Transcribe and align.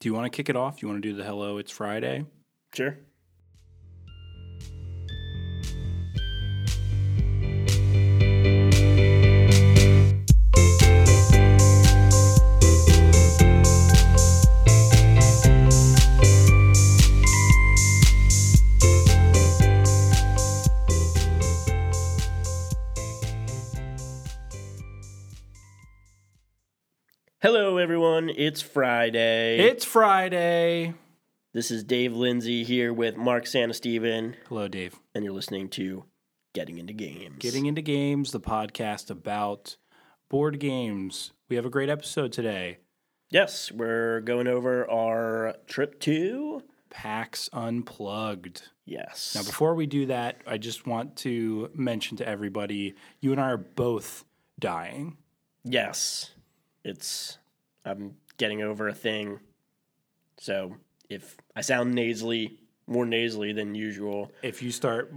Do 0.00 0.08
you 0.08 0.14
want 0.14 0.30
to 0.30 0.36
kick 0.36 0.48
it 0.48 0.56
off? 0.56 0.80
You 0.80 0.88
want 0.88 1.02
to 1.02 1.08
do 1.08 1.14
the 1.14 1.24
hello? 1.24 1.58
It's 1.58 1.72
Friday. 1.72 2.24
Sure. 2.74 2.98
It's 28.38 28.62
Friday. 28.62 29.58
It's 29.58 29.84
Friday. 29.84 30.94
this 31.52 31.72
is 31.72 31.82
Dave 31.82 32.14
Lindsay 32.14 32.62
here 32.62 32.92
with 32.92 33.16
Mark 33.16 33.46
Santasteven, 33.46 34.36
Hello, 34.48 34.68
Dave. 34.68 34.94
and 35.12 35.24
you're 35.24 35.34
listening 35.34 35.68
to 35.70 36.04
Getting 36.52 36.78
Into 36.78 36.92
Games. 36.92 37.34
Getting 37.40 37.66
into 37.66 37.82
games, 37.82 38.30
the 38.30 38.38
podcast 38.38 39.10
about 39.10 39.76
board 40.28 40.60
games. 40.60 41.32
We 41.48 41.56
have 41.56 41.66
a 41.66 41.68
great 41.68 41.88
episode 41.88 42.30
today. 42.30 42.78
Yes, 43.28 43.72
we're 43.72 44.20
going 44.20 44.46
over 44.46 44.88
our 44.88 45.56
trip 45.66 45.98
to. 46.02 46.62
PAX 46.90 47.50
Unplugged. 47.52 48.68
Yes. 48.84 49.34
Now, 49.34 49.42
before 49.42 49.74
we 49.74 49.86
do 49.88 50.06
that, 50.06 50.42
I 50.46 50.58
just 50.58 50.86
want 50.86 51.16
to 51.16 51.70
mention 51.74 52.16
to 52.18 52.28
everybody 52.28 52.94
you 53.20 53.32
and 53.32 53.40
I 53.40 53.50
are 53.50 53.56
both 53.56 54.24
dying. 54.60 55.16
Yes. 55.64 56.30
It's. 56.84 57.38
I'm 57.84 58.14
getting 58.38 58.62
over 58.62 58.88
a 58.88 58.94
thing. 58.94 59.40
So 60.38 60.74
if 61.10 61.36
I 61.54 61.60
sound 61.60 61.94
nasally, 61.94 62.58
more 62.86 63.04
nasally 63.06 63.52
than 63.52 63.74
usual, 63.74 64.32
If 64.42 64.62
you 64.62 64.70
start 64.70 65.12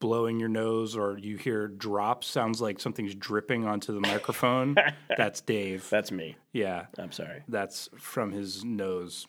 blowing 0.00 0.40
your 0.40 0.48
nose 0.48 0.96
or 0.96 1.18
you 1.18 1.36
hear 1.36 1.68
drops, 1.68 2.26
sounds 2.26 2.60
like 2.60 2.80
something's 2.80 3.14
dripping 3.14 3.66
onto 3.66 3.92
the 3.92 4.00
microphone, 4.00 4.74
that's 5.16 5.40
Dave. 5.42 5.88
that's 5.90 6.10
me. 6.10 6.36
Yeah. 6.52 6.86
I'm 6.98 7.12
sorry. 7.12 7.42
that's 7.48 7.88
from 7.98 8.32
his 8.32 8.64
nose. 8.64 9.26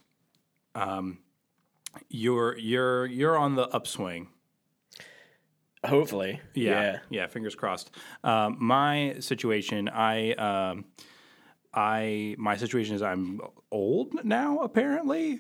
Um, 0.74 1.20
you're 2.10 2.58
you're 2.58 3.06
you're 3.06 3.38
on 3.38 3.56
the 3.56 3.68
upswing. 3.68 4.30
Hopefully. 5.86 6.40
Yeah, 6.54 7.00
yeah. 7.10 7.28
fingers 7.28 7.56
crossed. 7.56 7.92
Um, 8.24 8.56
my 8.60 9.16
situation, 9.20 9.90
I 9.90 10.32
um, 10.34 10.86
I 11.74 12.36
my 12.38 12.58
situation 12.58 12.96
is 12.96 13.02
I'm 13.02 13.40
old 13.72 14.24
now 14.26 14.60
apparently, 14.60 15.40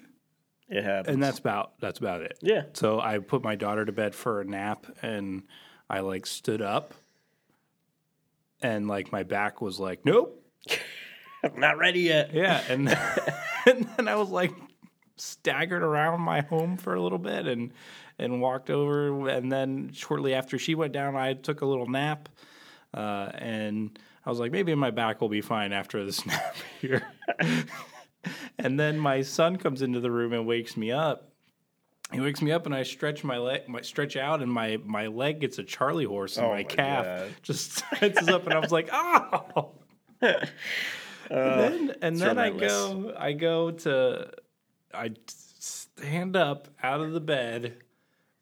It 0.69 0.83
happens. 0.83 1.13
and 1.13 1.21
that's 1.23 1.39
about 1.39 1.73
that's 1.79 1.99
about 1.99 2.21
it. 2.21 2.37
yeah. 2.41 2.63
So 2.73 2.99
I 3.01 3.19
put 3.19 3.43
my 3.43 3.55
daughter 3.55 3.85
to 3.85 3.91
bed 3.91 4.15
for 4.15 4.41
a 4.41 4.45
nap, 4.45 4.85
and 5.01 5.43
I 5.89 5.99
like 5.99 6.25
stood 6.25 6.61
up, 6.61 6.93
and 8.61 8.87
like 8.87 9.11
my 9.11 9.23
back 9.23 9.61
was 9.61 9.79
like, 9.79 10.05
nope, 10.05 10.41
I'm 11.43 11.57
not 11.59 11.77
ready 11.77 12.01
yet. 12.01 12.33
Yeah, 12.33 12.61
and 12.69 12.87
and 13.65 13.87
then 13.97 14.07
I 14.07 14.15
was 14.15 14.29
like 14.29 14.53
staggered 15.17 15.83
around 15.83 16.21
my 16.21 16.41
home 16.41 16.77
for 16.77 16.95
a 16.95 17.01
little 17.01 17.19
bit 17.19 17.45
and 17.45 17.71
and 18.17 18.41
walked 18.41 18.69
over 18.71 19.27
and 19.29 19.51
then 19.51 19.91
shortly 19.93 20.33
after 20.33 20.57
she 20.57 20.73
went 20.73 20.93
down 20.93 21.15
I 21.15 21.33
took 21.33 21.61
a 21.61 21.65
little 21.65 21.87
nap 21.87 22.27
uh, 22.93 23.29
and 23.35 23.99
I 24.25 24.29
was 24.29 24.39
like 24.39 24.51
maybe 24.51 24.73
my 24.75 24.91
back 24.91 25.21
will 25.21 25.29
be 25.29 25.41
fine 25.41 25.73
after 25.73 26.05
this 26.05 26.25
nap 26.25 26.55
here. 26.79 27.03
and 28.57 28.79
then 28.79 28.99
my 28.99 29.21
son 29.21 29.57
comes 29.57 29.81
into 29.81 29.99
the 29.99 30.11
room 30.11 30.33
and 30.33 30.45
wakes 30.45 30.77
me 30.77 30.91
up. 30.91 31.27
He 32.11 32.19
wakes 32.19 32.41
me 32.41 32.51
up 32.51 32.65
and 32.65 32.75
I 32.75 32.83
stretch 32.83 33.23
my 33.23 33.37
leg, 33.37 33.69
my 33.69 33.81
stretch 33.81 34.17
out, 34.17 34.41
and 34.41 34.51
my 34.51 34.77
my 34.85 35.07
leg 35.07 35.39
gets 35.39 35.59
a 35.59 35.63
Charlie 35.63 36.05
horse, 36.05 36.37
and 36.37 36.45
Oh 36.45 36.49
my, 36.49 36.55
my 36.57 36.63
calf 36.63 37.05
God. 37.05 37.29
just 37.41 37.77
tenses 37.79 38.27
up, 38.27 38.45
and 38.45 38.53
I 38.53 38.59
was 38.59 38.71
like, 38.71 38.89
"Oh!" 38.91 39.71
and 40.21 40.35
uh, 41.31 41.57
then, 41.57 41.95
and 42.01 42.17
then 42.17 42.37
I 42.37 42.49
go, 42.49 43.13
I 43.17 43.31
go 43.31 43.71
to, 43.71 44.29
I 44.93 45.11
stand 45.27 46.35
up 46.35 46.67
out 46.83 46.99
of 46.99 47.13
the 47.13 47.21
bed, 47.21 47.77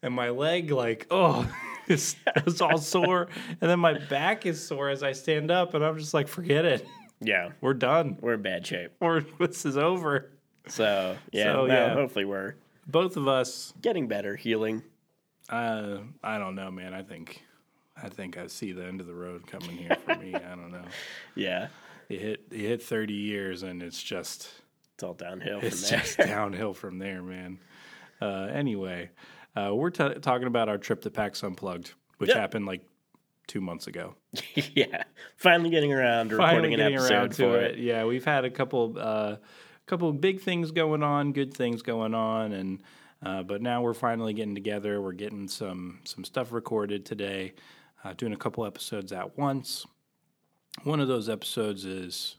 and 0.02 0.12
my 0.12 0.30
leg 0.30 0.72
like, 0.72 1.06
oh, 1.10 1.48
it's, 1.90 2.60
all 2.60 2.78
sore, 2.78 3.28
and 3.60 3.70
then 3.70 3.78
my 3.80 3.98
back 4.08 4.46
is 4.46 4.64
sore 4.66 4.88
as 4.88 5.02
I 5.02 5.12
stand 5.12 5.50
up, 5.50 5.74
and 5.74 5.84
I'm 5.84 5.98
just 5.98 6.14
like, 6.14 6.28
forget 6.28 6.64
it, 6.64 6.86
Yeah. 7.20 7.50
we're 7.60 7.74
done, 7.74 8.16
We're 8.20 8.34
in 8.34 8.42
bad 8.42 8.66
shape. 8.66 8.92
or 9.00 9.20
this 9.38 9.64
is 9.66 9.76
over. 9.76 10.30
So, 10.68 11.16
yeah. 11.32 11.44
So, 11.52 11.66
no, 11.66 11.74
yeah. 11.74 11.94
Hopefully, 11.94 12.24
we're 12.24 12.54
Both 12.86 13.16
of 13.16 13.26
us, 13.28 13.72
getting 13.82 14.08
better, 14.08 14.36
healing. 14.36 14.82
uh, 15.48 15.98
I 16.22 16.38
don't 16.38 16.54
know, 16.54 16.70
man. 16.70 16.94
I 16.94 17.02
think, 17.02 17.42
I 18.00 18.08
think 18.08 18.36
I 18.38 18.46
see 18.46 18.72
the 18.72 18.84
end 18.84 19.00
of 19.00 19.06
the 19.06 19.14
road 19.14 19.46
coming 19.46 19.76
here 19.76 19.96
for 20.04 20.14
me. 20.16 20.34
I 20.34 20.54
don't 20.54 20.70
know. 20.72 20.84
Yeah. 21.34 21.68
You 22.08 22.18
hit, 22.18 22.42
you 22.50 22.66
hit 22.66 22.82
30 22.82 23.12
years, 23.14 23.62
and 23.62 23.82
it's 23.82 24.02
just. 24.02 24.50
It's 24.94 25.02
all 25.04 25.14
downhill 25.14 25.60
It's 25.62 25.88
from 25.88 25.96
there. 25.96 26.04
just 26.06 26.18
downhill 26.28 26.74
from 26.74 26.98
there, 26.98 27.22
man. 27.22 27.58
Uh, 28.20 28.48
anyway, 28.52 29.10
uh, 29.56 29.74
we're 29.74 29.90
t- 29.90 30.14
talking 30.20 30.46
about 30.46 30.68
our 30.68 30.78
trip 30.78 31.02
to 31.02 31.10
PAX 31.10 31.42
Unplugged, 31.42 31.92
which 32.18 32.30
Yeah. 32.30 32.38
happened 32.38 32.66
like 32.66 32.82
two 33.46 33.60
months 33.60 33.86
ago. 33.86 34.14
yeah. 34.54 35.02
Finally 35.36 35.70
getting 35.70 35.92
around 35.92 36.28
to 36.30 36.36
recording 36.36 36.56
Finally 36.70 36.74
an 36.74 36.92
episode 36.94 37.12
around 37.14 37.30
to 37.32 37.36
for 37.36 37.58
it. 37.58 37.78
Yeah, 37.78 38.04
we've 38.04 38.24
had 38.24 38.44
a 38.44 38.50
couple, 38.50 38.96
uh, 38.98 39.36
couple 39.86 40.12
big 40.12 40.40
things 40.40 40.70
going 40.70 41.02
on, 41.02 41.32
good 41.32 41.52
things 41.52 41.82
going 41.82 42.14
on, 42.14 42.52
and 42.52 42.82
uh, 43.22 43.42
but 43.42 43.60
now 43.60 43.82
we're 43.82 43.92
finally 43.92 44.32
getting 44.32 44.54
together. 44.54 45.00
We're 45.02 45.12
getting 45.12 45.46
some 45.48 45.98
some 46.04 46.24
stuff 46.24 46.52
recorded 46.52 47.04
today, 47.04 47.52
uh, 48.04 48.12
doing 48.14 48.32
a 48.32 48.36
couple 48.36 48.64
episodes 48.64 49.12
at 49.12 49.36
once. 49.36 49.84
One 50.84 51.00
of 51.00 51.08
those 51.08 51.28
episodes 51.28 51.84
is 51.84 52.36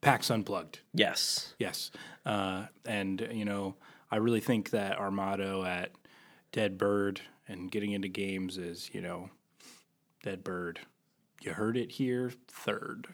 PAX 0.00 0.30
Unplugged. 0.30 0.80
Yes. 0.94 1.54
Yes. 1.58 1.90
Uh, 2.24 2.66
and, 2.86 3.28
you 3.32 3.44
know, 3.44 3.74
I 4.10 4.16
really 4.16 4.40
think 4.40 4.70
that 4.70 4.96
our 4.98 5.10
motto 5.10 5.64
at 5.64 5.90
Dead 6.52 6.78
Bird 6.78 7.20
and 7.46 7.70
getting 7.70 7.92
into 7.92 8.08
games 8.08 8.58
is, 8.58 8.90
you 8.92 9.00
know, 9.00 9.30
Dead 10.22 10.42
Bird. 10.42 10.80
You 11.40 11.52
heard 11.52 11.76
it 11.76 11.92
here 11.92 12.32
third. 12.48 13.06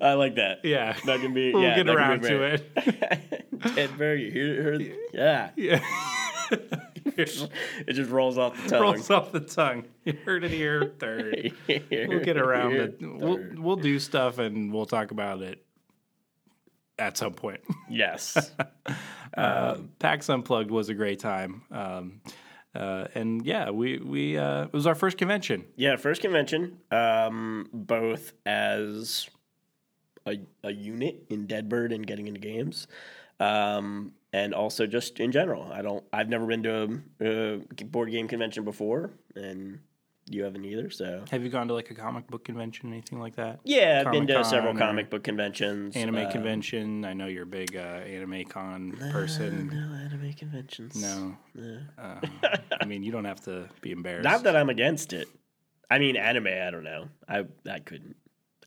I 0.00 0.14
like 0.14 0.34
that. 0.36 0.60
Yeah. 0.64 0.96
That 1.06 1.20
can 1.20 1.32
be. 1.32 1.52
We'll 1.52 1.62
yeah, 1.62 1.76
get 1.76 1.88
around 1.88 2.22
to 2.22 2.42
it. 2.42 2.72
Ted 3.74 3.96
Berg, 3.96 4.20
you 4.20 4.30
hear, 4.30 4.62
heard, 4.62 4.94
yeah. 5.12 5.50
Yeah. 5.56 5.84
It 7.16 7.92
just 7.92 8.10
rolls 8.10 8.38
off 8.38 8.60
the 8.60 8.68
tongue. 8.70 8.82
Rolls 8.82 9.10
off 9.10 9.30
the 9.30 9.40
tongue. 9.40 9.84
You 10.04 10.14
heard 10.24 10.42
it 10.42 10.50
here 10.50 10.94
third. 10.98 11.52
We'll 11.68 12.24
get 12.24 12.36
around 12.38 12.72
it. 12.72 12.96
We'll, 13.00 13.38
we'll 13.56 13.76
do 13.76 14.00
stuff 14.00 14.38
and 14.38 14.72
we'll 14.72 14.86
talk 14.86 15.12
about 15.12 15.40
it 15.42 15.64
at 16.98 17.16
some 17.16 17.34
point. 17.34 17.60
Yes. 17.88 18.52
uh, 19.36 19.76
PAX 19.98 20.28
Unplugged 20.28 20.70
was 20.70 20.88
a 20.88 20.94
great 20.94 21.18
time. 21.18 21.62
Um, 21.70 22.20
uh, 22.74 23.06
and 23.14 23.44
yeah, 23.46 23.70
we, 23.70 23.98
we 23.98 24.36
uh, 24.36 24.64
it 24.64 24.72
was 24.72 24.86
our 24.86 24.94
first 24.94 25.16
convention. 25.16 25.64
Yeah, 25.76 25.96
first 25.96 26.20
convention, 26.20 26.78
um, 26.90 27.68
both 27.72 28.32
as 28.44 29.28
a, 30.26 30.38
a 30.64 30.72
unit 30.72 31.24
in 31.30 31.46
Deadbird 31.46 31.94
and 31.94 32.04
getting 32.06 32.26
into 32.26 32.40
games, 32.40 32.88
um, 33.38 34.12
and 34.32 34.54
also 34.54 34.86
just 34.86 35.20
in 35.20 35.30
general. 35.30 35.70
I 35.72 35.82
don't. 35.82 36.04
I've 36.12 36.28
never 36.28 36.46
been 36.46 36.64
to 36.64 37.00
a, 37.20 37.54
a 37.60 37.84
board 37.84 38.10
game 38.10 38.26
convention 38.26 38.64
before, 38.64 39.12
and 39.36 39.78
you 40.28 40.44
haven't 40.44 40.64
either. 40.64 40.90
So 40.90 41.24
Have 41.30 41.42
you 41.42 41.50
gone 41.50 41.68
to 41.68 41.74
like 41.74 41.90
a 41.90 41.94
comic 41.94 42.26
book 42.28 42.44
convention, 42.44 42.90
anything 42.92 43.20
like 43.20 43.36
that? 43.36 43.60
yeah, 43.64 44.02
I've 44.04 44.12
been 44.12 44.26
to 44.28 44.44
several 44.44 44.74
comic 44.74 45.10
book 45.10 45.22
conventions, 45.24 45.96
Anime 45.96 46.16
uh, 46.26 46.30
convention. 46.30 47.04
I 47.04 47.12
know 47.12 47.26
you're 47.26 47.42
a 47.42 47.46
big 47.46 47.76
uh, 47.76 47.80
anime 47.80 48.44
con 48.44 48.92
person. 49.12 49.68
No 49.68 49.94
anime 49.96 50.32
conventions. 50.32 50.96
No, 50.96 51.36
uh, 51.98 52.20
I 52.80 52.84
mean 52.86 53.02
you 53.02 53.12
don't 53.12 53.26
have 53.26 53.40
to 53.42 53.68
be 53.80 53.92
embarrassed. 53.92 54.24
Not 54.24 54.44
that 54.44 54.56
I'm 54.56 54.70
against 54.70 55.12
it. 55.12 55.28
I 55.90 55.98
mean, 55.98 56.16
anime. 56.16 56.46
I 56.46 56.70
don't 56.70 56.84
know. 56.84 57.08
I 57.28 57.44
I 57.70 57.78
couldn't. 57.80 58.16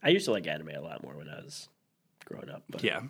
I 0.02 0.10
used 0.10 0.26
to 0.26 0.32
like 0.32 0.46
anime 0.46 0.70
a 0.70 0.80
lot 0.80 1.02
more 1.02 1.16
when 1.16 1.28
I 1.28 1.40
was 1.42 1.68
growing 2.24 2.48
up, 2.50 2.62
but 2.70 2.84
yeah, 2.84 3.00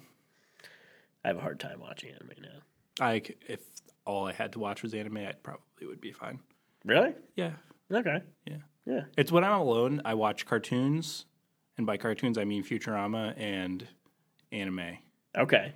I 1.25 1.29
have 1.29 1.37
a 1.37 1.41
hard 1.41 1.61
time 1.61 1.81
watching 1.81 2.11
anime 2.11 2.43
now. 2.43 3.05
I 3.05 3.23
if 3.47 3.61
all 4.06 4.27
I 4.27 4.33
had 4.33 4.53
to 4.55 4.59
watch 4.59 4.83
was 4.83 4.94
anime, 4.94 5.19
I 5.19 5.33
probably 5.43 5.87
would 5.87 6.01
be 6.01 6.12
fine. 6.12 6.41
Really? 6.85 7.12
Yeah, 7.37 7.53
Okay. 7.93 8.20
yeah. 8.46 8.56
Yeah. 8.87 9.02
It's 9.19 9.31
when 9.31 9.44
I'm 9.44 9.61
alone. 9.61 10.00
I 10.05 10.14
watch 10.14 10.46
cartoons, 10.46 11.26
and 11.76 11.87
by 11.87 11.99
cartoons 11.99 12.38
I 12.38 12.44
mean 12.44 12.64
Futurama 12.64 13.35
and 13.38 13.87
anime. 14.50 14.99
Okay. 15.37 15.75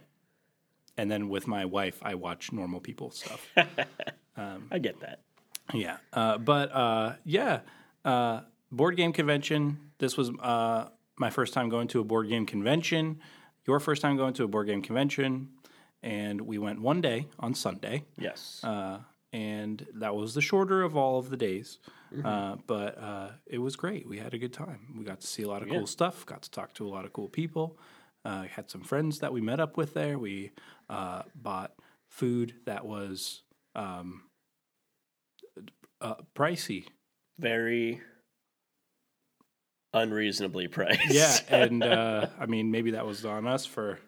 And 0.97 1.11
then 1.11 1.29
with 1.29 1.47
my 1.47 1.65
wife, 1.67 1.99
I 2.03 2.15
watch 2.15 2.53
normal 2.53 2.81
people 2.81 3.11
stuff. 3.11 3.47
I 4.37 4.79
get 4.79 5.01
that. 5.01 5.21
Yeah, 5.75 5.99
uh, 6.13 6.39
but 6.39 6.73
uh, 6.75 7.15
yeah, 7.25 7.61
uh, 8.05 8.41
board 8.71 8.97
game 8.97 9.13
convention. 9.13 9.79
This 9.99 10.17
was 10.17 10.31
uh, 10.41 10.89
my 11.19 11.31
first 11.31 11.55
time 11.55 11.69
going 11.69 11.89
to 11.89 12.01
a 12.01 12.05
board 12.05 12.29
game 12.29 12.47
convention, 12.47 13.21
your 13.67 13.79
first 13.79 14.03
time 14.03 14.17
going 14.17 14.35
to 14.35 14.45
a 14.45 14.49
board 14.49 14.67
game 14.67 14.83
convention, 14.83 15.51
and 16.03 16.41
we 16.41 16.59
went 16.59 16.81
one 16.81 17.01
day 17.01 17.29
on 17.39 17.55
Sunday, 17.55 18.05
Yes. 18.19 18.61
And 19.33 19.87
that 19.95 20.15
was 20.15 20.35
the 20.35 20.41
shorter 20.41 20.83
of 20.83 20.97
all 20.97 21.19
of 21.19 21.31
the 21.31 21.37
days. 21.37 21.79
Uh, 22.25 22.57
but 22.67 22.99
uh, 22.99 23.31
it 23.47 23.59
was 23.59 23.75
great. 23.75 24.07
We 24.07 24.19
had 24.19 24.35
a 24.35 24.39
good 24.39 24.53
time. 24.53 24.95
We 24.99 25.05
got 25.05 25.21
to 25.23 25.27
see 25.27 25.43
a 25.43 25.49
lot 25.49 25.63
of 25.63 25.69
cool 25.69 25.87
stuff. 25.87 26.27
Got 26.27 26.43
to 26.43 26.51
talk 26.51 26.75
to 26.75 26.87
a 26.87 26.91
lot 26.91 27.07
of 27.07 27.13
cool 27.13 27.29
people. 27.29 27.79
Uh, 28.25 28.43
had 28.43 28.71
some 28.71 28.83
friends 28.83 29.21
that 29.21 29.33
we 29.33 29.41
met 29.41 29.61
up 29.61 29.77
with 29.77 29.95
there. 29.95 30.19
We 30.19 30.53
uh, 30.91 31.23
bought 31.35 31.73
food 32.11 32.55
that 32.67 32.85
was 32.85 33.43
um, 33.75 34.25
uh, 36.01 36.17
pricey. 36.37 36.87
Very 37.39 38.03
unreasonably 39.95 40.69
priced. 40.69 41.11
Yeah, 41.11 41.37
and 41.49 41.83
uh, 41.83 42.27
I 42.39 42.47
mean 42.47 42.71
maybe 42.71 42.93
that 42.93 43.07
was 43.07 43.25
on 43.25 43.47
us 43.47 43.65
for 43.65 43.99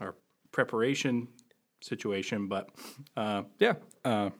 our 0.00 0.14
preparation 0.52 1.28
situation, 1.80 2.48
but 2.48 2.70
uh, 3.16 3.42
yeah, 3.58 3.74
uh, 4.04 4.30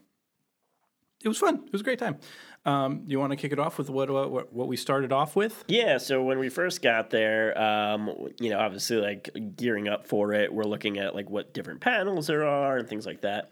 it 1.25 1.29
was 1.29 1.39
fun. 1.39 1.63
It 1.67 1.73
was 1.73 1.81
a 1.81 1.85
great 1.85 1.99
time. 1.99 2.19
Um, 2.65 3.05
you 3.07 3.19
want 3.19 3.31
to 3.31 3.37
kick 3.37 3.53
it 3.53 3.59
off 3.59 3.79
with 3.79 3.89
what, 3.89 4.11
what 4.11 4.53
what 4.53 4.69
we 4.69 4.77
started 4.77 5.13
off 5.13 5.37
with? 5.37 5.65
Yeah, 5.69 5.99
so 5.99 6.23
when 6.23 6.39
we 6.39 6.49
first 6.49 6.83
got 6.83 7.11
there, 7.11 7.57
um, 7.61 8.11
you 8.41 8.51
know, 8.51 8.59
obviously 8.59 8.97
like 8.99 9.31
gearing 9.57 9.89
up 9.89 10.07
for 10.07 10.33
it, 10.33 10.53
we're 10.53 10.65
looking 10.65 10.99
at 10.99 11.15
like 11.15 11.31
what 11.31 11.55
different 11.55 11.81
panels 11.81 12.27
there 12.27 12.47
are 12.47 12.77
and 12.77 12.89
things 12.89 13.07
like 13.07 13.23
that. 13.23 13.51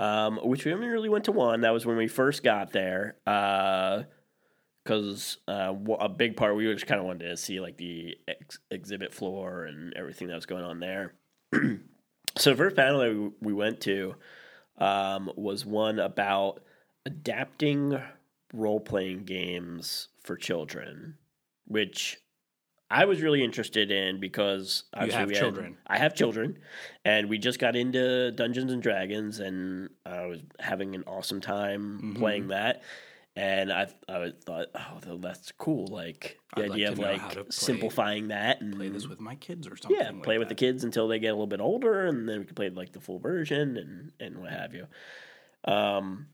Um, 0.00 0.40
which 0.42 0.64
we 0.64 0.72
only 0.72 0.88
really 0.88 1.08
went 1.08 1.24
to 1.24 1.32
one. 1.32 1.60
That 1.60 1.72
was 1.72 1.86
when 1.86 1.96
we 1.96 2.08
first 2.08 2.42
got 2.42 2.72
there. 2.72 3.16
Because 4.84 5.38
uh, 5.46 5.72
a 6.00 6.08
big 6.08 6.36
part 6.36 6.56
we 6.56 6.72
just 6.72 6.86
kind 6.86 7.00
of 7.00 7.06
wanted 7.06 7.28
to 7.28 7.36
see 7.36 7.60
like 7.60 7.76
the 7.76 8.16
ex- 8.26 8.58
exhibit 8.70 9.14
floor 9.14 9.64
and 9.64 9.94
everything 9.94 10.28
that 10.28 10.34
was 10.34 10.46
going 10.46 10.64
on 10.64 10.80
there. 10.80 11.14
so 12.36 12.50
the 12.50 12.56
first 12.56 12.76
panel 12.76 13.00
that 13.00 13.12
we, 13.14 13.30
we 13.40 13.52
went 13.52 13.80
to 13.82 14.14
um, 14.78 15.30
was 15.36 15.64
one 15.64 15.98
about 15.98 16.60
adapting 17.06 18.00
role 18.52 18.80
playing 18.80 19.24
games 19.24 20.08
for 20.22 20.36
children, 20.36 21.16
which 21.66 22.18
I 22.90 23.04
was 23.06 23.20
really 23.22 23.42
interested 23.42 23.90
in 23.90 24.20
because 24.20 24.84
obviously 24.94 25.18
have 25.18 25.28
we 25.28 25.34
had- 25.34 25.40
children. 25.40 25.76
I 25.86 25.98
have 25.98 26.14
children, 26.14 26.58
and 27.04 27.28
we 27.28 27.38
just 27.38 27.58
got 27.58 27.76
into 27.76 28.30
Dungeons 28.32 28.72
and 28.72 28.82
Dragons, 28.82 29.40
and 29.40 29.90
I 30.06 30.26
was 30.26 30.40
having 30.60 30.94
an 30.94 31.04
awesome 31.06 31.40
time 31.40 31.98
Mm-hmm. 31.98 32.12
playing 32.20 32.48
that. 32.48 32.82
And 33.36 33.72
I, 33.72 33.88
I 34.08 34.32
thought, 34.46 34.66
oh, 34.76 35.00
th- 35.02 35.20
that's 35.20 35.52
cool. 35.58 35.88
Like 35.88 36.38
the 36.54 36.66
I'd 36.66 36.70
idea 36.70 36.86
to 36.86 36.92
of 36.92 36.98
like 37.00 37.20
simplifying 37.50 38.28
that 38.28 38.60
and 38.60 38.76
Play 38.76 38.88
this 38.90 39.08
with 39.08 39.18
my 39.20 39.34
kids 39.34 39.66
or 39.66 39.76
something. 39.76 39.96
yeah, 40.00 40.10
like 40.12 40.22
play 40.22 40.38
with 40.38 40.48
the 40.48 40.54
kids 40.54 40.84
until 40.84 41.08
they 41.08 41.18
get 41.18 41.28
a 41.30 41.32
little 41.32 41.48
bit 41.48 41.60
older, 41.60 42.06
and 42.06 42.28
then 42.28 42.38
we 42.38 42.44
can 42.44 42.54
play 42.54 42.70
like 42.70 42.92
the 42.92 43.00
full 43.00 43.18
version 43.18 43.76
and 43.76 44.12
and 44.20 44.40
what 44.40 44.50
have 44.52 44.72
you. 44.72 44.86
Um, 45.64 46.28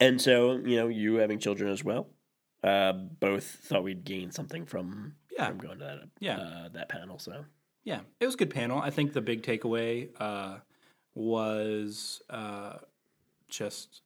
and 0.00 0.20
so 0.22 0.52
you 0.52 0.76
know, 0.76 0.88
you 0.88 1.16
having 1.16 1.38
children 1.38 1.70
as 1.70 1.84
well, 1.84 2.08
uh, 2.62 2.92
both 2.94 3.44
thought 3.44 3.84
we'd 3.84 4.04
gain 4.04 4.30
something 4.30 4.64
from 4.64 5.16
Yeah. 5.30 5.48
from 5.48 5.58
going 5.58 5.78
to 5.80 5.84
that 5.84 5.98
Yeah. 6.18 6.38
uh, 6.38 6.68
that 6.70 6.88
panel. 6.88 7.18
So 7.18 7.44
Yeah, 7.84 8.00
it 8.20 8.24
was 8.24 8.36
a 8.36 8.38
good 8.38 8.50
panel. 8.50 8.78
I 8.78 8.88
think 8.88 9.12
the 9.12 9.20
big 9.20 9.42
takeaway 9.42 10.08
uh, 10.18 10.60
was 11.14 12.22
uh, 12.30 12.76
just 13.48 14.00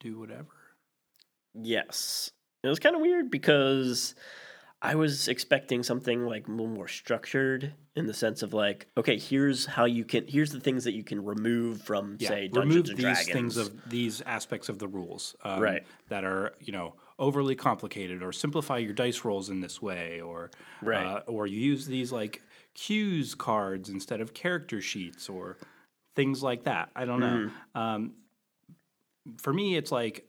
do 0.00 0.18
whatever. 0.18 0.48
yes, 1.54 2.30
it 2.62 2.68
was 2.68 2.78
kind 2.78 2.94
of 2.94 3.00
weird 3.02 3.30
because 3.30 4.14
I 4.82 4.94
was 4.94 5.28
expecting 5.28 5.82
something 5.82 6.24
like 6.26 6.46
a 6.48 6.50
little 6.50 6.66
more 6.68 6.88
structured 6.88 7.72
in 7.96 8.06
the 8.06 8.14
sense 8.14 8.42
of 8.42 8.52
like, 8.54 8.86
okay, 8.96 9.18
here's 9.18 9.66
how 9.66 9.84
you 9.84 10.04
can, 10.04 10.26
here's 10.26 10.52
the 10.52 10.60
things 10.60 10.84
that 10.84 10.92
you 10.94 11.02
can 11.04 11.24
remove 11.24 11.82
from 11.82 12.16
Yeah, 12.20 12.28
say 12.28 12.42
remove 12.52 12.52
Dungeons 12.86 12.88
and 12.90 12.98
these 12.98 13.04
Dragons. 13.04 13.32
things 13.32 13.56
of 13.56 13.90
these 13.90 14.20
aspects 14.22 14.68
of 14.68 14.78
the 14.78 14.88
rules, 14.88 15.34
um, 15.44 15.60
Right. 15.60 15.84
That 16.08 16.24
are 16.24 16.54
you 16.60 16.72
know 16.72 16.94
overly 17.18 17.56
complicated, 17.56 18.22
or 18.22 18.32
simplify 18.32 18.78
your 18.78 18.92
dice 18.92 19.24
rolls 19.24 19.50
in 19.50 19.60
this 19.60 19.82
way, 19.82 20.20
or 20.20 20.50
Right. 20.82 21.04
uh, 21.06 21.20
or 21.26 21.46
you 21.48 21.58
use 21.60 21.86
these 21.86 22.12
like 22.12 22.42
cues 22.74 23.34
cards 23.34 23.88
instead 23.88 24.20
of 24.20 24.34
character 24.34 24.80
sheets, 24.80 25.28
or 25.28 25.58
things 26.14 26.42
like 26.42 26.64
that. 26.64 26.90
I 26.94 27.04
don't 27.04 27.20
know. 27.20 27.48
Mm-hmm. 27.48 27.78
Um, 27.78 28.12
for 29.40 29.52
me, 29.52 29.76
it's 29.76 29.92
like 29.92 30.24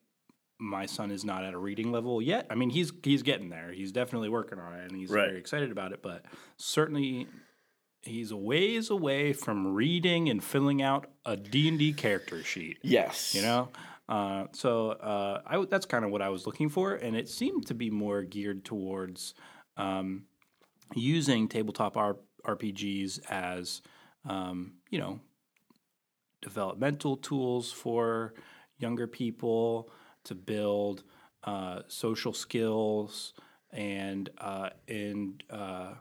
my 0.59 0.85
son 0.85 1.09
is 1.11 1.23
not 1.23 1.43
at 1.45 1.53
a 1.53 1.57
reading 1.57 1.91
level 1.91 2.21
yet. 2.21 2.45
I 2.49 2.55
mean, 2.55 2.69
he's 2.69 2.91
he's 3.03 3.23
getting 3.23 3.49
there. 3.49 3.71
He's 3.71 3.91
definitely 3.91 4.29
working 4.29 4.59
on 4.59 4.73
it, 4.73 4.89
and 4.91 4.99
he's 4.99 5.09
Right. 5.09 5.27
very 5.27 5.39
excited 5.39 5.71
about 5.71 5.93
it. 5.93 6.01
But 6.01 6.25
certainly, 6.57 7.27
he's 8.01 8.31
a 8.31 8.37
ways 8.37 8.89
away 8.89 9.31
from 9.33 9.73
reading 9.73 10.29
and 10.29 10.43
filling 10.43 10.81
out 10.81 11.07
a 11.25 11.37
D 11.37 11.67
and 11.69 11.79
D 11.79 11.93
character 11.93 12.43
sheet. 12.43 12.77
yes, 12.83 13.33
You 13.33 13.41
know, 13.41 13.69
uh, 14.09 14.47
so 14.51 14.89
uh, 14.91 15.41
I, 15.45 15.51
w- 15.53 15.69
that's 15.69 15.85
kind 15.85 16.03
of 16.03 16.11
what 16.11 16.21
I 16.21 16.29
was 16.29 16.45
looking 16.45 16.67
for, 16.69 16.93
and 16.95 17.15
it 17.15 17.29
seemed 17.29 17.67
to 17.67 17.73
be 17.73 17.89
more 17.89 18.23
geared 18.23 18.65
towards 18.65 19.33
um, 19.77 20.25
using 20.95 21.47
tabletop 21.47 21.95
R- 21.95 22.17
RPGs 22.45 23.19
as 23.29 23.81
um, 24.27 24.73
you 24.89 24.99
know 24.99 25.19
developmental 26.41 27.17
tools 27.17 27.71
for 27.71 28.33
younger 28.79 29.07
people 29.07 29.91
to 30.23 30.35
build 30.35 31.03
uh, 31.43 31.81
social 31.87 32.33
skills 32.33 33.33
and 33.71 34.29
uh, 34.39 34.69
and 34.87 35.43
uh, 35.49 35.93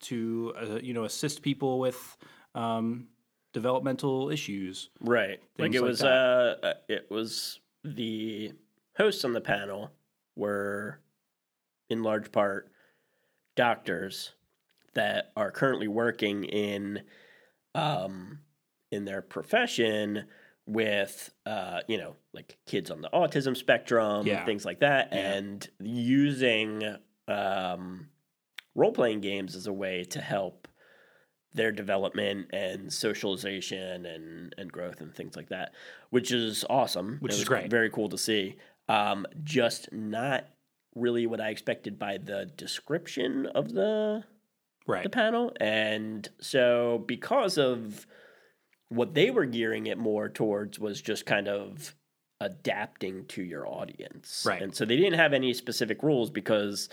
to 0.00 0.52
uh, 0.60 0.78
you 0.82 0.92
know 0.92 1.04
assist 1.04 1.42
people 1.42 1.78
with 1.78 2.16
um, 2.54 3.08
developmental 3.52 4.30
issues. 4.30 4.90
Right. 5.00 5.40
Like 5.58 5.74
it 5.74 5.80
like 5.80 5.88
was 5.88 6.02
uh 6.02 6.56
uh, 6.62 6.72
it 6.88 7.10
was 7.10 7.60
the 7.84 8.52
hosts 8.96 9.24
on 9.24 9.32
the 9.32 9.40
panel 9.40 9.90
were 10.36 11.00
in 11.88 12.02
large 12.02 12.30
part 12.30 12.70
doctors 13.56 14.32
that 14.94 15.32
are 15.36 15.50
currently 15.50 15.88
working 15.88 16.44
in 16.44 17.02
um 17.74 18.40
in 18.90 19.04
their 19.04 19.22
profession 19.22 20.24
with 20.66 21.32
uh 21.46 21.80
you 21.88 21.98
know 21.98 22.14
like 22.32 22.56
kids 22.66 22.90
on 22.90 23.00
the 23.00 23.08
autism 23.12 23.56
spectrum 23.56 24.26
Yeah. 24.26 24.44
things 24.44 24.64
like 24.64 24.80
that 24.80 25.08
Yeah. 25.12 25.32
and 25.32 25.68
using 25.80 26.96
um 27.28 28.08
role 28.74 28.92
playing 28.92 29.20
games 29.20 29.56
as 29.56 29.66
a 29.66 29.72
way 29.72 30.04
to 30.04 30.20
help 30.20 30.68
their 31.52 31.72
development 31.72 32.46
and 32.52 32.92
socialization 32.92 34.06
and, 34.06 34.54
and 34.56 34.70
growth 34.70 35.00
and 35.00 35.12
things 35.12 35.34
like 35.34 35.48
that, 35.48 35.72
which 36.10 36.30
is 36.30 36.64
awesome. 36.70 37.16
Which 37.18 37.32
is 37.32 37.42
great. 37.42 37.68
Very 37.68 37.90
cool 37.90 38.08
to 38.10 38.16
see. 38.16 38.54
Um, 38.88 39.26
just 39.42 39.92
not 39.92 40.44
really 40.94 41.26
what 41.26 41.40
I 41.40 41.48
expected 41.48 41.98
by 41.98 42.18
the 42.18 42.46
description 42.56 43.46
of 43.46 43.72
the 43.72 44.22
Right. 44.86 45.02
the 45.02 45.10
panel, 45.10 45.52
and 45.60 46.28
so 46.40 47.02
because 47.06 47.58
of 47.58 48.06
what 48.90 49.14
they 49.14 49.30
were 49.30 49.46
gearing 49.46 49.86
it 49.86 49.96
more 49.96 50.28
towards 50.28 50.78
was 50.78 51.00
just 51.00 51.24
kind 51.24 51.48
of 51.48 51.94
adapting 52.40 53.24
to 53.26 53.42
your 53.42 53.66
audience, 53.66 54.44
Right. 54.46 54.60
And 54.60 54.74
so 54.74 54.84
they 54.84 54.96
didn't 54.96 55.18
have 55.18 55.32
any 55.32 55.54
specific 55.54 56.02
rules 56.02 56.30
because, 56.30 56.88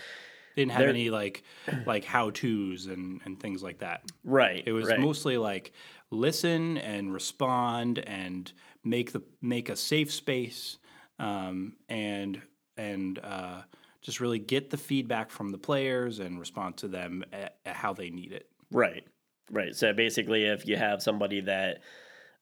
they 0.56 0.64
didn't 0.64 0.72
have 0.72 0.90
any 0.90 1.10
like 1.10 1.44
like 1.86 2.04
how 2.04 2.32
tos 2.32 2.88
and 2.88 3.22
and 3.26 3.40
things 3.40 3.62
like 3.62 3.80
that. 3.80 4.04
right? 4.24 4.64
It 4.66 4.72
was 4.72 4.88
right. 4.88 5.00
mostly 5.00 5.38
like 5.38 5.74
listen 6.10 6.78
and 6.78 7.14
respond 7.14 8.00
and 8.00 8.52
make 8.84 9.12
the 9.12 9.22
make 9.42 9.70
a 9.70 9.76
safe 9.76 10.12
space 10.12 10.78
um, 11.20 11.74
and 11.90 12.42
and 12.76 13.20
uh, 13.24 13.62
just 14.02 14.20
really 14.20 14.40
get 14.40 14.70
the 14.70 14.78
feedback 14.78 15.30
from 15.30 15.52
the 15.52 15.58
players 15.58 16.20
and 16.20 16.40
respond 16.40 16.78
to 16.78 16.88
them 16.88 17.24
at, 17.34 17.58
at 17.66 17.76
how 17.76 17.94
they 17.94 18.10
need 18.10 18.32
it. 18.32 18.50
Right. 18.72 19.06
Right. 19.52 19.76
So 19.76 19.94
basically, 19.94 20.46
if 20.46 20.68
you 20.68 20.76
have 20.76 21.02
somebody 21.02 21.42
that 21.42 21.80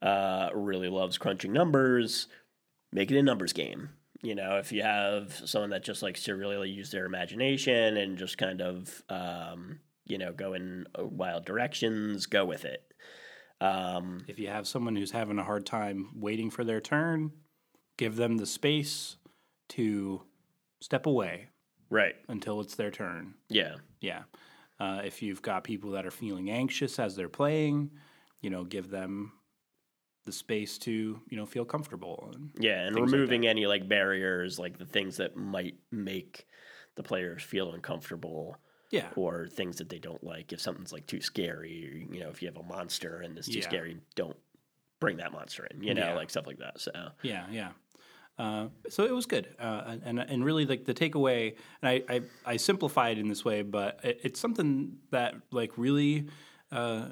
uh, 0.01 0.49
really 0.53 0.89
loves 0.89 1.17
crunching 1.17 1.53
numbers, 1.53 2.27
make 2.91 3.11
it 3.11 3.17
a 3.17 3.23
numbers 3.23 3.53
game. 3.53 3.89
You 4.21 4.33
know, 4.33 4.57
if 4.57 4.71
you 4.71 4.81
have 4.81 5.33
someone 5.45 5.69
that 5.69 5.83
just 5.83 6.01
likes 6.01 6.23
to 6.23 6.35
really 6.35 6.69
use 6.69 6.89
their 6.89 7.05
imagination 7.05 7.97
and 7.97 8.17
just 8.17 8.37
kind 8.37 8.61
of, 8.61 9.03
um, 9.09 9.79
you 10.05 10.17
know, 10.17 10.33
go 10.33 10.53
in 10.53 10.87
uh, 10.97 11.05
wild 11.05 11.45
directions, 11.45 12.25
go 12.25 12.43
with 12.43 12.65
it. 12.65 12.81
Um, 13.61 14.25
If 14.27 14.39
you 14.39 14.47
have 14.47 14.67
someone 14.67 14.95
who's 14.95 15.11
having 15.11 15.37
a 15.37 15.43
hard 15.43 15.65
time 15.65 16.09
waiting 16.15 16.49
for 16.49 16.63
their 16.63 16.81
turn, 16.81 17.31
give 17.97 18.15
them 18.15 18.37
the 18.37 18.45
space 18.45 19.17
to 19.69 20.23
step 20.81 21.05
away 21.05 21.49
right. 21.89 22.15
until 22.27 22.61
it's 22.61 22.75
their 22.75 22.91
turn. 22.91 23.35
Yeah. 23.49 23.75
Yeah. 24.01 24.23
Uh, 24.79 25.01
if 25.05 25.21
you've 25.21 25.41
got 25.41 25.63
people 25.63 25.91
that 25.91 26.05
are 26.05 26.11
feeling 26.11 26.49
anxious 26.51 26.99
as 26.99 27.15
they're 27.15 27.29
playing, 27.29 27.91
you 28.41 28.49
know, 28.49 28.63
give 28.65 28.89
them 28.89 29.31
the 30.25 30.31
space 30.31 30.77
to, 30.79 31.21
you 31.29 31.37
know, 31.37 31.45
feel 31.45 31.65
comfortable. 31.65 32.29
And 32.33 32.51
Yeah. 32.59 32.81
And 32.85 32.95
Things 32.95 33.11
like 33.11 33.13
removing 33.19 33.47
any 33.47 33.65
like 33.67 33.87
barriers, 33.87 34.59
like 34.59 34.77
the 34.77 34.85
things 34.85 35.17
that 35.17 35.35
might 35.37 35.75
make 35.91 36.45
the 36.95 37.03
players 37.03 37.43
feel 37.43 37.73
uncomfortable 37.73 38.57
Yeah. 38.91 39.09
or 39.15 39.47
things 39.47 39.77
that 39.77 39.87
they 39.89 39.99
don't 39.99 40.23
like. 40.23 40.51
If 40.51 40.59
something's 40.59 40.91
like 40.91 41.05
too 41.07 41.21
scary, 41.21 42.07
you 42.11 42.19
know, 42.19 42.29
if 42.29 42.41
you 42.41 42.47
have 42.47 42.57
a 42.57 42.63
monster 42.63 43.21
and 43.21 43.37
it's 43.37 43.47
too 43.47 43.59
Yeah. 43.59 43.65
scary, 43.69 43.97
don't 44.15 44.37
bring 44.99 45.17
that 45.17 45.31
monster 45.31 45.65
in. 45.67 45.83
You 45.83 45.93
know, 45.93 46.07
Yeah. 46.09 46.15
like 46.15 46.29
stuff 46.29 46.47
like 46.47 46.57
that. 46.57 46.81
So 46.81 46.91
Yeah, 47.21 47.47
yeah. 47.49 47.71
Uh, 48.37 48.67
so 48.89 49.05
it 49.05 49.13
was 49.13 49.25
good, 49.25 49.47
uh, 49.59 49.95
and 50.03 50.19
and 50.19 50.43
really 50.43 50.65
like 50.65 50.83
the 50.85 50.93
takeaway. 50.93 51.55
And 51.81 51.89
I, 51.89 52.03
I 52.09 52.21
I 52.45 52.57
simplify 52.57 53.09
it 53.09 53.17
in 53.17 53.29
this 53.29 53.45
way, 53.45 53.61
but 53.61 53.99
it, 54.03 54.19
it's 54.23 54.39
something 54.39 54.97
that 55.11 55.35
like 55.51 55.77
really 55.77 56.27
uh, 56.71 57.09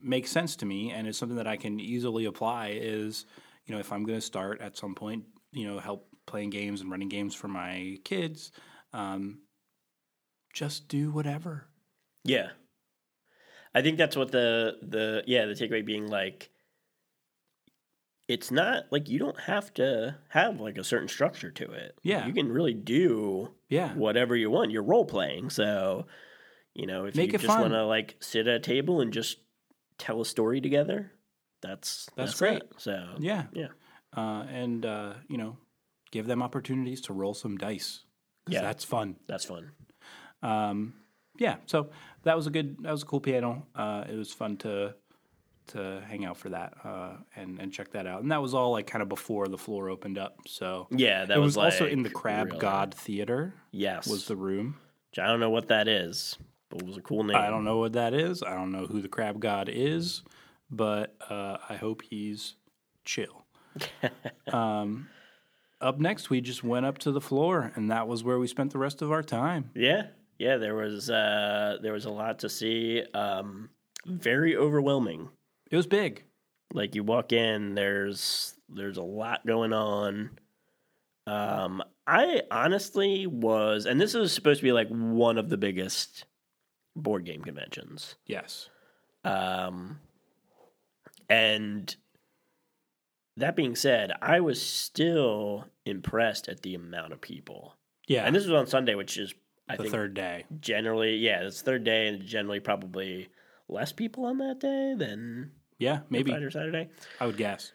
makes 0.00 0.30
sense 0.30 0.56
to 0.56 0.66
me, 0.66 0.90
and 0.90 1.06
it's 1.06 1.16
something 1.16 1.36
that 1.38 1.46
I 1.46 1.56
can 1.56 1.80
easily 1.80 2.26
apply. 2.26 2.78
Is 2.80 3.24
you 3.64 3.74
know 3.74 3.80
if 3.80 3.90
I'm 3.90 4.04
going 4.04 4.18
to 4.18 4.26
start 4.26 4.60
at 4.60 4.76
some 4.76 4.94
point, 4.94 5.24
you 5.52 5.66
know, 5.66 5.78
help 5.78 6.08
playing 6.26 6.50
games 6.50 6.82
and 6.82 6.90
running 6.90 7.08
games 7.08 7.34
for 7.34 7.48
my 7.48 7.96
kids, 8.04 8.52
um, 8.92 9.38
just 10.52 10.88
do 10.88 11.10
whatever. 11.10 11.68
yeah, 12.24 12.50
I 13.74 13.80
think 13.80 13.96
that's 13.96 14.16
what 14.16 14.30
the 14.30 14.76
the 14.82 15.24
yeah 15.26 15.46
the 15.46 15.54
takeaway 15.54 15.84
being 15.84 16.06
like. 16.06 16.50
It's 18.28 18.50
not 18.50 18.84
like 18.90 19.08
you 19.08 19.18
don't 19.18 19.38
have 19.40 19.72
to 19.74 20.16
have 20.30 20.60
like 20.60 20.78
a 20.78 20.84
certain 20.84 21.08
structure 21.08 21.50
to 21.52 21.70
it. 21.70 21.96
Yeah. 22.02 22.26
you 22.26 22.32
can 22.32 22.50
really 22.50 22.74
do 22.74 23.52
Yeah, 23.68 23.94
whatever 23.94 24.34
you 24.34 24.50
want. 24.50 24.72
You're 24.72 24.82
role 24.82 25.04
playing, 25.04 25.50
so 25.50 26.06
you 26.74 26.86
know 26.86 27.04
if 27.04 27.14
Make 27.14 27.32
you 27.32 27.38
just 27.38 27.48
want 27.48 27.72
to 27.72 27.84
like 27.86 28.16
sit 28.20 28.48
at 28.48 28.56
a 28.56 28.60
table 28.60 29.00
and 29.00 29.12
just 29.12 29.38
tell 29.98 30.20
a 30.20 30.26
story 30.26 30.60
together, 30.60 31.12
that's 31.62 32.06
That's 32.16 32.32
that's, 32.32 32.38
great. 32.38 32.56
it. 32.58 32.72
So 32.78 33.14
yeah, 33.18 33.44
yeah, 33.52 33.68
uh, 34.16 34.44
and 34.50 34.84
uh, 34.84 35.14
you 35.28 35.38
know, 35.38 35.56
give 36.10 36.26
them 36.26 36.42
opportunities 36.42 37.00
to 37.02 37.12
roll 37.12 37.32
some 37.34 37.56
dice. 37.56 38.02
Yeah. 38.48 38.62
that's 38.62 38.84
fun. 38.84 39.16
that's 39.26 39.44
fun. 39.44 39.72
um, 40.42 40.94
yeah, 41.38 41.56
so 41.66 41.90
that 42.22 42.34
was 42.36 42.46
a 42.46 42.50
good, 42.50 42.76
that 42.82 42.92
was 42.92 43.02
a 43.02 43.06
cool 43.06 43.20
piano. 43.20 43.66
Uh, 43.74 44.04
it 44.08 44.14
was 44.16 44.32
fun 44.32 44.56
to 44.58 44.94
to 45.68 46.02
hang 46.08 46.24
out 46.24 46.36
for 46.36 46.48
that 46.50 46.74
uh, 46.84 47.14
and 47.34 47.58
and 47.60 47.72
check 47.72 47.90
that 47.92 48.06
out. 48.06 48.22
And 48.22 48.30
that 48.32 48.42
was 48.42 48.54
all 48.54 48.72
like 48.72 48.86
kind 48.86 49.02
of 49.02 49.08
before 49.08 49.48
the 49.48 49.58
floor 49.58 49.88
opened 49.88 50.18
up. 50.18 50.36
So 50.46 50.86
Yeah, 50.90 51.24
that 51.24 51.36
it 51.36 51.40
was, 51.40 51.56
also 51.56 51.84
like, 51.84 51.92
in 51.92 52.02
the 52.02 52.10
Crab 52.10 52.46
really- 52.48 52.58
God 52.58 52.94
Theater 52.94 53.54
Yes, 53.70 54.06
was 54.06 54.26
the 54.26 54.36
room. 54.36 54.76
Which 55.10 55.18
I 55.18 55.26
don't 55.28 55.40
know 55.40 55.50
what 55.50 55.68
that 55.68 55.88
is, 55.88 56.36
but 56.68 56.80
it 56.82 56.86
was 56.86 56.96
a 56.96 57.02
cool 57.02 57.24
name. 57.24 57.36
I 57.36 57.48
don't 57.48 57.64
know 57.64 57.78
what 57.78 57.94
that 57.94 58.12
is. 58.14 58.42
I 58.42 58.54
don't 58.54 58.70
know 58.72 58.86
who 58.86 59.00
the 59.00 59.08
Crab 59.08 59.40
God 59.40 59.68
is, 59.72 60.22
but 60.70 61.14
uh, 61.30 61.56
I 61.68 61.76
hope 61.76 62.02
he's 62.02 62.54
chill. 63.04 63.44
um, 64.52 65.08
up 65.80 65.98
next, 65.98 66.30
we 66.30 66.40
just 66.40 66.64
went 66.64 66.86
up 66.86 66.98
to 66.98 67.12
the 67.12 67.20
floor, 67.20 67.72
and 67.76 67.90
that 67.90 68.08
was 68.08 68.24
where 68.24 68.38
we 68.38 68.46
spent 68.46 68.72
the 68.72 68.78
rest 68.78 69.02
of 69.02 69.12
our 69.12 69.22
time. 69.22 69.70
Yeah, 69.74 70.06
yeah, 70.38 70.56
there 70.56 70.74
was 70.74 71.08
uh, 71.10 71.78
there 71.82 71.92
was 71.92 72.04
a 72.04 72.10
lot 72.10 72.38
to 72.40 72.48
see. 72.48 73.02
Um, 73.14 73.70
very 74.06 74.56
overwhelming. 74.56 75.28
It 75.70 75.76
was 75.76 75.86
big. 75.86 76.24
Like 76.72 76.94
you 76.94 77.04
walk 77.04 77.32
in, 77.32 77.74
there's 77.74 78.54
there's 78.68 78.96
a 78.96 79.02
lot 79.02 79.46
going 79.46 79.72
on. 79.72 80.30
Um, 81.26 81.82
I 82.06 82.42
honestly 82.50 83.26
was, 83.26 83.86
and 83.86 84.00
this 84.00 84.14
is 84.14 84.32
supposed 84.32 84.60
to 84.60 84.64
be 84.64 84.72
like 84.72 84.88
one 84.88 85.38
of 85.38 85.48
the 85.48 85.56
biggest 85.56 86.24
board 86.94 87.24
game 87.24 87.42
conventions. 87.42 88.14
Yes. 88.26 88.68
Um, 89.24 89.98
and 91.28 91.94
that 93.36 93.56
being 93.56 93.74
said, 93.74 94.12
I 94.22 94.40
was 94.40 94.62
still 94.62 95.66
impressed 95.84 96.48
at 96.48 96.62
the 96.62 96.74
amount 96.74 97.12
of 97.12 97.20
people. 97.20 97.74
Yeah. 98.06 98.24
And 98.24 98.34
this 98.34 98.44
was 98.44 98.52
on 98.52 98.66
Sunday, 98.66 98.94
which 98.94 99.18
is 99.18 99.34
I 99.68 99.76
the 99.76 99.84
think 99.84 99.92
third 99.94 100.14
day. 100.14 100.44
generally, 100.60 101.16
yeah, 101.16 101.42
it's 101.42 101.60
third 101.60 101.82
day, 101.84 102.06
and 102.06 102.24
generally 102.24 102.60
probably 102.60 103.28
less 103.68 103.92
people 103.92 104.24
on 104.26 104.38
that 104.38 104.60
day 104.60 104.94
than 104.96 105.52
Yeah, 105.78 106.00
maybe. 106.10 106.30
Friday 106.30 106.44
or 106.46 106.50
Saturday. 106.50 106.88
I 107.20 107.26
would 107.26 107.36
guess. 107.36 107.72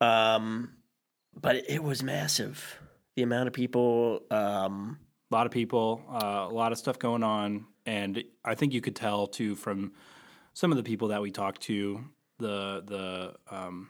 Um, 0.00 0.74
but 1.34 1.56
it 1.68 1.82
was 1.82 2.02
massive. 2.02 2.78
The 3.16 3.22
amount 3.22 3.48
of 3.48 3.52
people. 3.54 4.20
Um, 4.30 4.98
A 5.30 5.34
lot 5.34 5.46
of 5.46 5.52
people, 5.52 6.02
uh, 6.08 6.46
a 6.48 6.54
lot 6.54 6.70
of 6.72 6.78
stuff 6.78 6.98
going 7.00 7.22
on, 7.24 7.66
and 7.84 8.22
I 8.44 8.54
think 8.54 8.72
you 8.72 8.80
could 8.80 8.94
tell 8.94 9.26
too 9.26 9.56
from 9.56 9.92
some 10.54 10.70
of 10.70 10.76
the 10.76 10.84
people 10.84 11.08
that 11.08 11.20
we 11.20 11.30
talked 11.32 11.62
to, 11.62 12.04
the 12.38 12.82
the 12.86 13.34
um, 13.54 13.88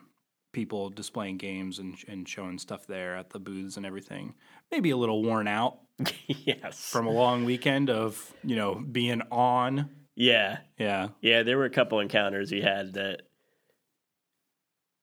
people 0.53 0.89
displaying 0.89 1.37
games 1.37 1.77
and 1.79 1.95
and 2.07 2.27
showing 2.27 2.57
stuff 2.57 2.87
there 2.87 3.15
at 3.15 3.29
the 3.29 3.39
booths 3.39 3.77
and 3.77 3.85
everything. 3.85 4.33
Maybe 4.71 4.89
a 4.89 4.97
little 4.97 5.21
worn 5.23 5.47
out 5.47 5.77
yes. 6.27 6.79
from 6.89 7.05
a 7.05 7.11
long 7.11 7.45
weekend 7.45 7.89
of 7.91 8.33
you 8.43 8.55
know 8.55 8.75
being 8.75 9.21
on. 9.31 9.89
Yeah, 10.17 10.57
Yeah, 10.77 11.09
yeah. 11.21 11.43
There 11.43 11.57
were 11.57 11.65
a 11.65 11.69
couple 11.69 11.99
encounters 12.01 12.51
we 12.51 12.61
had 12.61 12.93
that 12.95 13.21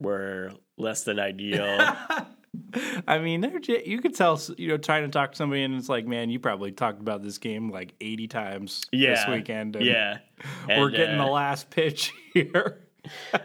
were 0.00 0.52
less 0.76 1.04
than 1.04 1.18
ideal. 1.18 1.64
I 3.09 3.18
mean, 3.18 3.40
they're 3.40 3.59
you 3.59 4.00
could 4.00 4.14
tell 4.14 4.40
you 4.59 4.68
know 4.68 4.76
trying 4.76 5.02
to 5.04 5.09
talk 5.09 5.33
to 5.33 5.37
somebody 5.37 5.62
and 5.62 5.75
it's 5.75 5.88
like, 5.88 6.06
man, 6.06 6.30
you 6.30 6.38
probably 6.38 6.73
talked 6.73 7.00
about 7.00 7.23
this 7.23 7.38
game 7.38 7.71
like 7.71 7.94
eighty 8.00 8.26
times 8.28 8.83
this 8.92 9.21
weekend. 9.28 9.76
And 9.76 9.85
Yeah, 9.85 10.18
we're 10.68 10.87
And, 10.88 10.97
getting 10.97 11.21
uh, 11.21 11.25
the 11.25 11.30
last 11.30 11.71
pitch 11.71 12.12
here. 12.35 12.80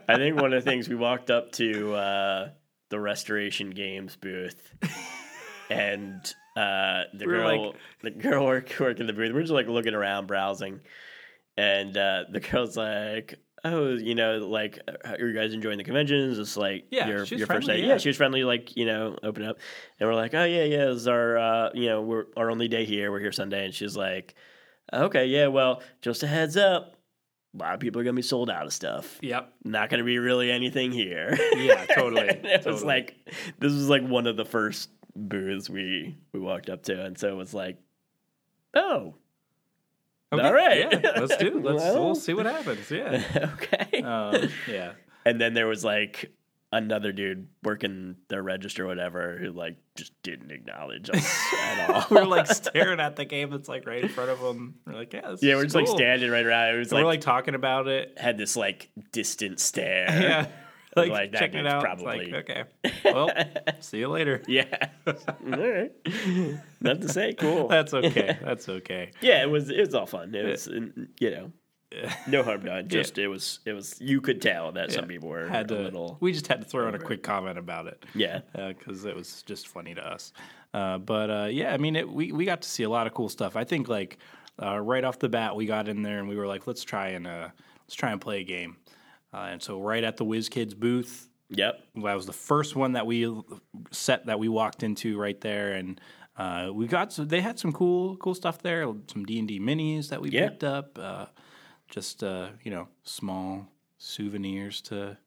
I 0.07 0.15
think 0.17 0.35
one 0.39 0.53
of 0.53 0.63
the 0.63 0.69
things 0.69 0.87
we 0.87 0.95
walked 0.95 1.29
up 1.29 1.51
to 1.53 1.93
uh, 1.93 2.49
the 2.89 2.99
Restoration 2.99 3.71
Games 3.71 4.15
booth, 4.15 4.73
and 5.69 6.21
uh, 6.55 7.03
the 7.13 7.25
We 7.25 7.27
were 7.27 7.33
girl, 7.39 7.67
like- 7.67 7.75
the 8.01 8.11
girl 8.11 8.45
work, 8.45 8.73
working 8.79 9.05
the 9.07 9.13
booth. 9.13 9.33
We're 9.33 9.41
just 9.41 9.51
like 9.53 9.67
looking 9.67 9.93
around, 9.95 10.27
browsing, 10.27 10.79
and 11.59 11.97
uh, 11.97 12.23
the 12.31 12.39
girl's 12.39 12.77
like, 12.77 13.35
"Oh, 13.63 13.89
you 13.95 14.15
know, 14.15 14.37
like, 14.37 14.79
are 15.05 15.17
you 15.27 15.33
guys 15.33 15.53
enjoying 15.53 15.77
the 15.77 15.83
conventions? 15.83 16.39
It's 16.39 16.55
like 16.57 16.85
Yeah, 16.91 17.07
your 17.07 17.23
your 17.25 17.47
first 17.47 17.67
day. 17.67 17.79
yeah. 17.81 17.87
Yeah. 17.87 17.97
she 17.97 18.09
was 18.09 18.17
friendly. 18.17 18.43
Like, 18.43 18.75
you 18.77 18.85
know, 18.85 19.17
open 19.23 19.43
up, 19.43 19.57
and 19.99 20.07
we're 20.09 20.15
like, 20.15 20.33
"Oh 20.33 20.45
yeah, 20.45 20.63
yeah, 20.63 20.85
this 20.85 20.97
is 21.01 21.07
our, 21.07 21.37
uh, 21.37 21.69
you 21.73 21.87
know, 21.89 22.01
we're 22.01 22.25
our 22.37 22.49
only 22.49 22.67
day 22.67 22.85
here. 22.85 23.11
We're 23.11 23.19
here 23.19 23.31
Sunday." 23.31 23.65
And 23.65 23.73
she's 23.73 23.95
like, 23.97 24.35
"Okay, 24.93 25.25
yeah, 25.27 25.47
well, 25.47 25.81
just 26.01 26.23
a 26.23 26.27
heads 26.27 26.55
up." 26.57 26.95
A 27.55 27.57
lot 27.57 27.73
of 27.73 27.79
people 27.79 27.99
are 27.99 28.03
gonna 28.03 28.13
be 28.15 28.21
sold 28.21 28.49
out 28.51 28.67
of 28.67 28.73
stuff 28.73 29.17
Yep. 29.23 29.51
not 29.63 29.89
going 29.89 29.97
to 29.97 30.05
be 30.05 30.19
really 30.19 30.51
anything 30.51 30.91
here. 30.91 31.35
Yeah, 31.57 31.83
totally, 31.95 32.27
it 32.29 32.63
was 32.63 32.83
like 32.83 33.15
this 33.57 33.73
was 33.73 33.89
like 33.89 34.03
one 34.03 34.27
of 34.27 34.37
the 34.37 34.45
first 34.45 34.89
booths 35.15 35.67
we 35.67 36.15
we 36.31 36.39
walked 36.39 36.69
up 36.69 36.83
to, 36.83 37.03
and 37.03 37.17
so 37.17 37.27
it 37.29 37.35
was 37.35 37.51
like, 37.55 37.77
oh, 38.75 39.15
Okay, 40.31 40.43
all 40.45 40.53
right, 40.53 40.87
Yeah, 40.91 41.11
let's 41.19 41.35
do. 41.37 41.47
it. 41.47 41.63
Let's 41.63 41.81
Well. 41.83 42.05
we'll 42.05 42.15
see 42.15 42.33
what 42.33 42.45
happens. 42.45 42.89
Yeah. 42.91 43.51
okay. 43.53 44.01
Um, 44.01 44.49
yeah. 44.67 44.91
and 45.25 45.41
then 45.41 45.53
there 45.53 45.67
was 45.67 45.83
like 45.83 46.31
another 46.71 47.11
dude 47.11 47.47
working 47.63 48.15
their 48.27 48.43
register, 48.43 48.83
or 48.83 48.87
whatever, 48.87 49.37
who 49.39 49.51
like 49.51 49.77
just 49.95 50.13
didn't 50.21 50.51
acknowledge 50.51 51.09
us 51.09 51.39
at 51.59 51.89
all. 51.95 52.05
We're 52.11 52.25
like 52.25 52.45
staring 52.45 52.99
at 52.99 53.15
the 53.15 53.25
game 53.25 53.49
that's 53.49 53.67
like 53.67 53.87
right 53.87 54.03
in 54.03 54.09
front 54.09 54.29
of 54.29 54.39
them. 54.39 54.75
We're 54.85 54.93
like, 54.93 55.13
yeah, 55.13 55.35
yeah, 55.41 55.55
we're 55.55 55.63
just 55.63 55.73
like 55.75 55.87
standing 55.87 56.29
right 56.29 56.45
around. 56.45 56.75
It 56.75 56.77
was 56.77 56.89
And 56.89 56.97
like, 56.97 57.03
we're 57.03 57.07
like 57.11 57.21
talking 57.21 57.55
about 57.55 57.87
it. 57.87 58.13
had 58.17 58.37
this 58.37 58.55
like 58.55 58.91
distant 59.11 59.59
stare. 59.59 60.07
Yeah. 60.11 60.47
Like, 60.95 61.11
Like, 61.11 61.33
checking 61.33 61.59
it 61.59 61.67
out. 61.67 61.83
probably- 61.83 62.31
like, 62.31 62.49
okay. 62.49 62.63
Well, 63.05 63.29
see 63.79 63.99
you 63.99 64.07
later. 64.07 64.41
Yeah. 64.47 64.89
all 65.07 65.13
right. 65.45 65.91
Nothing 66.81 67.01
to 67.01 67.09
say. 67.09 67.33
Cool. 67.33 67.67
That's 67.69 67.93
okay. 67.93 68.37
That's 68.43 68.67
okay. 68.69 69.11
Yeah, 69.21 69.43
it 69.43 69.49
was 69.49 69.69
it 69.69 69.79
was 69.79 69.93
all 69.95 70.05
fun. 70.05 70.33
It 70.35 70.45
was 70.45 70.67
you 70.67 71.31
know 71.31 71.51
no 72.27 72.43
harm 72.43 72.61
done. 72.65 72.87
Just 72.87 73.17
it 73.17 73.27
was 73.27 73.59
it 73.65 73.73
was 73.73 73.99
you 74.01 74.21
could 74.21 74.41
tell 74.41 74.71
that 74.73 74.91
some 74.91 75.05
people 75.07 75.29
were 75.29 75.47
Had 75.47 75.71
a 75.71 75.75
to. 75.75 75.81
little 75.83 76.17
We 76.19 76.31
just 76.33 76.47
had 76.47 76.61
to 76.61 76.67
throw 76.67 76.87
in 76.87 76.95
a 76.95 76.99
quick 76.99 77.23
comment 77.23 77.57
about 77.57 77.87
it. 77.87 78.05
yeah 78.15 78.41
because 78.53 79.05
it 79.05 79.15
was 79.15 79.43
just 79.43 79.67
funny 79.67 79.93
to 79.95 80.01
us. 80.05 80.33
Uh, 80.73 80.97
but 80.99 81.29
uh, 81.31 81.47
yeah, 81.49 81.73
I 81.73 81.77
mean, 81.77 81.95
it, 81.95 82.07
we 82.07 82.31
we 82.31 82.45
got 82.45 82.61
to 82.61 82.69
see 82.69 82.83
a 82.83 82.89
lot 82.89 83.07
of 83.07 83.13
cool 83.13 83.29
stuff. 83.29 83.55
I 83.55 83.63
think 83.63 83.87
like 83.87 84.17
uh, 84.61 84.79
right 84.79 85.03
off 85.03 85.17
the 85.19 85.29
bat, 85.29 85.55
we 85.55 85.65
got 85.65 85.87
in 85.87 86.03
there 86.03 86.19
and 86.19 86.27
we 86.29 86.35
were 86.35 86.45
like, 86.47 86.67
let's 86.67 86.83
try 86.83 87.09
and 87.09 87.25
uh, 87.25 87.49
let's 87.85 87.95
try 87.95 88.11
and 88.11 88.21
play 88.21 88.41
a 88.41 88.43
game. 88.43 88.77
Uh, 89.33 89.47
and 89.51 89.61
so 89.61 89.79
right 89.79 90.03
at 90.03 90.17
the 90.17 90.25
WizKids 90.25 90.75
booth, 90.75 91.29
yep 91.49 91.79
that 91.95 92.13
was 92.15 92.25
the 92.25 92.33
first 92.33 92.75
one 92.75 92.93
that 92.93 93.05
we 93.05 93.31
set 93.91 94.25
that 94.27 94.39
we 94.39 94.47
walked 94.49 94.83
into 94.83 95.17
right 95.19 95.39
there, 95.41 95.73
and 95.73 95.99
uh, 96.37 96.69
we 96.73 96.87
got 96.87 97.11
some, 97.13 97.27
they 97.27 97.41
had 97.41 97.59
some 97.59 97.71
cool 97.73 98.15
cool 98.17 98.33
stuff 98.35 98.61
there, 98.61 98.83
some 99.07 99.25
D 99.25 99.39
and 99.39 99.47
D 99.47 99.59
minis 99.59 100.09
that 100.09 100.21
we 100.21 100.29
Yeah. 100.29 100.49
picked 100.49 100.63
up, 100.63 100.97
uh, 100.99 101.25
just 101.89 102.23
uh, 102.23 102.49
you 102.63 102.71
know 102.71 102.87
small 103.03 103.67
souvenirs 103.97 104.81
to 104.81 105.17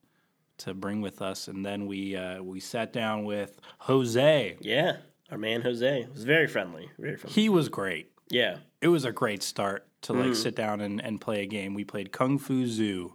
to 0.59 0.75
bring 0.75 1.01
with 1.01 1.21
us, 1.23 1.49
and 1.49 1.65
then 1.65 1.87
we 1.87 2.17
uh, 2.17 2.43
we 2.43 2.61
sat 2.61 2.93
down 2.93 3.25
with 3.25 3.61
Jose. 3.79 4.57
yeah 4.61 4.97
our 5.31 5.39
man 5.39 5.63
Jose 5.63 6.07
was 6.13 6.25
very 6.25 6.47
friendly 6.47 6.91
very 6.99 7.17
friendly 7.17 7.35
He 7.43 7.49
was 7.49 7.69
great. 7.69 8.11
yeah 8.31 8.59
It 8.81 8.89
was 8.89 9.05
a 9.05 9.13
great 9.13 9.43
start 9.43 9.87
to 10.03 10.13
like 10.13 10.33
Mm. 10.33 10.37
sit 10.37 10.55
down 10.57 10.81
and, 10.81 11.01
and 11.03 11.21
play 11.21 11.43
a 11.43 11.47
game. 11.47 11.75
We 11.75 11.85
played 11.85 12.13
Kung 12.13 12.39
Fu 12.39 12.67
Zoo. 12.67 13.15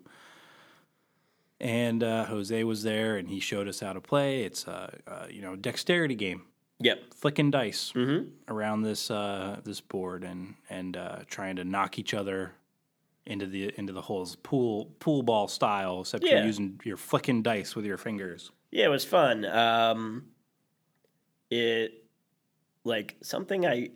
And 1.60 2.04
uh, 2.04 2.26
Jose 2.26 2.64
was 2.64 2.84
there, 2.84 3.18
and 3.18 3.28
he 3.28 3.40
showed 3.40 3.68
us 3.68 3.80
how 3.80 3.94
to 3.94 4.02
play. 4.02 4.44
It's 4.44 4.68
a, 4.68 5.28
you 5.32 5.42
know 5.42 5.56
dexterity 5.56 6.14
game, 6.16 6.44
Yep. 6.80 7.14
flicking 7.16 7.50
dice 7.50 7.92
around 8.48 8.84
this 8.84 9.10
uh, 9.10 9.60
this 9.64 9.82
board 9.82 10.24
and 10.24 10.54
and 10.70 10.96
uh, 10.96 11.20
trying 11.28 11.56
to 11.56 11.64
knock 11.64 11.98
each 11.98 12.14
other 12.14 12.54
into 13.26 13.48
the 13.48 13.74
into 13.78 13.92
the 13.92 14.02
holes, 14.04 14.36
pool 14.38 14.92
pool 15.00 15.24
ball 15.24 15.48
style. 15.48 16.02
Except 16.02 16.24
Yeah. 16.24 16.36
you're 16.38 16.46
using 16.46 16.80
you're 16.84 16.96
flicking 16.98 17.42
dice 17.42 17.76
with 17.76 17.86
your 17.86 17.98
fingers. 17.98 18.52
Yeah, 18.70 18.86
it 18.86 18.90
was 18.90 19.04
fun. 19.06 19.44
Um, 19.46 20.26
it 21.50 22.04
like 22.84 23.16
something 23.24 23.66
I 23.66 23.90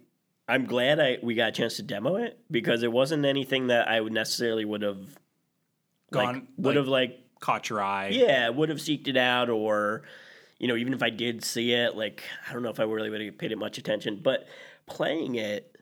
I'm 0.47 0.65
glad 0.65 0.99
I 0.99 1.17
we 1.21 1.35
got 1.35 1.49
a 1.49 1.51
chance 1.51 1.75
to 1.75 1.83
demo 1.83 2.15
it 2.15 2.39
because 2.49 2.81
it 2.81 2.91
wasn't 2.91 3.25
anything 3.25 3.67
that 3.67 3.87
I 3.87 4.01
would 4.01 4.13
necessarily 4.13 4.65
would 4.65 4.81
have 4.81 4.97
like, 6.11 6.25
Gone, 6.25 6.47
would 6.57 6.65
like- 6.69 6.75
have 6.77 6.87
like 6.87 7.20
Caught 7.41 7.69
your 7.69 7.81
eye. 7.81 8.09
yeah 8.09 8.47
would 8.49 8.69
have 8.69 8.77
seeked 8.77 9.07
it 9.09 9.17
out 9.17 9.49
or 9.49 10.03
you 10.59 10.67
know 10.67 10.75
even 10.77 10.93
if 10.93 11.03
I 11.03 11.09
did 11.09 11.43
see 11.43 11.73
it 11.73 11.95
like 11.97 12.23
I 12.49 12.53
don't 12.53 12.63
know 12.63 12.69
if 12.69 12.79
I 12.79 12.83
really 12.83 13.09
would 13.09 13.19
have 13.19 13.37
paid 13.37 13.51
it 13.51 13.57
much 13.57 13.77
attention 13.77 14.21
but 14.23 14.47
playing 14.85 15.35
it 15.35 15.75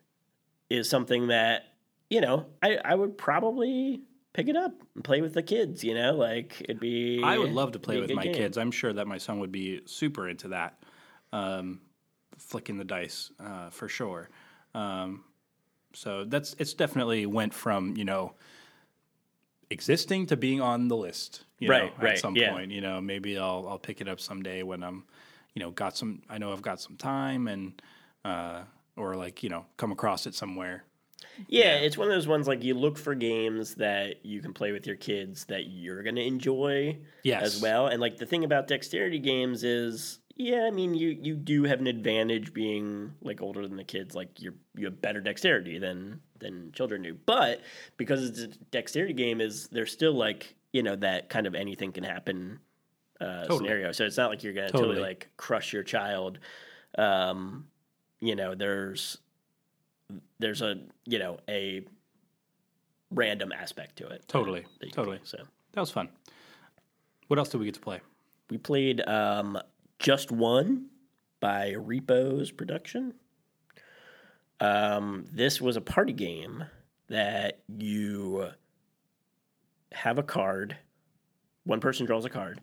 is 0.69 0.89
something 0.89 1.27
that 1.27 1.63
you 2.09 2.21
know 2.21 2.45
I 2.63 2.77
I 2.83 2.95
would 2.95 3.17
probably 3.17 4.01
pick 4.31 4.47
it 4.47 4.55
up 4.55 4.73
and 4.95 5.03
play 5.03 5.21
with 5.21 5.33
the 5.33 5.43
kids 5.43 5.83
you 5.83 5.93
know 5.93 6.13
like 6.13 6.61
it'd 6.61 6.79
be 6.79 7.21
I 7.23 7.37
would 7.37 7.51
love 7.51 7.73
to 7.73 7.79
play 7.79 7.99
with 7.99 8.11
my 8.13 8.23
game. 8.23 8.33
kids. 8.33 8.57
I'm 8.57 8.71
sure 8.71 8.93
that 8.93 9.05
my 9.07 9.17
son 9.17 9.39
would 9.39 9.51
be 9.51 9.81
super 9.85 10.29
into 10.29 10.49
that, 10.49 10.81
um, 11.33 11.81
flicking 12.37 12.77
the 12.77 12.85
dice 12.85 13.31
uh, 13.39 13.69
for 13.69 13.89
sure. 13.89 14.29
Um, 14.73 15.23
so 15.93 16.23
that's 16.25 16.55
it's 16.59 16.73
definitely 16.73 17.25
went 17.25 17.53
from 17.53 17.97
you 17.97 18.05
know 18.05 18.33
existing 19.69 20.25
to 20.27 20.37
being 20.37 20.61
on 20.61 20.87
the 20.87 20.95
list. 20.97 21.43
You 21.59 21.69
Right, 21.69 21.83
know, 21.97 22.03
right, 22.03 22.13
At 22.13 22.19
some 22.19 22.35
yeah. 22.35 22.51
point, 22.51 22.71
you 22.71 22.81
know, 22.81 23.01
maybe 23.01 23.37
I'll 23.37 23.65
I'll 23.67 23.79
pick 23.79 24.01
it 24.01 24.07
up 24.07 24.19
someday 24.19 24.63
when 24.63 24.81
I'm, 24.83 25.03
you 25.53 25.61
know, 25.61 25.71
got 25.71 25.97
some. 25.97 26.21
I 26.29 26.37
know 26.37 26.51
I've 26.53 26.61
got 26.61 26.79
some 26.81 26.95
time 26.97 27.47
and. 27.47 27.81
Uh, 28.25 28.63
or 28.97 29.15
like 29.15 29.43
you 29.43 29.49
know, 29.49 29.65
come 29.77 29.93
across 29.93 30.27
it 30.27 30.35
somewhere. 30.35 30.83
Yeah, 31.47 31.75
it's 31.75 31.97
one 31.97 32.09
of 32.09 32.13
those 32.13 32.27
ones 32.27 32.49
like 32.49 32.65
you 32.65 32.73
look 32.73 32.97
for 32.97 33.15
games 33.15 33.75
that 33.75 34.25
you 34.25 34.41
can 34.41 34.53
play 34.53 34.73
with 34.73 34.85
your 34.85 34.97
kids 34.97 35.45
that 35.45 35.67
you're 35.67 36.03
going 36.03 36.15
to 36.17 36.25
enjoy 36.25 36.97
Yes. 37.23 37.43
as 37.43 37.61
well. 37.61 37.87
And 37.87 38.01
like 38.01 38.17
the 38.17 38.25
thing 38.25 38.43
about 38.43 38.67
dexterity 38.67 39.19
games 39.19 39.63
is, 39.63 40.18
yeah, 40.39 40.63
I 40.65 40.71
mean 40.71 40.93
you 40.93 41.09
you 41.21 41.35
do 41.35 41.65
have 41.65 41.81
an 41.81 41.87
advantage 41.87 42.53
being 42.53 43.13
like 43.21 43.41
older 43.41 43.67
than 43.67 43.75
the 43.75 43.83
kids. 43.83 44.15
Like 44.15 44.41
you're 44.41 44.53
you 44.73 44.85
have 44.85 45.01
better 45.01 45.19
dexterity 45.19 45.77
than 45.79 46.21
than 46.39 46.71
children 46.71 47.01
do. 47.01 47.13
But 47.25 47.59
because 47.97 48.27
it's 48.27 48.39
a 48.39 48.47
dexterity 48.71 49.13
game, 49.13 49.41
is 49.41 49.67
there's 49.67 49.91
still 49.91 50.13
like 50.13 50.55
you 50.71 50.81
know 50.81 50.95
that 50.95 51.27
kind 51.27 51.45
of 51.45 51.55
anything 51.55 51.91
can 51.91 52.05
happen 52.05 52.59
uh, 53.19 53.41
Totally. 53.41 53.57
scenario. 53.57 53.91
So 53.91 54.05
it's 54.05 54.15
not 54.15 54.29
like 54.29 54.41
you're 54.41 54.53
going 54.53 54.67
to 54.67 54.71
totally. 54.71 54.95
Totally. 54.95 55.07
like 55.09 55.27
crush 55.35 55.73
your 55.73 55.83
child. 55.83 56.39
Um, 56.97 57.67
you 58.21 58.37
know, 58.37 58.55
there's 58.55 59.17
there's 60.39 60.61
a 60.61 60.79
you 61.05 61.19
know 61.19 61.37
a 61.49 61.83
random 63.11 63.51
aspect 63.51 63.97
to 63.97 64.07
it. 64.07 64.23
Totally, 64.29 64.65
totally. 64.93 65.17
do. 65.17 65.23
So 65.25 65.37
That 65.73 65.81
was 65.81 65.91
fun. 65.91 66.07
What 67.27 67.37
else 67.39 67.49
did 67.49 67.57
we 67.59 67.65
get 67.65 67.75
to 67.75 67.81
play? 67.81 67.99
we 68.49 68.57
played 68.57 69.07
um, 69.07 69.59
just 69.99 70.31
one 70.31 70.87
by 71.39 71.71
Repos 71.71 72.51
Production. 72.51 73.13
Um, 74.59 75.25
this 75.31 75.61
was 75.61 75.77
a 75.77 75.81
party 75.81 76.13
game 76.13 76.65
that 77.07 77.59
you 77.67 78.49
have 79.91 80.17
a 80.17 80.23
card. 80.23 80.77
One 81.63 81.79
person 81.79 82.05
draws 82.05 82.25
a 82.25 82.29
card, 82.29 82.59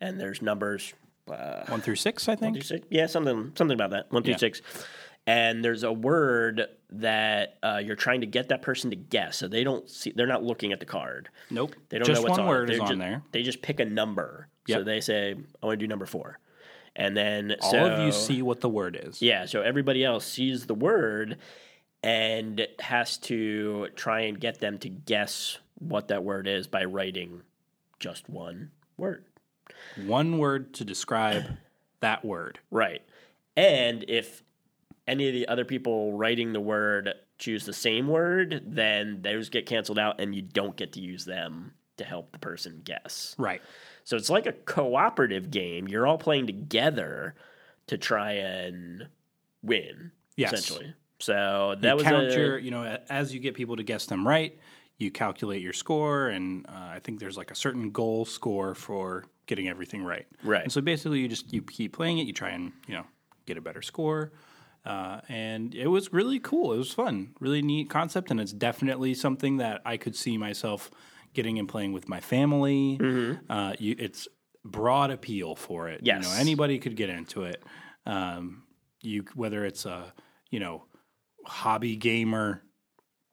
and 0.00 0.20
there's 0.20 0.42
numbers 0.42 0.92
uh, 1.30 1.64
One 1.66 1.82
through 1.82 1.96
six, 1.96 2.26
I 2.28 2.36
think. 2.36 2.54
through 2.56 2.62
six? 2.62 2.86
Yeah, 2.90 3.06
something 3.06 3.52
something 3.54 3.74
about 3.74 3.90
that. 3.90 4.10
One 4.10 4.22
through 4.22 4.32
Yeah. 4.32 4.38
six. 4.38 4.62
And 5.26 5.62
there's 5.62 5.82
a 5.82 5.92
word 5.92 6.62
that 6.88 7.58
uh, 7.62 7.82
you're 7.84 7.96
trying 7.96 8.22
to 8.22 8.26
get 8.26 8.48
that 8.48 8.62
person 8.62 8.88
to 8.90 8.96
guess, 8.96 9.36
so 9.36 9.46
they 9.46 9.62
don't 9.62 9.88
see. 9.90 10.10
They're 10.16 10.26
not 10.26 10.42
looking 10.42 10.72
at 10.72 10.80
the 10.80 10.86
card. 10.86 11.28
Nope. 11.50 11.74
They 11.90 11.98
don't 11.98 12.06
Just 12.06 12.22
know 12.22 12.28
what's 12.28 12.38
one 12.38 12.40
on 12.40 12.46
word 12.48 12.68
They're 12.70 12.80
on 12.82 12.98
there. 12.98 13.22
They 13.32 13.42
just 13.42 13.60
pick 13.60 13.78
a 13.78 13.84
number. 13.84 14.48
So 14.68 14.82
they 14.84 15.00
say, 15.00 15.34
"I 15.62 15.66
want 15.66 15.78
to 15.78 15.84
do 15.84 15.86
number 15.88 16.06
four. 16.06 16.38
And 16.98 17.16
then 17.16 17.54
All 17.62 17.70
so, 17.70 17.86
of 17.86 18.00
you 18.00 18.12
see 18.12 18.42
what 18.42 18.60
the 18.60 18.68
word 18.68 19.00
is. 19.00 19.22
Yeah, 19.22 19.46
so 19.46 19.62
everybody 19.62 20.04
else 20.04 20.26
sees 20.26 20.66
the 20.66 20.74
word 20.74 21.38
and 22.02 22.66
has 22.80 23.16
to 23.18 23.88
try 23.94 24.22
and 24.22 24.38
get 24.38 24.58
them 24.58 24.78
to 24.78 24.88
guess 24.88 25.58
what 25.78 26.08
that 26.08 26.24
word 26.24 26.48
is 26.48 26.66
by 26.66 26.84
writing 26.84 27.42
just 28.00 28.28
one 28.28 28.72
word. 28.96 29.24
One 30.06 30.38
word 30.38 30.74
to 30.74 30.84
describe 30.84 31.44
that 32.00 32.24
word. 32.24 32.58
Right. 32.70 33.02
And 33.56 34.04
if 34.08 34.42
any 35.06 35.28
of 35.28 35.34
the 35.34 35.46
other 35.48 35.64
people 35.64 36.12
writing 36.12 36.52
the 36.52 36.60
word 36.60 37.14
choose 37.38 37.64
the 37.64 37.72
same 37.72 38.08
word, 38.08 38.62
then 38.66 39.22
those 39.22 39.48
get 39.50 39.66
canceled 39.66 40.00
out 40.00 40.20
and 40.20 40.34
you 40.34 40.42
don't 40.42 40.76
get 40.76 40.92
to 40.94 41.00
use 41.00 41.24
them 41.24 41.72
to 41.96 42.04
help 42.04 42.32
the 42.32 42.38
person 42.38 42.80
guess. 42.84 43.36
Right. 43.38 43.62
So 44.08 44.16
it's 44.16 44.30
like 44.30 44.46
a 44.46 44.54
cooperative 44.54 45.50
game. 45.50 45.86
You're 45.86 46.06
all 46.06 46.16
playing 46.16 46.46
together 46.46 47.34
to 47.88 47.98
try 47.98 48.32
and 48.32 49.06
win, 49.62 50.12
Yes. 50.34 50.54
essentially. 50.54 50.94
So 51.18 51.74
that 51.82 51.90
you 51.90 51.94
was 51.96 52.04
count 52.04 52.28
a, 52.28 52.34
your, 52.34 52.58
you 52.58 52.70
know, 52.70 52.98
as 53.10 53.34
you 53.34 53.40
get 53.40 53.54
people 53.54 53.76
to 53.76 53.82
guess 53.82 54.06
them 54.06 54.26
right, 54.26 54.58
you 54.96 55.10
calculate 55.10 55.60
your 55.60 55.74
score, 55.74 56.28
and 56.28 56.64
uh, 56.70 56.72
I 56.72 57.00
think 57.04 57.20
there's 57.20 57.36
like 57.36 57.50
a 57.50 57.54
certain 57.54 57.90
goal 57.90 58.24
score 58.24 58.74
for 58.74 59.26
getting 59.44 59.68
everything 59.68 60.02
right. 60.02 60.26
Right. 60.42 60.62
And 60.62 60.72
so 60.72 60.80
basically, 60.80 61.18
you 61.18 61.28
just 61.28 61.52
you 61.52 61.60
keep 61.60 61.92
playing 61.92 62.16
it, 62.16 62.26
you 62.26 62.32
try 62.32 62.48
and 62.48 62.72
you 62.86 62.94
know 62.94 63.04
get 63.44 63.58
a 63.58 63.60
better 63.60 63.82
score, 63.82 64.32
uh, 64.86 65.20
and 65.28 65.74
it 65.74 65.88
was 65.88 66.14
really 66.14 66.38
cool. 66.38 66.72
It 66.72 66.78
was 66.78 66.94
fun, 66.94 67.34
really 67.40 67.60
neat 67.60 67.90
concept, 67.90 68.30
and 68.30 68.40
it's 68.40 68.54
definitely 68.54 69.12
something 69.12 69.58
that 69.58 69.82
I 69.84 69.98
could 69.98 70.16
see 70.16 70.38
myself 70.38 70.90
getting 71.38 71.58
and 71.60 71.68
playing 71.68 71.92
with 71.92 72.08
my 72.08 72.18
family. 72.20 72.98
Uh, 73.48 73.72
you, 73.78 73.94
it's 73.96 74.26
broad 74.64 75.10
appeal 75.12 75.54
for 75.54 75.88
it. 75.88 76.00
You 76.04 76.12
Yes. 76.14 76.24
know, 76.24 76.32
anybody 76.40 76.80
could 76.80 76.96
get 76.96 77.08
into 77.10 77.44
it. 77.44 77.62
Um, 78.06 78.64
you 79.02 79.24
whether 79.36 79.64
it's 79.64 79.86
a 79.86 80.12
you 80.50 80.58
know 80.58 80.84
hobby 81.46 81.94
gamer, 81.96 82.62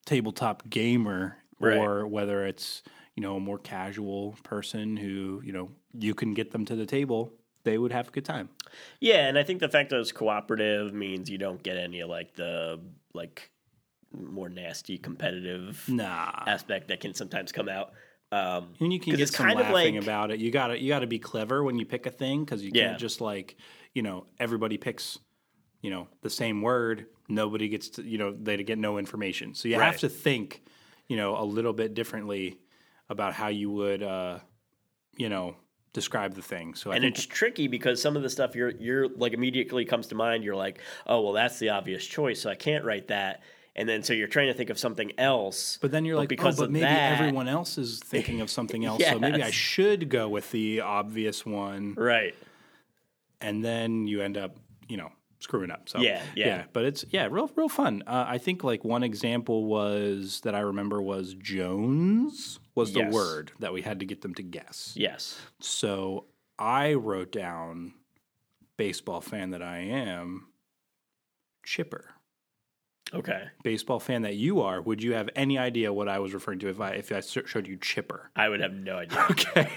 tabletop 0.06 0.70
gamer, 0.70 1.38
Right. 1.60 1.78
or 1.78 2.06
whether 2.06 2.46
it's 2.46 2.84
you 3.16 3.22
know 3.24 3.38
a 3.38 3.40
more 3.40 3.58
casual 3.58 4.36
person 4.44 4.98
who 4.98 5.42
you 5.44 5.52
know 5.54 5.72
you 5.98 6.14
can 6.14 6.34
get 6.36 6.52
them 6.52 6.64
to 6.66 6.76
the 6.76 6.86
table, 6.86 7.32
they 7.64 7.78
would 7.80 7.92
have 7.92 8.10
a 8.10 8.12
good 8.12 8.26
time. 8.26 8.50
Yeah, 9.00 9.28
and 9.28 9.38
I 9.40 9.44
think 9.44 9.62
the 9.62 9.70
fact 9.70 9.90
that 9.90 10.00
it's 10.00 10.12
cooperative 10.12 10.94
means 10.94 11.30
you 11.30 11.40
don't 11.40 11.64
get 11.64 11.78
any 11.78 12.02
of 12.02 12.10
like 12.10 12.36
the 12.36 12.80
like 13.16 13.50
more 14.16 14.50
nasty 14.50 14.98
competitive 14.98 15.84
Nah, 15.88 16.44
aspect 16.48 16.88
that 16.90 17.00
can 17.00 17.14
sometimes 17.14 17.52
come 17.52 17.70
out. 17.70 17.92
Um, 18.32 18.74
and 18.80 18.92
you 18.92 19.00
can 19.00 19.16
get 19.16 19.30
some 19.30 19.46
kind 19.48 19.60
of 19.60 19.68
laughing 19.72 19.96
like- 19.96 20.04
about 20.04 20.32
it. 20.32 20.40
You 20.40 20.52
gotta 20.52 20.82
you 20.82 20.90
gotta 20.90 21.08
be 21.08 21.20
clever 21.20 21.64
when 21.64 21.78
you 21.78 21.86
pick 21.86 22.06
a 22.06 22.12
thing 22.12 22.44
because 22.44 22.64
you 22.64 22.72
Yeah. 22.74 22.88
can't 22.90 23.00
just 23.00 23.22
like 23.22 23.56
you 23.94 24.02
know 24.02 24.26
everybody 24.40 24.78
picks 24.78 25.20
you 25.82 25.90
know 25.92 26.08
the 26.22 26.30
same 26.30 26.62
word. 26.62 27.06
Nobody 27.30 27.70
gets 27.70 27.90
to 27.90 28.04
you 28.04 28.18
know 28.18 28.32
they 28.34 28.62
get 28.64 28.78
no 28.80 28.98
information. 28.98 29.54
So 29.54 29.68
you 29.68 29.78
Right. 29.78 29.86
have 29.86 30.00
to 30.00 30.10
think 30.10 30.64
you 31.08 31.18
know 31.18 31.38
a 31.38 31.46
little 31.46 31.74
bit 31.74 31.94
differently 31.94 32.60
about 33.10 33.34
how 33.34 33.48
you 33.50 33.70
would 33.70 34.02
uh, 34.02 34.40
you 35.18 35.30
know 35.30 35.56
describe 35.94 36.34
the 36.34 36.42
thing. 36.42 36.74
So 36.74 36.92
I 36.92 36.96
and 36.96 37.06
it's 37.06 37.26
tricky 37.26 37.68
because 37.68 38.02
some 38.02 38.18
of 38.18 38.24
the 38.24 38.30
stuff 38.30 38.56
you're 38.56 38.72
you're 38.72 39.08
like 39.08 39.34
immediately 39.34 39.86
comes 39.86 40.08
to 40.08 40.16
mind. 40.16 40.44
You're 40.44 40.56
like, 40.56 40.82
oh 41.06 41.22
well, 41.22 41.34
that's 41.34 41.60
the 41.60 41.70
obvious 41.70 42.06
choice, 42.06 42.42
so 42.42 42.50
I 42.50 42.56
can't 42.56 42.84
write 42.84 43.08
that. 43.10 43.44
And 43.78 43.90
then 43.90 44.04
so 44.04 44.14
you're 44.14 44.28
trying 44.30 44.48
to 44.48 44.54
think 44.54 44.70
of 44.70 44.80
something 44.80 45.12
else. 45.18 45.78
But 45.82 45.92
then 45.92 46.06
you're 46.06 46.16
like, 46.16 46.30
because 46.30 46.58
oh, 46.60 46.64
but 46.64 46.72
maybe 46.72 46.86
that- 46.86 47.20
everyone 47.20 47.48
else 47.50 47.78
is 47.78 48.00
thinking 48.00 48.40
of 48.42 48.50
something 48.50 48.86
else, 48.90 49.04
so 49.04 49.20
maybe 49.20 49.44
I 49.44 49.52
should 49.52 50.10
go 50.10 50.30
with 50.30 50.50
the 50.52 50.82
obvious 50.82 51.46
one. 51.46 51.94
right. 51.96 52.34
And 53.42 53.64
then 53.64 54.08
you 54.08 54.22
end 54.22 54.38
up, 54.38 54.56
you 54.88 54.96
know, 54.98 55.12
screwing 55.40 55.70
up. 55.72 55.90
So 55.90 56.00
Yeah, 56.00 56.22
yeah. 56.36 56.64
But 56.72 56.86
it's 56.86 57.04
yeah, 57.10 57.28
real 57.30 57.52
real 57.56 57.68
fun. 57.70 58.02
Uh, 58.08 58.24
I 58.28 58.38
think 58.38 58.64
like 58.64 58.84
one 58.86 59.04
example 59.04 59.66
was 59.66 60.40
that 60.46 60.56
I 60.56 60.62
remember 60.62 61.02
was 61.02 61.34
Jones 61.36 62.60
was 62.76 62.94
the 62.94 63.02
Yes. 63.02 63.14
word 63.14 63.52
that 63.60 63.74
we 63.74 63.82
had 63.82 64.00
to 64.00 64.06
get 64.06 64.22
them 64.22 64.34
to 64.36 64.42
guess. 64.44 64.94
Yes. 64.96 65.38
So 65.60 66.26
I 66.58 66.94
wrote 66.94 67.32
down 67.34 67.94
baseball 68.78 69.20
fan 69.22 69.52
that 69.52 69.62
I 69.62 69.80
am, 69.80 70.48
Chipper. 71.64 72.12
Okay. 73.14 73.44
Baseball 73.64 74.00
fan 74.00 74.24
that 74.24 74.36
you 74.36 74.62
are, 74.62 74.82
would 74.82 75.02
you 75.04 75.14
have 75.14 75.30
any 75.36 75.58
idea 75.58 75.94
what 75.94 76.10
I 76.10 76.20
was 76.20 76.34
referring 76.34 76.60
to 76.60 76.70
if 76.70 76.82
I 76.82 76.92
if 76.92 77.12
I 77.12 77.22
showed 77.22 77.68
you 77.68 77.78
Chipper? 77.78 78.32
I 78.36 78.50
would 78.50 78.60
have 78.60 78.74
no 78.74 78.98
idea. 78.98 79.26
Okay. 79.32 79.70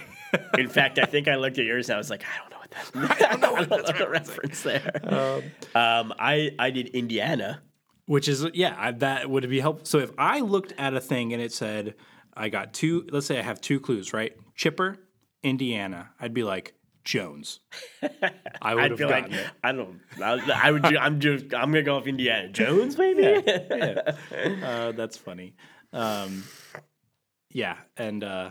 In 0.58 0.68
fact, 0.68 0.98
I 0.98 1.04
think 1.04 1.28
I 1.28 1.36
looked 1.36 1.58
at 1.58 1.64
yours 1.64 1.88
and 1.88 1.94
I 1.94 1.98
was 1.98 2.10
like, 2.10 2.22
I 2.24 2.38
don't 2.38 2.50
know 2.50 2.58
what 2.58 2.70
that. 2.70 3.22
I 3.28 3.36
don't 3.36 3.40
know 3.40 3.52
what 3.52 3.68
that's 3.86 3.98
the 3.98 4.08
reference 4.08 4.62
there. 4.62 5.00
Um, 5.74 6.14
I 6.18 6.50
I 6.58 6.70
did 6.70 6.88
Indiana. 6.88 7.62
Which 8.06 8.28
is 8.28 8.46
yeah, 8.54 8.74
I, 8.78 8.92
that 8.92 9.28
would 9.28 9.48
be 9.50 9.60
helpful. 9.60 9.84
So 9.84 9.98
if 9.98 10.10
I 10.16 10.40
looked 10.40 10.72
at 10.78 10.94
a 10.94 11.00
thing 11.00 11.32
and 11.34 11.42
it 11.42 11.52
said 11.52 11.94
I 12.34 12.48
got 12.48 12.72
two, 12.72 13.06
let's 13.10 13.26
say 13.26 13.38
I 13.38 13.42
have 13.42 13.60
two 13.60 13.80
clues, 13.80 14.12
right? 14.12 14.34
Chipper, 14.54 14.96
Indiana. 15.42 16.10
I'd 16.18 16.32
be 16.32 16.44
like 16.44 16.74
Jones. 17.08 17.60
I 18.60 18.74
would 18.74 18.90
have 18.90 18.98
gotten 18.98 19.30
like 19.30 19.32
it. 19.32 19.46
I 19.64 19.72
don't. 19.72 19.98
I, 20.22 20.66
I 20.66 20.70
would. 20.70 20.84
I'm 20.84 21.20
just. 21.20 21.54
I'm 21.54 21.70
gonna 21.72 21.82
go 21.82 21.96
off 21.96 22.06
Indiana 22.06 22.48
Jones, 22.50 22.98
maybe. 22.98 23.22
Yeah. 23.22 24.12
Uh, 24.68 24.92
that's 24.92 25.16
funny. 25.16 25.54
Um, 25.94 26.44
yeah, 27.50 27.76
and 27.96 28.22
uh, 28.22 28.50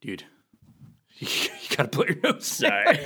dude, 0.00 0.24
you, 1.18 1.28
gotta 1.76 1.88
blow 1.90 2.04
your 2.06 2.16
nose. 2.22 2.46
Sorry. 2.46 2.98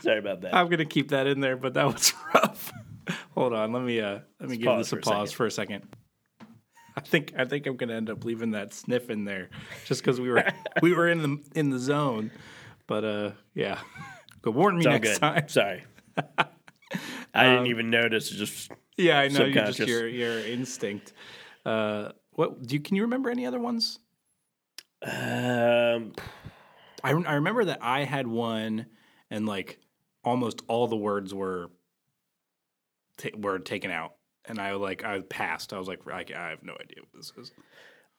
Sorry 0.00 0.18
about 0.18 0.40
that. 0.40 0.54
I'm 0.54 0.70
gonna 0.70 0.86
keep 0.86 1.10
that 1.10 1.26
in 1.26 1.40
there, 1.40 1.58
but 1.58 1.74
that 1.74 1.86
was 1.86 2.14
rough. 2.34 2.72
Hold 3.34 3.52
on, 3.52 3.72
let 3.72 3.82
me 3.82 4.00
uh, 4.00 4.20
let 4.40 4.48
me 4.48 4.56
give 4.56 4.78
this 4.78 4.92
a 4.92 4.96
for 4.96 4.98
a 5.00 5.02
pause 5.02 5.30
for 5.30 5.44
a 5.44 5.50
second. 5.50 5.94
I 6.96 7.00
think 7.00 7.34
I 7.36 7.44
think 7.44 7.66
I'm 7.66 7.76
gonna 7.76 7.94
end 7.94 8.08
up 8.08 8.24
leaving 8.24 8.52
that 8.52 8.72
sniff 8.72 9.10
in 9.10 9.24
there 9.24 9.50
just 9.84 10.02
because 10.02 10.20
we 10.20 10.30
were 10.30 10.44
we 10.80 10.94
were 10.94 11.08
in 11.08 11.22
the 11.22 11.38
in 11.54 11.68
the 11.68 11.78
zone. 11.78 12.30
But 12.92 13.04
uh, 13.04 13.30
yeah, 13.54 13.78
go 14.42 14.50
warn 14.50 14.76
me 14.76 14.84
next 14.84 15.12
good. 15.12 15.20
time. 15.20 15.48
Sorry. 15.48 15.82
I 17.34 17.44
didn't 17.44 17.68
even 17.68 17.88
notice. 17.88 18.28
Just 18.28 18.70
Yeah, 18.98 19.18
I 19.18 19.28
know 19.28 19.46
you 19.46 19.54
just 19.54 19.78
your 19.78 20.06
your 20.06 20.38
instinct. 20.40 21.14
Uh, 21.64 22.10
what 22.32 22.66
do 22.66 22.74
you 22.74 22.82
can 22.82 22.96
you 22.96 23.02
remember 23.04 23.30
any 23.30 23.46
other 23.46 23.58
ones? 23.58 23.98
um, 25.00 26.12
I 27.02 27.12
I 27.12 27.34
remember 27.36 27.64
that 27.64 27.78
I 27.80 28.04
had 28.04 28.26
one, 28.26 28.84
and 29.30 29.46
like 29.46 29.78
almost 30.22 30.60
all 30.68 30.86
the 30.86 30.94
words 30.94 31.32
were 31.32 31.70
ta- 33.16 33.38
were 33.38 33.58
taken 33.58 33.90
out, 33.90 34.16
and 34.44 34.58
I 34.58 34.74
like 34.74 35.02
I 35.02 35.20
passed. 35.20 35.72
I 35.72 35.78
was 35.78 35.88
like, 35.88 36.00
I, 36.06 36.26
I 36.36 36.50
have 36.50 36.62
no 36.62 36.74
idea 36.74 36.98
what 37.00 37.14
this 37.14 37.32
is. 37.38 37.52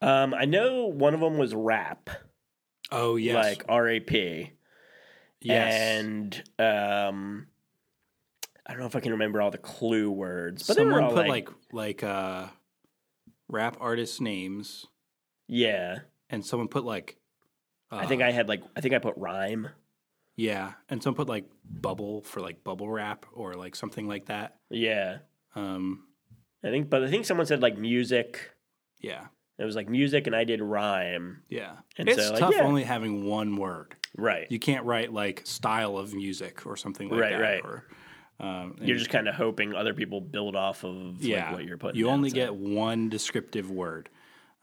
um, 0.01 0.33
I 0.33 0.45
know 0.45 0.85
one 0.87 1.13
of 1.13 1.19
them 1.19 1.37
was 1.37 1.53
rap, 1.53 2.09
Oh 2.91 3.15
yes, 3.15 3.35
like 3.35 3.65
R 3.69 3.87
A 3.87 3.99
P, 3.99 4.51
yes. 5.43 5.73
and 5.73 6.43
um, 6.59 7.47
I 8.65 8.71
don't 8.71 8.79
know 8.79 8.85
if 8.87 8.95
I 8.95 8.99
can 8.99 9.11
remember 9.13 9.41
all 9.41 9.51
the 9.51 9.57
clue 9.57 10.09
words, 10.09 10.65
but 10.67 10.77
someone 10.77 11.07
put 11.09 11.27
like, 11.27 11.49
like 11.49 11.49
like 11.71 12.03
uh, 12.03 12.47
rap 13.47 13.77
artist 13.79 14.21
names, 14.21 14.85
yeah. 15.47 15.99
and 16.29 16.45
someone 16.45 16.67
put 16.67 16.85
like. 16.85 17.17
Uh, 17.91 17.97
I 17.97 18.05
think 18.07 18.21
I 18.21 18.31
had 18.31 18.47
like 18.47 18.63
I 18.75 18.81
think 18.81 18.93
I 18.93 18.99
put 18.99 19.15
rhyme. 19.17 19.69
yeah, 20.35 20.73
and 20.89 21.03
someone 21.03 21.17
put 21.17 21.27
like 21.29 21.45
bubble 21.63 22.21
for 22.23 22.39
like 22.41 22.63
bubble 22.63 22.89
wrap 22.89 23.25
or 23.33 23.53
like 23.53 23.75
something 23.75 24.07
like 24.07 24.25
that. 24.27 24.55
Yeah, 24.69 25.19
Um, 25.55 26.05
I 26.63 26.69
think, 26.69 26.89
but 26.89 27.03
I 27.03 27.09
think 27.09 27.25
someone 27.25 27.45
said 27.45 27.61
like 27.61 27.77
music. 27.77 28.51
yeah, 29.01 29.27
It 29.59 29.65
was 29.65 29.75
like 29.75 29.89
music, 29.89 30.25
and 30.25 30.35
I 30.35 30.43
did 30.45 30.61
rhyme. 30.61 31.43
yeah. 31.49 31.73
And 31.97 32.09
it's 32.09 32.25
so, 32.25 32.31
like, 32.31 32.39
tough 32.39 32.53
yeah. 32.55 32.63
only 32.63 32.83
having 32.83 33.25
one 33.25 33.57
word. 33.57 33.95
Right. 34.17 34.45
You 34.51 34.59
can't 34.59 34.85
write 34.85 35.11
like 35.11 35.41
style 35.45 35.97
of 35.97 36.13
music 36.13 36.65
or 36.65 36.77
something 36.77 37.09
like 37.09 37.19
Right, 37.19 37.31
that. 37.31 37.41
right. 37.41 37.61
Or, 37.65 37.83
um, 38.39 38.75
You're 38.81 38.97
just 38.97 39.09
kind 39.09 39.27
of 39.27 39.35
hoping 39.35 39.73
other 39.73 39.93
people 39.93 40.21
build 40.21 40.55
off 40.55 40.83
of 40.83 41.23
yeah, 41.23 41.45
like 41.47 41.53
what 41.53 41.65
you're 41.65 41.77
putting. 41.77 41.97
You 41.99 42.09
only 42.09 42.29
so. 42.29 42.35
get 42.35 42.55
one 42.55 43.09
descriptive 43.09 43.71
word, 43.71 44.09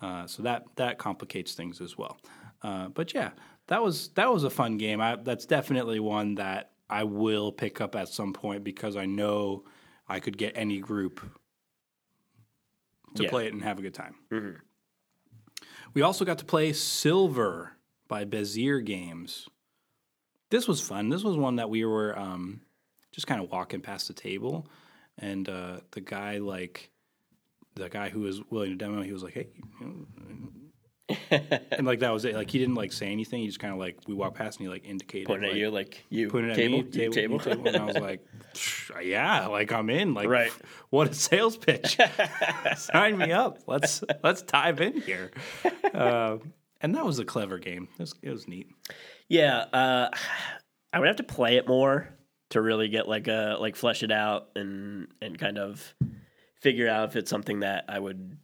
uh, 0.00 0.26
so 0.26 0.42
that 0.44 0.64
that 0.76 0.98
complicates 0.98 1.54
things 1.54 1.80
as 1.80 1.96
well. 1.98 2.18
Uh, 2.62 2.88
but 2.88 3.12
yeah, 3.14 3.30
that 3.68 3.82
was 3.82 4.08
that 4.10 4.30
was 4.32 4.44
a 4.44 4.50
fun 4.50 4.76
game. 4.76 5.00
I, 5.00 5.16
that's 5.16 5.46
definitely 5.46 5.98
one 6.00 6.34
that 6.36 6.72
I 6.88 7.04
will 7.04 7.50
pick 7.52 7.80
up 7.80 7.94
at 7.96 8.08
some 8.08 8.32
point 8.32 8.62
because 8.64 8.96
I 8.96 9.06
know 9.06 9.64
I 10.08 10.20
could 10.20 10.36
get 10.36 10.52
any 10.56 10.78
group 10.80 11.20
to 13.14 13.22
Yeah. 13.24 13.30
play 13.30 13.46
it 13.46 13.52
and 13.52 13.62
have 13.62 13.78
a 13.78 13.82
good 13.82 13.94
time. 13.94 14.14
Mhm. 14.30 14.56
We 15.94 16.02
also 16.02 16.24
got 16.24 16.38
to 16.38 16.44
play 16.44 16.72
Silver 16.72 17.72
by 18.10 18.24
Bezier 18.24 18.84
Games. 18.84 19.48
This 20.50 20.66
was 20.66 20.80
fun. 20.80 21.08
This 21.08 21.22
was 21.22 21.36
one 21.36 21.56
that 21.56 21.70
we 21.70 21.84
were 21.84 22.18
um, 22.18 22.60
just 23.12 23.28
kind 23.28 23.40
of 23.40 23.50
walking 23.50 23.80
past 23.80 24.08
the 24.08 24.14
table, 24.14 24.66
and 25.16 25.48
uh, 25.48 25.78
the 25.92 26.00
guy 26.00 26.38
like 26.38 26.90
the 27.76 27.88
guy 27.88 28.10
who 28.10 28.20
was 28.20 28.42
willing 28.50 28.70
to 28.70 28.76
demo, 28.76 29.00
he 29.00 29.12
was 29.12 29.22
like, 29.22 29.34
"Hey," 29.34 29.46
and 31.70 31.86
like 31.86 32.00
that 32.00 32.12
was 32.12 32.24
it. 32.24 32.34
Like 32.34 32.50
he 32.50 32.58
didn't 32.58 32.74
like 32.74 32.92
say 32.92 33.06
anything. 33.06 33.42
He 33.42 33.46
just 33.46 33.60
kind 33.60 33.72
of 33.72 33.78
like 33.78 33.96
we 34.08 34.14
walked 34.14 34.36
past 34.36 34.58
and 34.58 34.66
he 34.66 34.72
like 34.72 34.84
indicated 34.84 35.28
pointing 35.28 35.50
like, 35.50 35.52
at 35.54 35.58
you 35.58 35.70
like 35.70 36.04
you 36.10 36.28
pointing 36.28 36.50
at 36.50 36.56
table, 36.56 36.78
me, 36.78 36.84
you 36.84 36.90
table, 36.90 37.14
table. 37.14 37.38
table, 37.38 37.68
and 37.68 37.76
I 37.76 37.84
was 37.84 37.96
like, 37.96 38.26
"Yeah, 39.04 39.46
like 39.46 39.70
I'm 39.70 39.88
in." 39.88 40.14
Like, 40.14 40.28
Right. 40.28 40.52
what 40.90 41.08
a 41.08 41.14
sales 41.14 41.56
pitch! 41.56 41.96
Sign 42.76 43.18
me 43.18 43.30
up. 43.30 43.58
Let's 43.68 44.02
let's 44.24 44.42
dive 44.42 44.80
in 44.80 45.00
here. 45.00 45.30
Uh, 45.94 46.38
and 46.80 46.94
that 46.94 47.04
was 47.04 47.18
a 47.18 47.24
clever 47.24 47.58
game. 47.58 47.88
It 47.94 48.00
was, 48.00 48.14
it 48.22 48.30
was 48.30 48.48
neat. 48.48 48.68
Yeah, 49.28 49.58
uh, 49.72 50.10
I 50.92 50.98
would 50.98 51.06
have 51.08 51.16
to 51.16 51.22
play 51.22 51.56
it 51.56 51.68
more 51.68 52.08
to 52.50 52.60
really 52.60 52.88
get 52.88 53.06
like 53.08 53.28
a 53.28 53.56
like 53.60 53.76
flesh 53.76 54.02
it 54.02 54.10
out 54.10 54.48
and 54.56 55.06
and 55.22 55.38
kind 55.38 55.56
of 55.58 55.94
figure 56.60 56.88
out 56.88 57.08
if 57.10 57.16
it's 57.16 57.30
something 57.30 57.60
that 57.60 57.84
I 57.88 57.98
would 57.98 58.38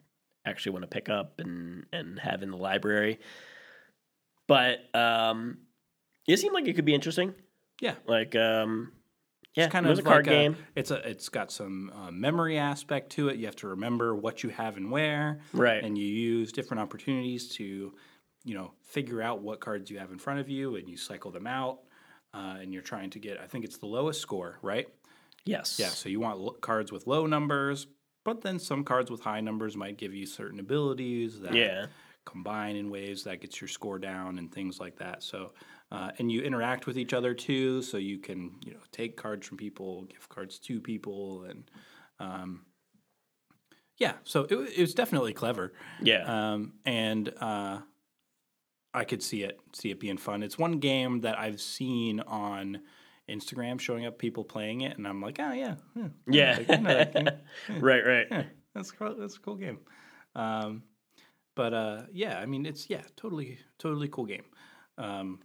actually 0.46 0.72
want 0.72 0.83
to 0.85 0.88
pick 0.88 1.09
up 1.09 1.40
and 1.40 1.87
and 1.92 2.18
have 2.20 2.42
in 2.42 2.51
the 2.51 2.57
library. 2.57 3.18
But 4.46 4.79
um, 4.94 5.59
it 6.29 6.37
seemed 6.38 6.55
like 6.55 6.68
it 6.68 6.75
could 6.75 6.85
be 6.85 6.94
interesting. 6.94 7.35
Yeah, 7.81 7.94
Like 8.07 8.35
um, 8.37 8.92
yeah, 9.55 9.64
it's 9.64 9.72
kind 9.72 9.87
it 9.87 9.90
was 9.90 9.99
of 9.99 10.07
a 10.07 10.09
card 10.09 10.27
like 10.27 10.33
game. 10.33 10.57
it's 10.75 10.90
a 10.90 11.09
it's 11.09 11.29
got 11.29 11.51
some 11.51 11.90
uh, 11.94 12.11
memory 12.11 12.59
aspect 12.59 13.11
to 13.12 13.29
it. 13.29 13.37
You 13.37 13.46
have 13.46 13.57
to 13.57 13.68
remember 13.68 14.14
what 14.14 14.42
you 14.42 14.51
have 14.51 14.77
and 14.77 14.90
where, 14.90 15.40
Right. 15.53 15.83
And 15.83 15.99
you 15.99 16.07
use 16.07 16.53
different 16.53 16.81
opportunities 16.83 17.49
to, 17.57 17.92
you 18.47 18.55
know, 18.55 18.73
figure 18.83 19.21
out 19.21 19.43
what 19.43 19.61
cards 19.61 19.91
you 19.91 19.99
have 19.99 20.13
in 20.13 20.19
front 20.19 20.41
of 20.41 20.49
you, 20.49 20.77
and 20.77 20.89
you 20.89 20.97
cycle 20.97 21.31
them 21.33 21.47
out. 21.47 21.81
Uh, 22.35 22.59
and 22.61 22.73
you're 22.73 22.83
trying 22.83 23.09
to 23.11 23.19
get, 23.19 23.39
I 23.41 23.47
think 23.47 23.65
it's 23.65 23.79
the 23.79 23.87
lowest 23.87 24.21
score, 24.21 24.59
right? 24.63 24.89
yes. 25.47 25.79
Yeah. 25.79 25.89
So 25.89 26.09
you 26.11 26.21
want 26.21 26.39
lo- 26.39 26.53
cards 26.61 26.93
with 26.93 27.07
low 27.07 27.27
numbers, 27.27 27.87
but 28.25 28.43
then 28.43 28.59
some 28.59 28.85
cards 28.85 29.11
with 29.11 29.21
high 29.21 29.41
numbers 29.41 29.77
might 29.77 29.97
give 29.97 30.13
you 30.15 30.27
certain 30.27 30.61
abilities 30.61 31.41
that 31.41 31.55
Yeah. 31.55 31.87
combine 32.27 32.77
in 32.77 32.91
ways 32.91 33.25
that 33.25 33.41
gets 33.41 33.61
your 33.61 33.69
score 33.69 33.99
down 33.99 34.39
and 34.39 34.53
things 34.53 34.81
like 34.81 34.97
that. 34.97 35.23
So, 35.23 35.55
uh, 35.93 36.11
and 36.19 36.31
you 36.31 36.43
interact 36.43 36.87
with 36.87 36.99
each 36.99 37.15
other 37.15 37.33
too, 37.35 37.81
so 37.83 37.97
you 37.97 38.19
can 38.19 38.59
you 38.67 38.73
know 38.75 38.81
take 38.93 39.17
cards 39.17 39.47
from 39.47 39.57
people, 39.57 40.05
give 40.05 40.29
cards 40.29 40.59
to 40.61 40.81
people, 40.81 41.45
and 41.45 41.71
um, 42.19 42.67
yeah. 43.99 44.15
So 44.25 44.43
it, 44.43 44.53
it 44.77 44.81
was 44.81 44.95
definitely 44.95 45.33
clever, 45.33 45.73
Yeah. 46.03 46.25
um, 46.53 46.75
and 46.85 47.33
uh, 47.41 47.81
I 48.97 49.05
could 49.05 49.23
see 49.23 49.43
it 49.43 49.61
see 49.75 49.91
it 49.91 50.01
being 50.01 50.17
fun. 50.17 50.43
It's 50.43 50.59
one 50.59 50.79
game 50.79 51.21
that 51.21 51.39
I've 51.39 51.61
seen 51.61 52.21
on. 52.21 52.81
Instagram 53.29 53.81
showing 53.81 54.07
up 54.07 54.19
people 54.19 54.45
playing 54.45 54.83
it, 54.83 54.97
and 54.97 55.05
I'm 55.05 55.21
like, 55.21 55.41
oh 55.41 55.51
yeah, 55.51 55.75
yeah, 55.97 56.09
yeah. 56.29 56.57
like, 56.59 56.71
I 56.71 56.77
know 56.77 56.95
that 56.95 57.13
game. 57.13 57.29
right. 57.81 58.07
Right. 58.07 58.27
Yeah, 58.31 58.45
that's 58.73 58.93
cool. 58.93 59.17
That's 59.19 59.35
a 59.35 59.41
cool 59.41 59.57
game. 59.57 59.81
Um, 60.37 60.85
but 61.57 61.75
uh, 61.75 62.03
yeah, 62.13 62.39
I 62.39 62.47
mean, 62.47 62.67
it's 62.67 62.89
yeah, 62.89 63.03
totally, 63.17 63.59
totally 63.79 64.07
cool 64.07 64.27
game. 64.27 64.45
Um, 64.97 65.41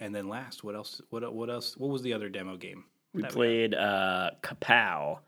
and 0.00 0.14
then 0.14 0.28
last, 0.28 0.64
what 0.64 0.74
else? 0.74 1.02
What 1.10 1.34
what 1.34 1.50
else? 1.50 1.76
What 1.76 1.90
was 1.90 2.00
the 2.00 2.14
other 2.14 2.30
demo 2.30 2.56
game? 2.56 2.84
We 3.12 3.24
played 3.24 3.74
uh, 3.74 4.30
Kapow 4.42 5.18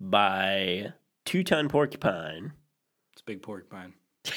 by 0.00 0.92
Two 1.24 1.44
Ton 1.44 1.68
Porcupine. 1.68 2.54
It's 3.12 3.22
Big 3.22 3.40
Porcupine. 3.40 3.94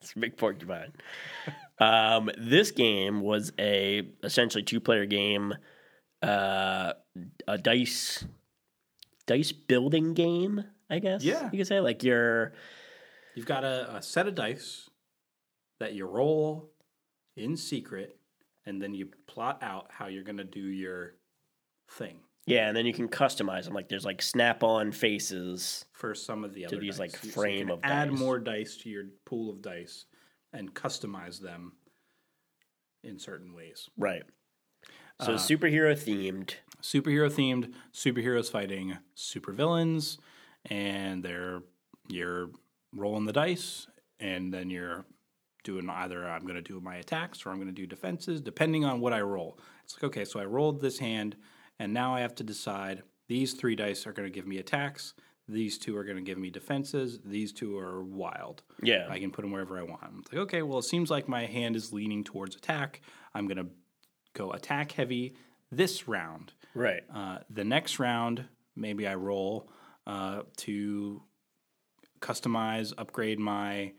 It's 0.00 0.12
a 0.12 0.18
big 0.18 0.36
porcupine. 0.36 0.92
um, 1.80 2.30
this 2.38 2.70
game 2.70 3.20
was 3.20 3.52
a 3.58 4.08
essentially 4.22 4.62
two 4.62 4.80
player 4.80 5.06
game, 5.06 5.54
uh, 6.22 6.92
a 7.48 7.58
dice 7.58 8.24
dice 9.26 9.52
building 9.52 10.14
game. 10.14 10.64
I 10.88 10.98
guess. 10.98 11.22
Yeah. 11.22 11.48
you 11.52 11.58
could 11.58 11.66
say 11.66 11.80
like 11.80 12.02
you're 12.02 12.52
You've 13.34 13.46
got 13.46 13.64
a, 13.64 13.96
a 13.96 14.02
set 14.02 14.26
of 14.26 14.34
dice 14.34 14.90
that 15.78 15.94
you 15.94 16.04
roll 16.04 16.70
in 17.36 17.56
secret, 17.56 18.18
and 18.66 18.82
then 18.82 18.92
you 18.92 19.08
plot 19.26 19.62
out 19.62 19.86
how 19.90 20.08
you're 20.08 20.24
going 20.24 20.38
to 20.38 20.44
do 20.44 20.60
your 20.60 21.14
thing 21.88 22.20
yeah, 22.46 22.66
and 22.66 22.76
then 22.76 22.86
you 22.86 22.92
can 22.92 23.08
customize 23.08 23.64
them. 23.64 23.74
Like 23.74 23.88
there's 23.88 24.04
like 24.04 24.22
snap 24.22 24.62
on 24.64 24.92
faces. 24.92 25.84
for 25.92 26.14
some 26.14 26.44
of 26.44 26.54
the 26.54 26.66
other 26.66 26.78
these, 26.78 26.98
dice. 26.98 26.98
like, 26.98 27.16
So 27.16 27.26
you 27.26 27.32
frame 27.32 27.66
can 27.68 27.70
of 27.70 27.80
add 27.84 28.10
dice. 28.10 28.18
more 28.18 28.38
dice 28.38 28.76
to 28.78 28.88
your 28.88 29.04
pool 29.24 29.50
of 29.50 29.62
dice 29.62 30.06
and 30.52 30.74
customize 30.74 31.40
them 31.40 31.72
in 33.02 33.18
certain 33.18 33.54
ways. 33.54 33.88
Right. 33.96 34.22
So 35.22 35.34
Uh, 35.34 35.36
superhero 35.38 35.92
themed. 35.94 36.54
superhero 36.82 37.30
themed 37.30 37.74
superheroes 37.92 38.50
fighting 38.50 38.96
supervillains 39.14 40.16
and 40.66 41.22
they're 41.22 41.62
you're 42.08 42.50
rolling 42.92 43.26
the 43.26 43.32
dice 43.32 43.86
and 44.18 44.52
then 44.52 44.70
you're 44.70 45.04
doing 45.62 45.88
either 45.90 46.26
I'm 46.26 46.42
going 46.42 46.54
to 46.54 46.62
do 46.62 46.80
my 46.80 46.96
attacks 46.96 47.44
or 47.44 47.50
I'm 47.50 47.56
going 47.56 47.68
to 47.68 47.72
do 47.74 47.86
defenses 47.86 48.40
depending 48.40 48.84
on 48.86 49.00
what 49.00 49.12
I 49.12 49.20
roll. 49.20 49.58
It's 49.84 49.94
like 49.94 50.04
okay, 50.04 50.24
so 50.24 50.40
I 50.40 50.46
rolled 50.46 50.80
this 50.80 50.98
hand 50.98 51.36
and 51.78 51.92
now 51.92 52.14
I 52.14 52.20
have 52.20 52.34
to 52.36 52.44
decide 52.44 53.02
these 53.28 53.52
three 53.52 53.76
dice 53.76 54.06
are 54.06 54.12
going 54.12 54.26
to 54.26 54.34
give 54.34 54.46
me 54.46 54.56
attacks, 54.58 55.14
these 55.50 55.78
two 55.78 55.96
are 55.96 56.04
going 56.04 56.16
to 56.16 56.22
give 56.22 56.38
me 56.38 56.50
defenses, 56.50 57.20
these 57.24 57.52
two 57.52 57.78
are 57.78 58.02
wild. 58.02 58.62
Yeah. 58.82 59.06
I 59.08 59.18
can 59.18 59.30
put 59.30 59.42
them 59.42 59.52
wherever 59.52 59.78
I 59.78 59.82
want. 59.82 60.02
It's 60.20 60.32
like, 60.32 60.42
okay, 60.42 60.62
well, 60.62 60.78
it 60.78 60.84
seems 60.84 61.10
like 61.10 61.28
my 61.28 61.46
hand 61.46 61.76
is 61.76 61.92
leaning 61.92 62.24
towards 62.24 62.56
attack. 62.56 63.00
I'm 63.34 63.46
going 63.46 63.58
to 63.58 63.66
go 64.34 64.52
attack 64.52 64.92
heavy 64.92 65.34
this 65.70 66.08
round. 66.08 66.52
Right. 66.74 67.02
Uh, 67.14 67.38
the 67.48 67.64
next 67.64 67.98
round, 67.98 68.44
maybe 68.76 69.06
I 69.06 69.14
roll 69.14 69.70
uh, 70.06 70.42
to 70.58 71.22
customize, 72.20 72.92
upgrade 72.98 73.38
my 73.38 73.92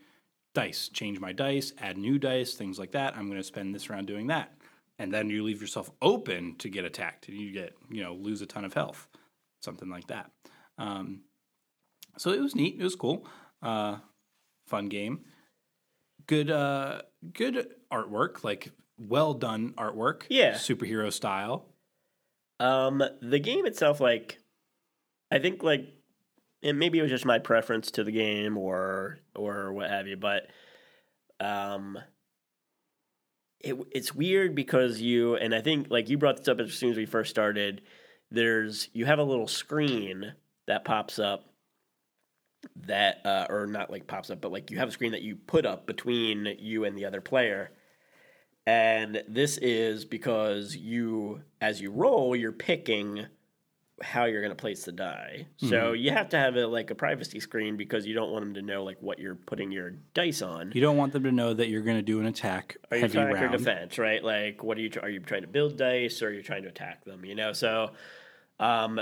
dice, 0.54 0.88
change 0.88 1.18
my 1.18 1.32
dice, 1.32 1.72
add 1.78 1.96
new 1.96 2.18
dice, 2.18 2.54
things 2.54 2.78
like 2.78 2.92
that. 2.92 3.16
I'm 3.16 3.26
going 3.26 3.40
to 3.40 3.44
spend 3.44 3.74
this 3.74 3.90
round 3.90 4.06
doing 4.06 4.28
that. 4.28 4.52
And 4.98 5.12
then 5.12 5.30
you 5.30 5.42
leave 5.42 5.60
yourself 5.60 5.90
open 6.00 6.56
to 6.58 6.68
get 6.68 6.84
attacked 6.84 7.28
and 7.28 7.38
you 7.38 7.52
get, 7.52 7.74
you 7.90 8.02
know, 8.02 8.14
lose 8.14 8.42
a 8.42 8.46
ton 8.46 8.64
of 8.64 8.74
health, 8.74 9.08
something 9.60 9.88
like 9.88 10.06
that. 10.08 10.30
Um, 10.78 11.22
so 12.16 12.30
it 12.32 12.40
was 12.40 12.54
neat. 12.54 12.76
It 12.78 12.84
was 12.84 12.96
cool. 12.96 13.26
Uh, 13.62 13.98
fun 14.66 14.88
game. 14.88 15.20
Good, 16.26 16.50
uh, 16.50 17.02
good 17.32 17.68
artwork, 17.92 18.44
like 18.44 18.72
well 18.98 19.34
done 19.34 19.74
artwork. 19.76 20.22
Yeah. 20.28 20.52
Superhero 20.52 21.12
style. 21.12 21.66
Um, 22.60 23.02
the 23.20 23.40
game 23.40 23.66
itself, 23.66 24.00
like, 24.00 24.38
I 25.30 25.38
think 25.38 25.62
like, 25.62 25.88
and 26.62 26.78
maybe 26.78 26.98
it 26.98 27.02
was 27.02 27.10
just 27.10 27.24
my 27.24 27.40
preference 27.40 27.90
to 27.92 28.04
the 28.04 28.12
game 28.12 28.56
or 28.56 29.18
or 29.34 29.72
what 29.72 29.90
have 29.90 30.06
you, 30.06 30.16
but 30.16 30.46
um, 31.40 31.98
it 33.60 33.76
it's 33.90 34.14
weird 34.14 34.54
because 34.54 35.00
you 35.00 35.36
and 35.36 35.54
I 35.54 35.60
think 35.60 35.88
like 35.90 36.08
you 36.08 36.18
brought 36.18 36.36
this 36.36 36.48
up 36.48 36.60
as 36.60 36.72
soon 36.74 36.90
as 36.90 36.96
we 36.96 37.06
first 37.06 37.30
started. 37.30 37.82
There's 38.30 38.88
you 38.92 39.06
have 39.06 39.18
a 39.18 39.24
little 39.24 39.48
screen 39.48 40.34
that 40.66 40.84
pops 40.84 41.18
up 41.18 41.51
that 42.86 43.24
uh, 43.24 43.46
or 43.48 43.66
not 43.66 43.90
like 43.90 44.06
pops 44.06 44.30
up, 44.30 44.40
but 44.40 44.52
like 44.52 44.70
you 44.70 44.78
have 44.78 44.88
a 44.88 44.92
screen 44.92 45.12
that 45.12 45.22
you 45.22 45.36
put 45.36 45.66
up 45.66 45.86
between 45.86 46.56
you 46.58 46.84
and 46.84 46.96
the 46.96 47.04
other 47.04 47.20
player. 47.20 47.70
And 48.66 49.22
this 49.26 49.58
is 49.58 50.04
because 50.04 50.76
you, 50.76 51.42
as 51.60 51.80
you 51.80 51.90
roll, 51.90 52.36
you're 52.36 52.52
picking 52.52 53.26
how 54.02 54.24
you're 54.24 54.40
going 54.40 54.52
to 54.52 54.60
place 54.60 54.84
the 54.84 54.92
die. 54.92 55.46
So 55.58 55.92
you 55.92 56.10
have 56.12 56.28
to 56.30 56.38
have 56.38 56.56
a 56.56 56.66
like 56.66 56.90
a 56.90 56.94
privacy 56.94 57.40
screen 57.40 57.76
because 57.76 58.06
you 58.06 58.14
don't 58.14 58.30
want 58.30 58.44
them 58.44 58.54
to 58.54 58.62
know 58.62 58.84
like 58.84 58.98
what 59.00 59.18
you're 59.18 59.34
putting 59.34 59.70
your 59.70 59.92
dice 60.14 60.42
on. 60.42 60.72
You 60.74 60.80
don't 60.80 60.96
want 60.96 61.12
them 61.12 61.22
to 61.24 61.32
know 61.32 61.54
that 61.54 61.68
you're 61.68 61.82
going 61.82 61.98
to 61.98 62.02
do 62.02 62.20
an 62.20 62.26
attack 62.26 62.76
Are 62.90 62.96
you 62.96 63.04
attack 63.04 63.42
or 63.42 63.48
defense, 63.48 63.98
right? 63.98 64.22
Like, 64.22 64.62
what 64.62 64.76
are 64.78 64.80
you? 64.80 64.90
Are 65.00 65.08
you 65.08 65.20
trying 65.20 65.42
to 65.42 65.48
build 65.48 65.76
dice 65.76 66.22
or 66.22 66.28
are 66.28 66.32
you 66.32 66.42
trying 66.42 66.62
to 66.64 66.68
attack 66.68 67.04
them? 67.04 67.24
You 67.24 67.34
know, 67.34 67.52
so, 67.52 67.90
um, 68.58 69.00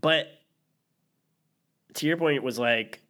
but 0.00 0.26
to 1.94 2.06
your 2.06 2.16
point, 2.16 2.36
it 2.36 2.42
was 2.42 2.58
like, 2.58 3.02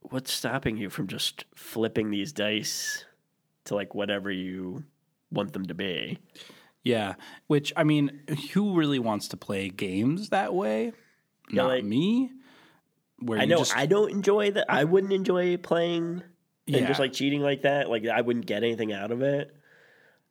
what's 0.00 0.32
stopping 0.32 0.76
you 0.76 0.90
from 0.90 1.06
just 1.06 1.44
flipping 1.54 2.10
these 2.10 2.32
dice 2.32 3.04
to 3.64 3.74
like 3.74 3.94
whatever 3.94 4.30
you 4.30 4.84
want 5.30 5.52
them 5.52 5.66
to 5.66 5.74
be? 5.74 6.18
Yeah, 6.82 7.14
which 7.46 7.72
I 7.76 7.84
mean, 7.84 8.22
who 8.52 8.74
really 8.74 8.98
wants 8.98 9.28
to 9.28 9.36
play 9.36 9.68
games 9.68 10.30
that 10.30 10.52
way? 10.54 10.92
Yeah, 11.50 11.62
Not 11.62 11.68
like- 11.68 11.84
me. 11.84 12.30
Where 13.18 13.38
I 13.38 13.42
you 13.42 13.50
know 13.50 13.58
just, 13.58 13.76
I 13.76 13.86
don't 13.86 14.10
enjoy 14.10 14.50
that. 14.50 14.66
I 14.68 14.82
wouldn't 14.82 15.12
enjoy 15.12 15.56
playing 15.56 16.24
and 16.66 16.76
Yeah. 16.76 16.88
just 16.88 16.98
like 16.98 17.12
cheating 17.12 17.40
like 17.40 17.62
that. 17.62 17.88
Like 17.88 18.04
I 18.08 18.20
wouldn't 18.20 18.46
get 18.46 18.64
anything 18.64 18.92
out 18.92 19.12
of 19.12 19.22
it. 19.22 19.54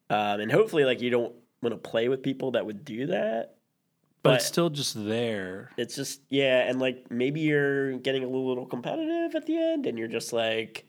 Um, 0.09 0.41
and 0.41 0.51
hopefully, 0.51 0.83
like 0.83 0.99
you 0.99 1.09
don't 1.09 1.33
want 1.61 1.71
to 1.73 1.77
play 1.89 2.09
with 2.09 2.21
people 2.21 2.51
that 2.51 2.65
would 2.65 2.83
do 2.83 3.07
that. 3.07 3.55
But 4.23 4.35
it's 4.35 4.45
still 4.45 4.69
just 4.69 4.93
there. 5.05 5.71
it's 5.77 5.95
just 5.95 6.21
yeah, 6.29 6.69
and 6.69 6.79
like 6.79 7.09
maybe 7.09 7.41
you're 7.41 7.97
getting 7.99 8.23
a 8.23 8.27
little, 8.27 8.65
competitive 8.65 9.35
at 9.35 9.45
the 9.45 9.57
end, 9.57 9.85
and 9.85 9.97
you're 9.97 10.07
just 10.07 10.31
like, 10.33 10.85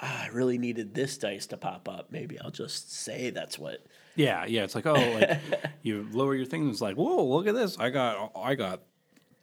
ah, 0.00 0.24
I 0.24 0.28
really 0.28 0.58
needed 0.58 0.94
this 0.94 1.18
dice 1.18 1.46
to 1.48 1.56
pop 1.56 1.88
up. 1.88 2.10
Maybe 2.10 2.38
I'll 2.40 2.50
just 2.50 2.92
say 2.92 3.30
that's 3.30 3.58
what. 3.58 3.84
Yeah, 4.16 4.44
yeah. 4.46 4.64
It's 4.64 4.74
like 4.74 4.86
oh, 4.86 4.94
like 4.94 5.40
you 5.82 6.08
lower 6.10 6.34
your 6.34 6.46
thing. 6.46 6.62
And 6.62 6.70
It's 6.70 6.80
like 6.80 6.96
whoa, 6.96 7.24
look 7.24 7.46
at 7.46 7.54
this. 7.54 7.78
I 7.78 7.90
got 7.90 8.32
I 8.36 8.54
got 8.56 8.82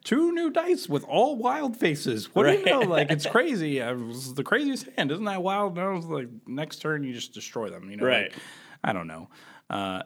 two 0.04 0.32
new 0.32 0.50
dice 0.50 0.88
with 0.88 1.02
all 1.04 1.36
wild 1.36 1.76
faces. 1.76 2.34
What 2.34 2.44
do 2.44 2.52
you 2.52 2.64
know? 2.64 2.80
Like 2.80 3.10
it's 3.10 3.26
crazy. 3.36 3.78
It 3.78 3.96
was 3.96 4.34
the 4.34 4.44
craziest 4.44 4.88
hand. 4.96 5.10
Isn't 5.10 5.24
that 5.24 5.42
wild? 5.42 5.76
No, 5.76 5.96
it's 5.96 6.06
like 6.06 6.28
next 6.46 6.82
turn 6.82 7.02
you 7.04 7.14
just 7.14 7.32
destroy 7.32 7.70
them. 7.70 7.90
You 7.90 7.96
know, 7.96 8.06
Right. 8.06 8.32
Like, 8.32 8.42
I 8.84 8.92
don't 8.92 9.06
know. 9.06 9.28
Uh, 9.70 10.02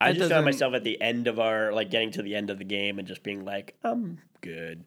I 0.00 0.12
just 0.12 0.30
found 0.30 0.44
myself 0.44 0.74
at 0.74 0.84
the 0.84 1.00
end 1.00 1.26
of 1.26 1.38
our 1.38 1.72
like 1.72 1.90
getting 1.90 2.10
to 2.12 2.22
the 2.22 2.34
end 2.34 2.50
of 2.50 2.58
the 2.58 2.64
game 2.64 2.98
and 2.98 3.06
just 3.06 3.22
being 3.22 3.44
like, 3.44 3.76
I'm 3.84 4.18
good, 4.40 4.86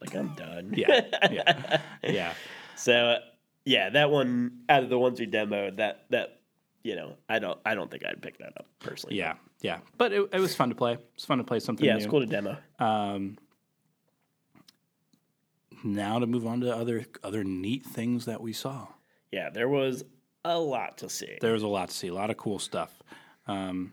like 0.00 0.14
I'm 0.14 0.34
done. 0.34 0.74
yeah, 0.76 1.00
yeah, 1.30 1.80
yeah. 2.04 2.34
So 2.76 3.18
yeah, 3.64 3.90
that 3.90 4.10
one 4.10 4.60
out 4.68 4.82
of 4.82 4.90
the 4.90 4.98
ones 4.98 5.18
we 5.18 5.26
demoed, 5.26 5.76
that 5.76 6.04
that 6.10 6.40
you 6.82 6.96
know, 6.96 7.16
I 7.28 7.38
don't 7.38 7.58
I 7.64 7.74
don't 7.74 7.90
think 7.90 8.04
I'd 8.04 8.22
pick 8.22 8.38
that 8.38 8.52
up 8.56 8.66
personally. 8.80 9.16
Yeah, 9.16 9.34
yeah. 9.60 9.78
But 9.98 10.12
it, 10.12 10.28
it 10.32 10.40
was 10.40 10.54
fun 10.54 10.68
to 10.68 10.74
play. 10.74 10.98
It's 11.14 11.24
fun 11.24 11.38
to 11.38 11.44
play 11.44 11.60
something 11.60 11.84
yeah, 11.84 11.94
new. 11.94 11.98
it's 11.98 12.06
cool 12.06 12.20
to 12.20 12.26
demo. 12.26 12.56
Um, 12.78 13.38
now 15.84 16.18
to 16.18 16.26
move 16.26 16.46
on 16.46 16.60
to 16.60 16.74
other 16.74 17.06
other 17.22 17.44
neat 17.44 17.84
things 17.84 18.26
that 18.26 18.40
we 18.40 18.52
saw. 18.52 18.86
Yeah, 19.30 19.50
there 19.50 19.68
was 19.68 20.04
a 20.44 20.58
lot 20.58 20.98
to 20.98 21.08
see. 21.08 21.38
There 21.40 21.52
was 21.52 21.62
a 21.62 21.68
lot 21.68 21.88
to 21.88 21.94
see, 21.94 22.08
a 22.08 22.14
lot 22.14 22.30
of 22.30 22.36
cool 22.36 22.58
stuff. 22.58 23.02
Um, 23.46 23.92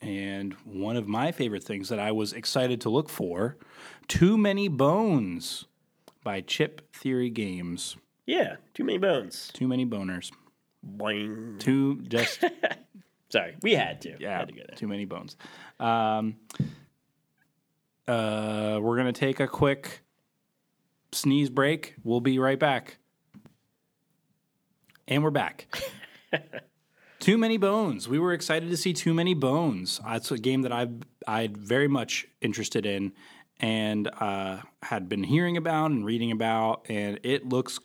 and 0.00 0.54
one 0.64 0.96
of 0.96 1.06
my 1.06 1.32
favorite 1.32 1.64
things 1.64 1.88
that 1.88 1.98
I 1.98 2.12
was 2.12 2.32
excited 2.32 2.80
to 2.82 2.90
look 2.90 3.08
for, 3.08 3.56
Too 4.08 4.38
Many 4.38 4.68
Bones 4.68 5.66
by 6.24 6.40
Chip 6.40 6.94
Theory 6.94 7.30
Games. 7.30 7.96
Yeah, 8.26 8.56
too 8.74 8.84
many 8.84 8.98
bones. 8.98 9.50
Too 9.52 9.66
many 9.68 9.84
boners. 9.84 10.30
Boing. 10.86 11.58
Too 11.58 12.00
just 12.02 12.42
Sorry, 13.30 13.54
we 13.62 13.74
had 13.74 14.00
to. 14.02 14.16
yeah, 14.18 14.38
had 14.38 14.48
to 14.48 14.76
too 14.76 14.88
many 14.88 15.04
bones. 15.04 15.36
Um, 15.78 16.36
uh, 18.08 18.78
we're 18.82 18.96
gonna 18.96 19.12
take 19.12 19.40
a 19.40 19.46
quick 19.46 20.02
sneeze 21.12 21.48
break. 21.50 21.94
We'll 22.02 22.20
be 22.20 22.38
right 22.38 22.58
back, 22.58 22.98
and 25.06 25.22
we're 25.22 25.30
back. 25.30 25.66
Too 27.20 27.36
many 27.36 27.58
bones. 27.58 28.08
We 28.08 28.18
were 28.18 28.32
excited 28.32 28.70
to 28.70 28.76
see 28.78 28.92
Too 28.94 29.12
Many 29.12 29.34
Bones. 29.34 30.00
That's 30.04 30.30
a 30.30 30.38
game 30.38 30.62
that 30.62 30.72
I've 30.72 31.02
I'd 31.28 31.56
very 31.56 31.86
much 31.88 32.26
interested 32.40 32.86
in, 32.86 33.12
and 33.60 34.08
uh, 34.20 34.60
had 34.82 35.08
been 35.08 35.22
hearing 35.22 35.56
about 35.58 35.90
and 35.90 36.04
reading 36.04 36.32
about, 36.32 36.86
and 36.88 37.20
it 37.22 37.46
looks 37.46 37.78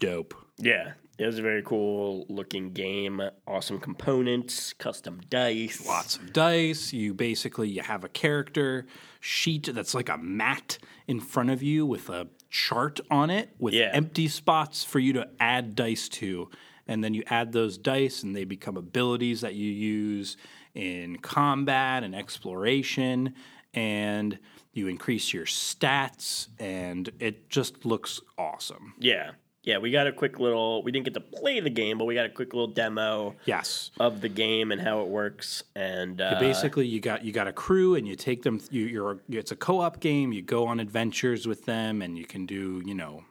dope. 0.00 0.34
Yeah, 0.58 0.94
it 1.16 1.26
was 1.26 1.38
a 1.38 1.42
very 1.42 1.62
cool 1.62 2.26
looking 2.28 2.72
game. 2.72 3.22
Awesome 3.46 3.78
components, 3.78 4.72
custom 4.72 5.20
dice. 5.30 5.86
lots 5.86 6.16
of 6.16 6.32
dice. 6.32 6.92
You 6.92 7.14
basically 7.14 7.68
you 7.68 7.82
have 7.82 8.02
a 8.02 8.08
character 8.08 8.86
sheet 9.20 9.68
that's 9.72 9.94
like 9.94 10.08
a 10.08 10.18
mat 10.18 10.78
in 11.06 11.20
front 11.20 11.50
of 11.50 11.62
you 11.62 11.86
with 11.86 12.08
a 12.10 12.26
chart 12.50 12.98
on 13.12 13.30
it 13.30 13.50
with 13.60 13.74
Yeah. 13.74 13.90
empty 13.92 14.26
spots 14.26 14.82
for 14.82 14.98
you 14.98 15.12
to 15.12 15.28
add 15.38 15.76
dice 15.76 16.08
to. 16.08 16.50
And 16.88 17.02
then 17.02 17.14
you 17.14 17.22
add 17.26 17.52
those 17.52 17.76
dice 17.78 18.22
and 18.22 18.34
they 18.36 18.44
become 18.44 18.76
abilities 18.76 19.40
that 19.40 19.54
you 19.54 19.70
use 19.70 20.36
in 20.74 21.16
combat 21.18 22.04
and 22.04 22.14
exploration 22.14 23.34
and 23.74 24.38
you 24.72 24.88
increase 24.88 25.32
your 25.34 25.46
stats 25.46 26.48
and 26.58 27.10
it 27.18 27.48
just 27.50 27.84
looks 27.84 28.20
awesome. 28.38 28.94
Yeah, 28.98 29.32
yeah. 29.62 29.78
We 29.78 29.90
got 29.90 30.06
a 30.06 30.12
quick 30.12 30.38
little. 30.38 30.82
We 30.82 30.92
didn't 30.92 31.06
get 31.06 31.14
to 31.14 31.20
play 31.20 31.60
the 31.60 31.70
game, 31.70 31.98
but 31.98 32.04
we 32.04 32.14
got 32.14 32.26
a 32.26 32.30
quick 32.30 32.52
little 32.54 32.68
demo 32.68 33.34
Yes. 33.46 33.90
of 33.98 34.20
the 34.20 34.28
game 34.28 34.70
and 34.72 34.80
how 34.80 35.00
it 35.00 35.08
works. 35.08 35.64
And 35.74 36.20
uh, 36.20 36.38
basically 36.38 36.86
you 36.86 37.00
got 37.00 37.24
you 37.24 37.32
got 37.32 37.48
a 37.48 37.52
crew 37.52 37.94
and 37.96 38.06
you 38.06 38.16
take 38.16 38.42
them 38.42 38.60
you, 38.70 38.84
you're 38.84 39.18
it's 39.28 39.50
a 39.52 39.56
co-op 39.56 39.98
game 40.00 40.32
you 40.32 40.42
go 40.42 40.66
on 40.66 40.78
adventures 40.78 41.46
with 41.48 41.64
them 41.64 42.00
and 42.02 42.16
you 42.18 42.26
can 42.26 42.46
do 42.46 42.82
you 42.86 42.94
know 42.94 43.24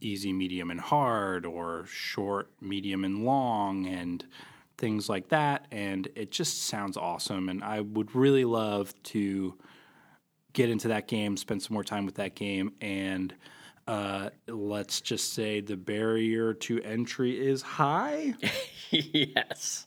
easy 0.00 0.32
medium 0.32 0.70
and 0.70 0.80
hard 0.80 1.46
or 1.46 1.84
short 1.86 2.50
medium 2.60 3.04
and 3.04 3.24
long 3.24 3.86
and 3.86 4.24
things 4.78 5.08
like 5.08 5.28
that 5.28 5.66
and 5.70 6.08
it 6.14 6.30
just 6.30 6.64
sounds 6.64 6.96
awesome 6.96 7.48
and 7.48 7.64
i 7.64 7.80
would 7.80 8.14
really 8.14 8.44
love 8.44 8.92
to 9.02 9.54
get 10.52 10.68
into 10.68 10.88
that 10.88 11.08
game 11.08 11.36
spend 11.36 11.62
some 11.62 11.72
more 11.72 11.84
time 11.84 12.04
with 12.04 12.16
that 12.16 12.34
game 12.34 12.72
and 12.80 13.34
uh, 13.88 14.30
let's 14.48 15.00
just 15.00 15.32
say 15.32 15.60
the 15.60 15.76
barrier 15.76 16.52
to 16.52 16.82
entry 16.82 17.38
is 17.38 17.62
high 17.62 18.34
yes, 18.90 19.86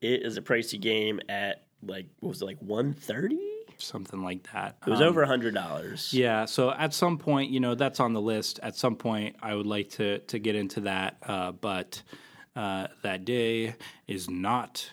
it 0.00 0.22
is 0.22 0.36
a 0.36 0.42
pricey 0.42 0.80
game 0.80 1.20
at 1.28 1.64
like 1.82 2.06
what 2.20 2.30
was 2.30 2.42
it 2.42 2.46
like 2.46 2.58
one 2.60 2.92
thirty? 2.92 3.38
Something 3.82 4.22
like 4.22 4.50
that 4.52 4.76
It 4.86 4.90
was 4.90 5.00
Um, 5.00 5.08
over 5.08 5.22
a 5.22 5.26
hundred 5.26 5.54
dollars. 5.54 6.12
Yeah, 6.12 6.44
so 6.44 6.70
at 6.72 6.92
some 6.94 7.18
point, 7.18 7.50
you 7.50 7.60
know, 7.60 7.74
that's 7.74 8.00
on 8.00 8.12
the 8.12 8.20
list. 8.20 8.60
At 8.62 8.76
some 8.76 8.96
point, 8.96 9.36
I 9.42 9.54
would 9.54 9.66
like 9.66 9.90
to 9.90 10.18
to 10.18 10.38
get 10.38 10.54
into 10.54 10.80
that, 10.82 11.16
uh, 11.22 11.52
but 11.52 12.02
uh, 12.56 12.88
that 13.02 13.24
day 13.24 13.74
is 14.06 14.28
not 14.30 14.90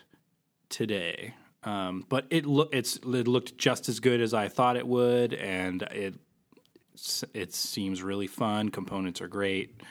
today. 0.69 1.33
Um, 1.63 2.05
but 2.07 2.25
it 2.29 2.45
look 2.45 2.69
it's 2.73 2.95
it 2.97 3.27
looked 3.27 3.57
just 3.57 3.89
as 3.89 3.99
good 3.99 4.21
as 4.21 4.33
I 4.33 4.47
thought 4.47 4.77
it 4.77 4.87
would, 4.87 5.33
and 5.33 5.81
it 5.83 6.15
it 7.33 7.53
seems 7.53 8.01
really 8.01 8.27
fun. 8.27 8.69
Components 8.69 9.21
are 9.21 9.27
great. 9.27 9.81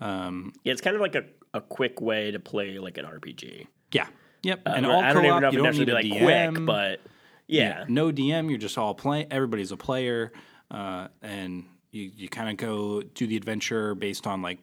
Um, 0.00 0.52
Yeah, 0.64 0.72
it's 0.72 0.80
kind 0.80 0.94
of 0.96 1.00
like 1.02 1.14
a, 1.14 1.24
a 1.54 1.60
quick 1.60 2.00
way 2.00 2.30
to 2.32 2.38
play 2.38 2.78
like 2.78 2.98
an 2.98 3.04
RPG. 3.06 3.66
yeah, 3.92 4.06
Yep. 4.42 4.62
Uh, 4.66 4.70
and 4.76 4.86
all 4.86 5.00
I 5.00 5.12
don't 5.12 5.24
even 5.24 5.40
co-op, 5.40 5.42
know 5.42 5.48
if 5.48 5.54
you 5.54 5.60
it 5.60 5.62
don't 5.62 5.74
need 5.78 5.82
a 5.82 5.86
be 5.86 5.92
like 5.92 6.04
DM. 6.06 6.54
quick, 6.54 6.66
but 6.66 7.00
yeah, 7.46 7.84
no 7.88 8.10
DM. 8.12 8.48
You're 8.48 8.58
just 8.58 8.78
all 8.78 8.94
playing. 8.94 9.26
Everybody's 9.30 9.72
a 9.72 9.76
player, 9.76 10.32
uh, 10.70 11.08
and 11.22 11.64
you 11.90 12.10
you 12.14 12.28
kind 12.28 12.50
of 12.50 12.56
go 12.56 13.02
do 13.02 13.26
the 13.26 13.36
adventure 13.36 13.94
based 13.94 14.26
on 14.26 14.42
like 14.42 14.58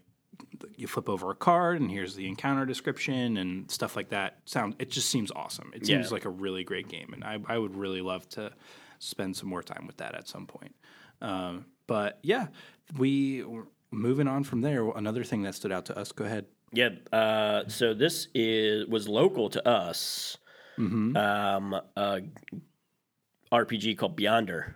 you 0.75 0.87
flip 0.87 1.09
over 1.09 1.31
a 1.31 1.35
card 1.35 1.79
and 1.81 1.89
here's 1.91 2.15
the 2.15 2.27
encounter 2.27 2.65
description 2.65 3.37
and 3.37 3.69
stuff 3.69 3.95
like 3.95 4.09
that. 4.09 4.37
Sound 4.45 4.75
it 4.79 4.89
just 4.89 5.09
seems 5.09 5.31
awesome. 5.31 5.71
It 5.75 5.85
seems 5.85 6.07
Yeah. 6.07 6.13
like 6.13 6.25
a 6.25 6.29
really 6.29 6.63
great 6.63 6.87
game, 6.89 7.11
and 7.13 7.23
I 7.23 7.39
I 7.47 7.57
would 7.57 7.75
really 7.75 8.01
love 8.01 8.27
to 8.29 8.51
spend 8.99 9.35
some 9.35 9.49
more 9.49 9.63
time 9.63 9.85
with 9.87 9.97
that 9.97 10.15
at 10.15 10.27
some 10.27 10.45
point. 10.45 10.75
Um, 11.21 11.65
but 11.87 12.19
yeah, 12.23 12.47
we 12.97 13.43
moving 13.91 14.27
on 14.27 14.43
from 14.43 14.61
there. 14.61 14.87
Another 14.89 15.23
thing 15.23 15.43
that 15.43 15.55
stood 15.55 15.71
out 15.71 15.85
to 15.85 15.97
us. 15.97 16.11
Go 16.11 16.25
ahead. 16.25 16.45
Yeah. 16.71 16.89
Uh, 17.11 17.67
so 17.67 17.93
this 17.93 18.27
is 18.33 18.87
was 18.87 19.07
local 19.07 19.49
to 19.49 19.67
us. 19.67 20.37
Mm-hmm. 20.79 21.15
Um, 21.15 21.79
a 21.95 22.21
RPG 23.53 23.97
called 23.97 24.17
Beyonder. 24.17 24.73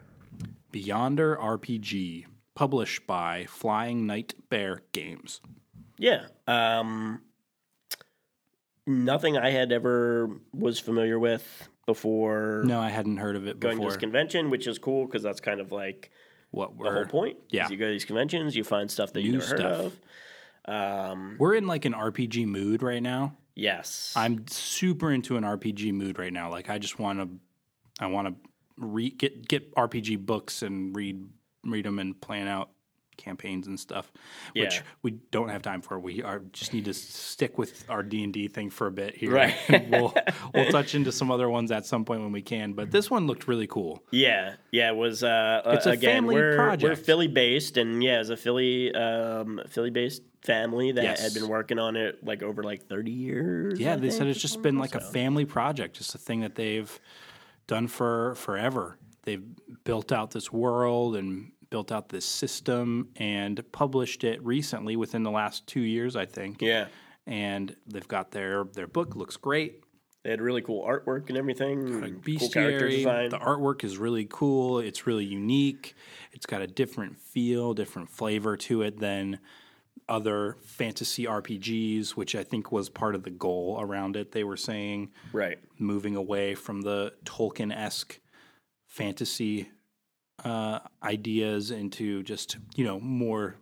Beyonder 0.72 1.36
RPG, 1.40 2.26
published 2.54 3.08
by 3.08 3.46
Flying 3.50 4.06
Night 4.06 4.36
Bear 4.50 4.84
Games. 4.92 5.42
Yeah. 5.98 6.28
Um, 6.48 7.22
nothing 8.86 9.38
I 9.38 9.50
had 9.50 9.72
ever 9.72 10.30
was 10.54 10.80
familiar 10.80 11.18
with 11.18 11.68
before 11.86 12.64
No, 12.66 12.80
I 12.80 12.90
hadn't 12.90 13.18
heard 13.18 13.36
of 13.36 13.48
it 13.48 13.60
going 13.60 13.78
to 13.78 13.80
before. 13.80 13.92
this 13.92 13.98
convention, 13.98 14.50
which 14.50 14.68
is 14.68 14.78
cool 14.78 15.06
because 15.06 15.24
that's 15.24 15.40
kind 15.40 15.60
of 15.60 15.72
like 15.72 16.12
what 16.52 16.78
the 16.78 16.92
whole 16.92 17.06
point. 17.06 17.38
yeah. 17.50 17.68
You 17.70 17.78
go 17.78 17.86
to 17.86 17.92
these 17.92 18.06
conventions, 18.06 18.56
you 18.56 18.64
find 18.64 18.92
stuff 18.92 19.14
that 19.14 19.22
you 19.22 19.34
never 19.34 19.46
heard 19.46 19.62
of. 19.62 20.00
Um, 20.66 21.38
we're 21.40 21.56
in 21.56 21.66
like 21.66 21.86
an 21.86 21.94
RPG 21.94 22.46
mood 22.46 22.84
right 22.84 23.02
now. 23.02 23.38
yes. 23.56 24.14
I'm 24.16 24.46
super 24.50 25.12
into 25.12 25.38
an 25.38 25.44
RPG 25.44 25.94
mood 25.94 26.20
right 26.20 26.32
now. 26.34 26.52
Like 26.52 26.70
I 26.70 26.78
just 26.78 27.00
want 27.00 27.20
to, 27.20 27.30
I 28.04 28.08
want 28.08 28.28
to 28.28 28.50
read 28.78 29.18
get 29.18 29.48
get 29.48 29.74
RPG 29.76 30.26
books 30.26 30.62
and 30.62 30.96
read 30.96 31.24
read 31.64 31.86
them 31.86 32.00
and 32.00 32.20
plan 32.20 32.48
out 32.48 32.70
campaigns 33.18 33.66
and 33.66 33.80
stuff, 33.80 34.12
which 34.56 34.84
we 35.02 35.10
don't 35.32 35.50
have 35.50 35.64
time 35.64 35.82
for. 35.82 36.00
We 36.00 36.22
are 36.22 36.40
just 36.54 36.72
need 36.72 36.86
to 36.86 36.94
stick 36.94 37.58
with 37.58 37.84
our 37.90 38.04
D 38.04 38.24
and 38.24 38.32
D 38.32 38.48
thing 38.48 38.70
for 38.70 38.86
a 38.86 38.92
bit 38.92 39.16
here. 39.16 39.32
Right. 39.32 39.56
we'll 39.90 40.14
we'll 40.54 40.72
touch 40.72 40.94
into 40.96 41.12
some 41.12 41.32
other 41.32 41.50
ones 41.50 41.72
at 41.72 41.86
some 41.86 42.06
point 42.06 42.22
when 42.22 42.32
we 42.32 42.44
can. 42.44 42.74
But 42.74 42.92
this 42.92 43.10
one 43.10 43.26
looked 43.28 43.48
really 43.48 43.66
cool. 43.68 44.04
Yeah, 44.12 44.56
yeah, 44.72 44.90
it 44.90 44.96
was. 44.96 45.24
Uh, 45.24 45.62
It's 45.66 45.88
a 45.88 45.92
again, 45.92 46.18
family 46.18 46.36
we're, 46.36 46.78
We're. 46.80 46.96
Philly 46.96 47.28
based, 47.28 47.78
and 47.78 48.04
yeah, 48.04 48.20
it's 48.20 48.30
a 48.30 48.38
Philly, 48.38 48.94
um, 48.94 49.62
Philly 49.68 49.90
based 49.90 50.22
family 50.44 50.92
that 50.92 51.04
Yes. 51.04 51.22
had 51.22 51.34
been 51.34 51.50
working 51.50 51.80
on 51.80 51.96
it 51.96 52.24
like 52.24 52.44
over 52.44 52.64
like 52.64 52.88
thirty 52.88 53.12
years. 53.12 53.80
Yeah, 53.80 53.94
I 53.94 53.96
they 53.96 54.12
said 54.12 54.28
it's 54.28 54.40
just 54.42 54.62
been 54.62 54.78
like 54.78 54.94
a 54.96 55.02
family 55.02 55.46
project, 55.46 55.96
just 55.98 56.14
a 56.14 56.20
thing 56.20 56.42
that 56.42 56.54
they've 56.56 57.00
done 57.68 57.88
for 57.88 58.36
forever. 58.36 58.98
They've 59.24 59.44
built 59.84 60.12
out 60.12 60.32
this 60.32 60.52
world 60.52 61.16
and 61.16 61.52
built 61.70 61.92
out 61.92 62.10
this 62.10 62.26
system 62.26 63.10
and 63.18 63.62
published 63.74 64.24
it 64.24 64.42
recently 64.44 64.96
within 64.96 65.24
the 65.24 65.32
last 65.32 65.68
two 65.68 65.82
years, 65.82 66.16
I 66.16 66.26
think. 66.26 66.62
Yeah, 66.62 66.88
And 67.26 67.76
they've 67.86 68.08
got 68.08 68.32
their 68.32 68.64
their 68.74 68.88
book 68.88 69.16
looks 69.18 69.36
great. 69.36 69.84
they 70.24 70.30
had 70.32 70.40
really 70.42 70.62
cool 70.62 70.86
artwork 70.88 71.28
and 71.28 71.38
everything. 71.38 71.86
cool 71.86 72.50
character 72.50 72.88
Bestiary. 72.88 72.92
design. 72.98 73.30
The 73.30 73.40
artwork 73.40 73.84
is 73.84 73.98
really 73.98 74.26
cool. 74.30 74.80
It's 74.80 75.06
really 75.06 75.26
unique. 75.26 75.94
It's 76.32 76.46
got 76.46 76.62
a 76.62 76.68
different 76.68 77.20
feel, 77.20 77.74
different 77.74 78.10
flavor 78.10 78.56
to 78.58 78.82
it 78.84 78.98
than 79.00 79.40
other 80.10 80.58
fantasy 80.64 81.26
RPGs, 81.26 82.12
which 82.12 82.36
I 82.36 82.44
think 82.44 82.72
was 82.72 82.90
part 82.90 83.16
of 83.16 83.24
the 83.24 83.30
goal 83.30 83.78
around 83.80 84.16
it. 84.16 84.32
They 84.32 84.44
were 84.44 84.58
saying 84.58 85.12
right. 85.34 85.60
moving 85.78 86.16
away 86.16 86.56
from 86.56 86.82
the 86.82 87.14
Tolkien 87.26 87.76
esque 87.76 88.20
fantasy 88.88 89.70
uh, 90.44 90.80
ideas 91.04 91.72
into 91.72 92.24
just 92.24 92.58
you 92.76 92.86
know 92.86 93.00
more 93.00 93.56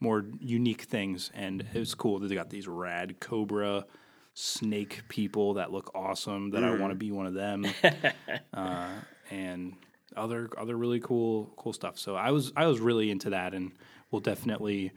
more 0.00 0.24
unique 0.40 0.82
things, 0.82 1.30
and 1.34 1.66
it 1.72 1.78
was 1.78 1.94
cool. 1.94 2.18
That 2.18 2.28
they 2.28 2.34
got 2.34 2.50
these 2.50 2.68
rad 2.68 3.20
cobra 3.20 3.86
snake 4.34 5.02
people 5.08 5.54
that 5.54 5.72
look 5.72 5.90
awesome. 5.94 6.50
That 6.50 6.64
I 6.64 6.74
want 6.74 6.90
to 6.90 6.96
be 6.96 7.10
one 7.10 7.26
of 7.26 7.34
them, 7.34 7.66
uh, 8.54 8.90
and 9.30 9.74
other 10.16 10.50
other 10.58 10.76
really 10.76 11.00
cool 11.00 11.52
cool 11.56 11.72
stuff. 11.72 11.98
So 11.98 12.16
I 12.16 12.30
was 12.30 12.52
I 12.56 12.66
was 12.66 12.80
really 12.80 13.10
into 13.10 13.30
that, 13.30 13.54
and 13.54 13.72
we'll 14.12 14.20
definitely 14.20 14.92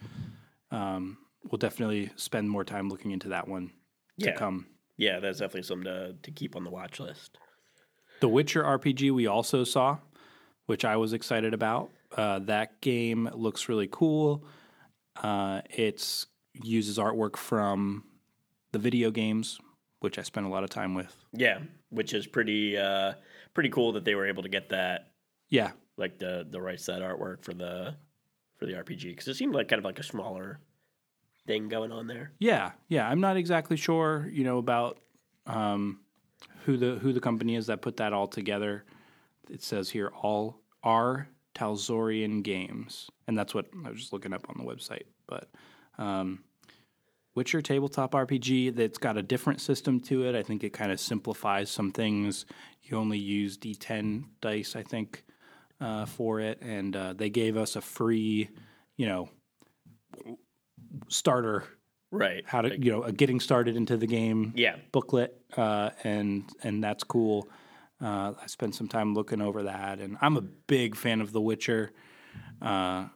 um, 0.69 1.17
we'll 1.43 1.57
definitely 1.57 2.11
spend 2.15 2.49
more 2.49 2.63
time 2.63 2.89
looking 2.89 3.11
into 3.11 3.29
that 3.29 3.47
one 3.47 3.71
to 4.19 4.33
come. 4.33 4.67
Yeah, 4.97 5.19
that's 5.19 5.39
definitely 5.39 5.63
something 5.63 5.85
to 5.85 6.15
to 6.21 6.31
keep 6.31 6.55
on 6.55 6.63
the 6.63 6.69
watch 6.69 6.99
list. 6.99 7.37
The 8.21 8.29
Witcher 8.29 8.63
RPG 8.63 9.11
we 9.11 9.25
also 9.27 9.63
saw, 9.63 9.97
which 10.67 10.85
I 10.85 10.97
was 10.97 11.13
excited 11.13 11.53
about. 11.53 11.89
Uh, 12.15 12.39
that 12.39 12.81
game 12.81 13.29
looks 13.33 13.67
really 13.67 13.89
cool. 13.91 14.45
Uh, 15.21 15.61
it's 15.69 16.27
uses 16.53 16.97
artwork 16.97 17.35
from 17.35 18.03
the 18.71 18.79
video 18.79 19.11
games, 19.11 19.59
which 19.99 20.17
I 20.17 20.21
spent 20.21 20.45
a 20.45 20.49
lot 20.49 20.63
of 20.63 20.69
time 20.69 20.95
with. 20.95 21.13
Yeah, 21.33 21.59
which 21.89 22.13
is 22.13 22.25
pretty 22.27 22.77
uh, 22.77 23.13
pretty 23.53 23.69
cool 23.69 23.93
that 23.93 24.05
they 24.05 24.15
were 24.15 24.27
able 24.27 24.43
to 24.43 24.49
get 24.49 24.69
that 24.69 25.11
Yeah, 25.49 25.71
like 25.97 26.19
the 26.19 26.47
the 26.49 26.61
rights 26.61 26.85
to 26.85 26.93
that 26.93 27.01
artwork 27.01 27.43
for 27.43 27.53
the 27.53 27.95
for 28.57 28.65
the 28.65 28.73
RPG 28.73 29.03
because 29.03 29.27
it 29.27 29.35
seemed 29.35 29.53
like 29.53 29.67
kind 29.67 29.79
of 29.79 29.85
like 29.85 29.99
a 29.99 30.03
smaller 30.03 30.59
thing 31.45 31.67
going 31.67 31.91
on 31.91 32.07
there. 32.07 32.31
yeah, 32.39 32.71
yeah. 32.87 33.07
I'm 33.07 33.21
not 33.21 33.37
exactly 33.37 33.77
sure, 33.77 34.29
you 34.31 34.43
know, 34.43 34.57
about 34.57 34.99
um, 35.45 35.99
who 36.65 36.77
the 36.77 36.95
who 36.95 37.13
the 37.13 37.19
company 37.19 37.55
is 37.55 37.67
that 37.67 37.81
put 37.81 37.97
that 37.97 38.13
all 38.13 38.27
together. 38.27 38.85
It 39.49 39.61
says 39.61 39.89
here 39.89 40.11
all 40.21 40.61
are 40.83 41.27
Talsorian 41.53 42.43
Games, 42.43 43.09
and 43.27 43.37
that's 43.37 43.53
what 43.53 43.67
I 43.85 43.89
was 43.89 43.99
just 43.99 44.13
looking 44.13 44.33
up 44.33 44.45
on 44.49 44.57
the 44.57 44.71
website. 44.71 45.03
But 45.27 45.49
um, 45.97 46.43
Witcher 47.35 47.61
tabletop 47.61 48.13
RPG 48.13 48.75
that's 48.75 48.97
got 48.97 49.17
a 49.17 49.21
different 49.21 49.61
system 49.61 49.99
to 50.01 50.25
it. 50.25 50.35
I 50.35 50.41
think 50.41 50.63
it 50.63 50.71
kind 50.71 50.91
of 50.91 50.99
simplifies 50.99 51.69
some 51.69 51.91
things. 51.91 52.45
You 52.83 52.97
only 52.97 53.17
use 53.17 53.57
D10 53.57 54.25
dice, 54.41 54.75
I 54.75 54.83
think, 54.83 55.23
uh, 55.81 56.05
for 56.05 56.39
it, 56.39 56.61
and 56.61 56.95
uh, 56.95 57.13
they 57.13 57.29
gave 57.29 57.57
us 57.57 57.75
a 57.75 57.81
free, 57.81 58.49
you 58.97 59.05
know, 59.07 59.29
starter 61.09 61.63
Right. 62.11 62.43
how 62.45 62.61
to 62.61 62.79
you 62.81 62.91
know 62.91 63.03
a 63.03 63.11
getting 63.11 63.39
started 63.41 63.75
into 63.75 63.97
the 63.97 64.07
game 64.07 64.53
Yeah. 64.55 64.77
booklet 64.91 65.35
uh, 65.57 65.89
and 66.03 66.49
and 66.63 66.81
that's 66.83 67.03
cool 67.03 67.49
uh, 68.01 68.33
i 68.41 68.45
spent 68.45 68.73
some 68.75 68.87
time 68.87 69.13
looking 69.13 69.41
over 69.41 69.63
that 69.63 69.99
and 69.99 70.17
i'm 70.21 70.37
a 70.37 70.41
big 70.41 70.95
fan 70.95 71.19
of 71.19 71.33
the 71.33 71.41
witcher 71.41 71.91
uh, 72.61 73.07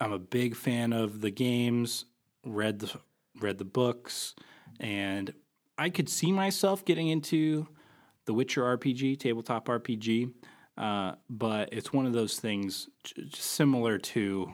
i'm 0.00 0.12
a 0.12 0.18
big 0.18 0.56
fan 0.56 0.92
of 0.94 1.20
the 1.20 1.30
games 1.30 2.06
read 2.46 2.78
the 2.78 2.92
read 3.40 3.58
the 3.58 3.64
books 3.66 4.34
and 4.80 5.34
i 5.76 5.90
could 5.90 6.08
see 6.08 6.32
myself 6.32 6.84
getting 6.86 7.08
into 7.08 7.66
the 8.24 8.32
witcher 8.32 8.62
rpg 8.62 9.18
tabletop 9.18 9.66
rpg 9.66 10.32
uh, 10.78 11.12
but 11.28 11.68
it's 11.72 11.92
one 11.92 12.06
of 12.06 12.12
those 12.12 12.38
things 12.38 12.88
j- 13.04 13.28
similar 13.34 13.98
to 13.98 14.50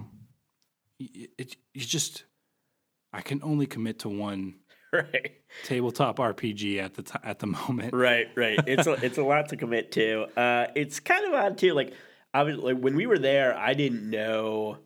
it, 0.98 1.30
it, 1.38 1.56
you 1.74 1.80
just 1.84 2.24
I 3.12 3.20
can 3.20 3.40
only 3.42 3.66
commit 3.66 4.00
to 4.00 4.08
one 4.08 4.56
Right. 4.92 5.32
tabletop 5.64 6.16
RPG 6.18 6.78
at 6.82 6.94
the 6.94 7.02
t- 7.02 7.18
at 7.22 7.38
the 7.40 7.46
moment. 7.46 7.92
Right, 7.94 8.28
right. 8.36 8.58
It's 8.66 8.86
a, 8.86 8.92
it's 9.04 9.18
a 9.18 9.22
lot 9.22 9.50
to 9.50 9.56
commit 9.56 9.92
to. 9.92 10.26
Uh, 10.36 10.68
it's 10.74 10.98
kind 10.98 11.24
of 11.26 11.34
odd 11.34 11.58
too. 11.58 11.74
Like 11.74 11.92
I 12.32 12.42
was 12.42 12.56
like 12.56 12.78
when 12.78 12.96
we 12.96 13.06
were 13.06 13.18
there, 13.18 13.56
I 13.56 13.74
didn't 13.74 14.08
know. 14.08 14.78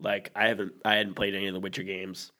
Like 0.00 0.30
I 0.36 0.48
haven't 0.48 0.72
I 0.84 0.96
hadn't 0.96 1.14
played 1.14 1.34
any 1.34 1.48
of 1.48 1.54
the 1.54 1.60
Witcher 1.60 1.82
games, 1.82 2.30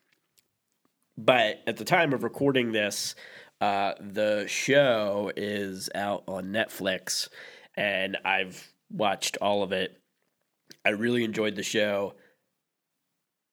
but 1.16 1.61
at 1.66 1.77
the 1.77 1.85
time 1.85 2.12
of 2.12 2.22
recording 2.22 2.72
this, 2.72 3.14
uh, 3.61 3.94
the 4.01 4.46
show 4.46 5.33
is 5.37 5.90
out 5.94 6.23
on 6.29 6.52
Netflix, 6.52 7.29
and 7.79 8.16
I've 8.24 8.72
watched 8.90 9.38
all 9.40 9.62
of 9.62 9.70
it. 9.70 9.96
I 10.85 10.90
really 10.90 11.22
enjoyed 11.22 11.54
the 11.54 11.62
show. 11.62 12.14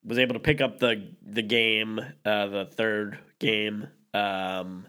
Was 0.04 0.18
able 0.18 0.34
to 0.34 0.40
pick 0.40 0.62
up 0.62 0.80
the 0.80 1.12
the 1.24 1.44
game, 1.44 2.00
uh, 2.26 2.48
the 2.48 2.66
third 2.66 3.20
game, 3.40 3.88
um, 4.14 4.88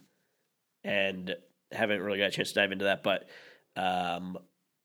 and 0.84 1.36
haven't 1.70 2.00
really 2.00 2.18
got 2.18 2.28
a 2.28 2.30
chance 2.30 2.48
to 2.48 2.54
dive 2.54 2.72
into 2.72 2.86
that. 2.86 3.02
But 3.02 3.28
um, 3.76 4.38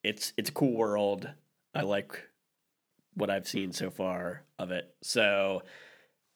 it's 0.04 0.34
it's 0.38 0.50
a 0.50 0.54
cool 0.54 0.76
world. 0.76 1.30
I 1.74 1.82
like 1.82 2.22
what 3.14 3.30
I've 3.30 3.48
seen 3.48 3.72
so 3.72 3.90
far 3.90 4.44
of 4.60 4.72
it. 4.72 4.94
So, 5.02 5.64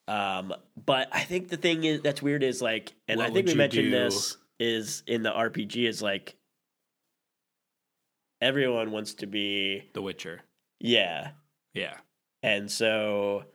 um, 0.07 0.53
but 0.85 1.09
I 1.11 1.21
think 1.21 1.49
the 1.49 1.57
thing 1.57 1.83
is 1.83 2.01
that's 2.01 2.21
weird 2.21 2.43
is 2.43 2.61
like, 2.61 2.93
and 3.07 3.17
What 3.17 3.29
I 3.29 3.33
think 3.33 3.47
we 3.47 3.55
mentioned 3.55 3.91
do? 3.91 3.91
this 3.91 4.37
is 4.57 5.03
in 5.05 5.23
the 5.23 5.31
RPG 5.31 5.87
is 5.87 6.01
like 6.01 6.37
everyone 8.41 8.91
wants 8.91 9.15
to 9.15 9.27
be 9.27 9.89
The 9.93 10.01
Witcher. 10.01 10.41
yeah, 10.79 11.31
Yeah. 11.73 11.97
and 12.43 12.69
so 12.71 13.45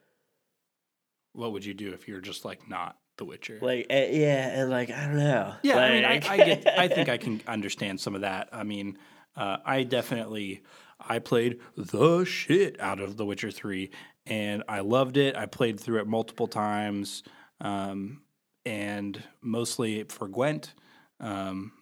What 1.33 1.53
would 1.53 1.65
you 1.65 1.75
do 1.75 1.93
if 1.93 2.09
you're 2.09 2.21
just 2.21 2.45
like 2.45 2.69
not? 2.69 2.97
The 3.19 3.25
Witcher. 3.27 3.59
Like, 3.61 3.87
uh, 3.91 3.95
yeah, 3.95 4.61
and 4.63 4.71
like 4.71 4.91
I 4.91 5.07
don't 5.07 5.19
know. 5.19 5.55
Yeah, 5.63 5.77
I 5.77 5.91
mean, 5.91 6.05
I, 6.07 6.21
I 6.27 6.37
get. 6.39 6.67
I 6.67 6.89
think 6.89 7.09
I 7.11 7.19
can 7.19 7.43
understand 7.47 8.01
some 8.01 8.15
of 8.15 8.23
that. 8.23 8.49
I 8.51 8.63
mean, 8.65 8.97
uh, 9.37 9.59
I 9.65 9.83
definitely 9.83 10.63
I 10.99 11.19
played 11.19 11.61
the 11.77 12.25
shit 12.25 12.81
out 12.81 12.99
of 12.99 13.19
The 13.19 13.27
Witcher 13.27 13.51
Three, 13.51 13.91
and 14.25 14.63
I 14.69 14.81
loved 14.81 15.19
it. 15.19 15.37
I 15.37 15.45
played 15.45 15.79
through 15.79 16.01
it 16.01 16.07
multiple 16.07 16.47
times, 16.49 17.23
um, 17.61 18.23
and 18.65 19.23
mostly 19.43 20.05
for 20.05 20.27
Gwent. 20.27 20.73
Um, 21.21 21.73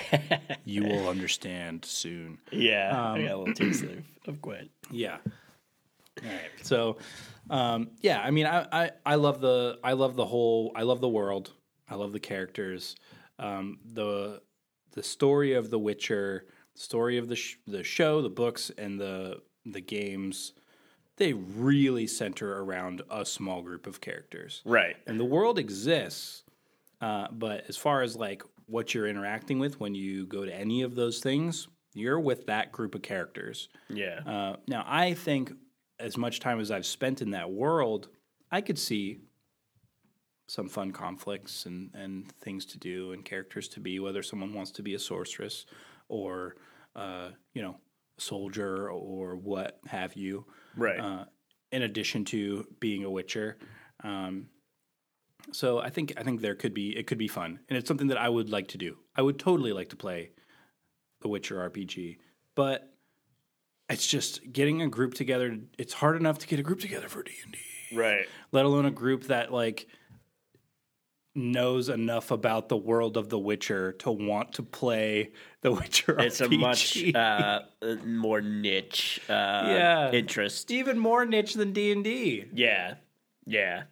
you 0.64 0.84
will 0.84 1.08
understand 1.14 1.84
soon. 1.84 2.38
yeah, 2.50 2.90
Um, 2.90 3.14
I 3.20 3.22
got 3.22 3.32
a 3.32 3.36
little 3.38 3.54
taste 3.54 3.82
of, 3.84 4.04
of 4.26 4.40
Gwent. 4.42 4.70
Yeah. 4.90 5.18
All 6.22 6.28
right. 6.28 6.50
So, 6.62 6.98
um, 7.50 7.90
yeah, 8.00 8.20
I 8.20 8.30
mean, 8.30 8.46
I, 8.46 8.66
I, 8.70 8.90
I 9.06 9.14
love 9.16 9.40
the 9.40 9.78
I 9.82 9.92
love 9.94 10.14
the 10.16 10.26
whole 10.26 10.72
I 10.76 10.82
love 10.82 11.00
the 11.00 11.08
world. 11.08 11.52
I 11.88 11.94
love 11.96 12.12
the 12.12 12.20
characters. 12.20 12.96
Um, 13.38 13.78
the 13.84 14.42
the 14.92 15.02
story 15.02 15.54
of 15.54 15.70
The 15.70 15.78
Witcher, 15.78 16.46
story 16.74 17.16
of 17.18 17.28
the 17.28 17.36
sh- 17.36 17.56
the 17.66 17.82
show, 17.82 18.20
the 18.22 18.28
books, 18.30 18.70
and 18.76 19.00
the 19.00 19.40
the 19.64 19.80
games. 19.80 20.52
They 21.16 21.32
really 21.34 22.06
center 22.06 22.62
around 22.62 23.02
a 23.10 23.24
small 23.24 23.60
group 23.62 23.86
of 23.86 24.00
characters, 24.00 24.62
Right. 24.64 24.96
and 25.06 25.20
the 25.20 25.24
world 25.26 25.58
exists. 25.58 26.42
Uh, 27.00 27.28
but 27.30 27.64
as 27.68 27.76
far 27.76 28.02
as 28.02 28.16
like 28.16 28.42
what 28.66 28.94
you're 28.94 29.06
interacting 29.06 29.58
with 29.58 29.80
when 29.80 29.94
you 29.94 30.26
go 30.26 30.44
to 30.44 30.54
any 30.54 30.82
of 30.82 30.94
those 30.94 31.20
things, 31.20 31.68
you're 31.94 32.20
with 32.20 32.46
that 32.46 32.72
group 32.72 32.94
of 32.94 33.02
characters. 33.02 33.68
Yeah. 33.88 34.20
Uh, 34.26 34.56
now, 34.68 34.84
I 34.86 35.14
think 35.14 35.52
as 35.98 36.16
much 36.16 36.40
time 36.40 36.60
as 36.60 36.70
I've 36.70 36.86
spent 36.86 37.22
in 37.22 37.30
that 37.32 37.50
world, 37.50 38.08
I 38.50 38.60
could 38.60 38.78
see 38.78 39.20
some 40.48 40.68
fun 40.68 40.90
conflicts 40.90 41.66
and, 41.66 41.90
and 41.94 42.30
things 42.40 42.66
to 42.66 42.78
do 42.78 43.12
and 43.12 43.24
characters 43.24 43.68
to 43.68 43.80
be, 43.80 44.00
whether 44.00 44.22
someone 44.22 44.52
wants 44.52 44.70
to 44.72 44.82
be 44.82 44.94
a 44.94 44.98
sorceress 44.98 45.66
or, 46.08 46.56
uh, 46.96 47.30
you 47.54 47.62
know, 47.62 47.76
a 48.18 48.20
soldier 48.20 48.90
or 48.90 49.36
what 49.36 49.78
have 49.86 50.14
you, 50.14 50.44
right. 50.76 51.00
uh, 51.00 51.24
in 51.70 51.82
addition 51.82 52.24
to 52.26 52.66
being 52.80 53.04
a 53.04 53.10
witcher. 53.10 53.56
Um, 54.04 54.48
so 55.50 55.78
I 55.80 55.90
think 55.90 56.12
I 56.16 56.22
think 56.22 56.40
there 56.40 56.54
could 56.54 56.74
be 56.74 56.96
it 56.96 57.06
could 57.06 57.18
be 57.18 57.28
fun, 57.28 57.58
and 57.68 57.76
it's 57.76 57.88
something 57.88 58.08
that 58.08 58.18
I 58.18 58.28
would 58.28 58.48
like 58.50 58.68
to 58.68 58.78
do. 58.78 58.98
I 59.16 59.22
would 59.22 59.38
totally 59.38 59.72
like 59.72 59.88
to 59.90 59.96
play 59.96 60.30
the 61.20 61.28
Witcher 61.28 61.56
RPG, 61.70 62.18
but 62.54 62.92
it's 63.88 64.06
just 64.06 64.52
getting 64.52 64.82
a 64.82 64.88
group 64.88 65.14
together. 65.14 65.58
It's 65.78 65.92
hard 65.92 66.16
enough 66.16 66.38
to 66.38 66.46
get 66.46 66.58
a 66.58 66.62
group 66.62 66.80
together 66.80 67.08
for 67.08 67.22
D 67.22 67.32
and 67.44 67.52
D, 67.52 67.58
right. 67.96 68.26
let 68.52 68.64
alone 68.64 68.86
a 68.86 68.90
group 68.90 69.24
that 69.24 69.52
like 69.52 69.86
knows 71.34 71.88
enough 71.88 72.30
about 72.30 72.68
the 72.68 72.76
world 72.76 73.16
of 73.16 73.28
The 73.30 73.38
Witcher 73.38 73.92
to 74.00 74.10
want 74.10 74.52
to 74.54 74.62
play 74.62 75.32
the 75.62 75.72
Witcher 75.72 76.18
It's 76.20 76.40
a 76.42 76.48
much 76.48 77.02
uh, 77.14 77.60
uh, 77.80 77.94
more 78.04 78.40
niche 78.42 79.20
uh, 79.28 79.32
Yeah. 79.32 80.10
interest. 80.12 80.70
even 80.70 80.98
more 80.98 81.24
niche 81.24 81.54
than 81.54 81.72
D 81.72 81.90
and 81.92 82.04
D. 82.04 82.44
Yeah. 82.52 82.94
Yeah. 83.46 83.84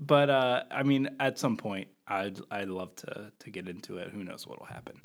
But 0.00 0.30
uh, 0.30 0.62
I 0.70 0.82
mean, 0.82 1.08
at 1.20 1.38
some 1.38 1.56
point, 1.56 1.88
I'd 2.06 2.38
I'd 2.50 2.68
love 2.68 2.94
to 2.96 3.32
to 3.40 3.50
get 3.50 3.68
into 3.68 3.98
it. 3.98 4.10
Who 4.10 4.24
knows 4.24 4.46
what'll 4.46 4.66
happen? 4.66 5.00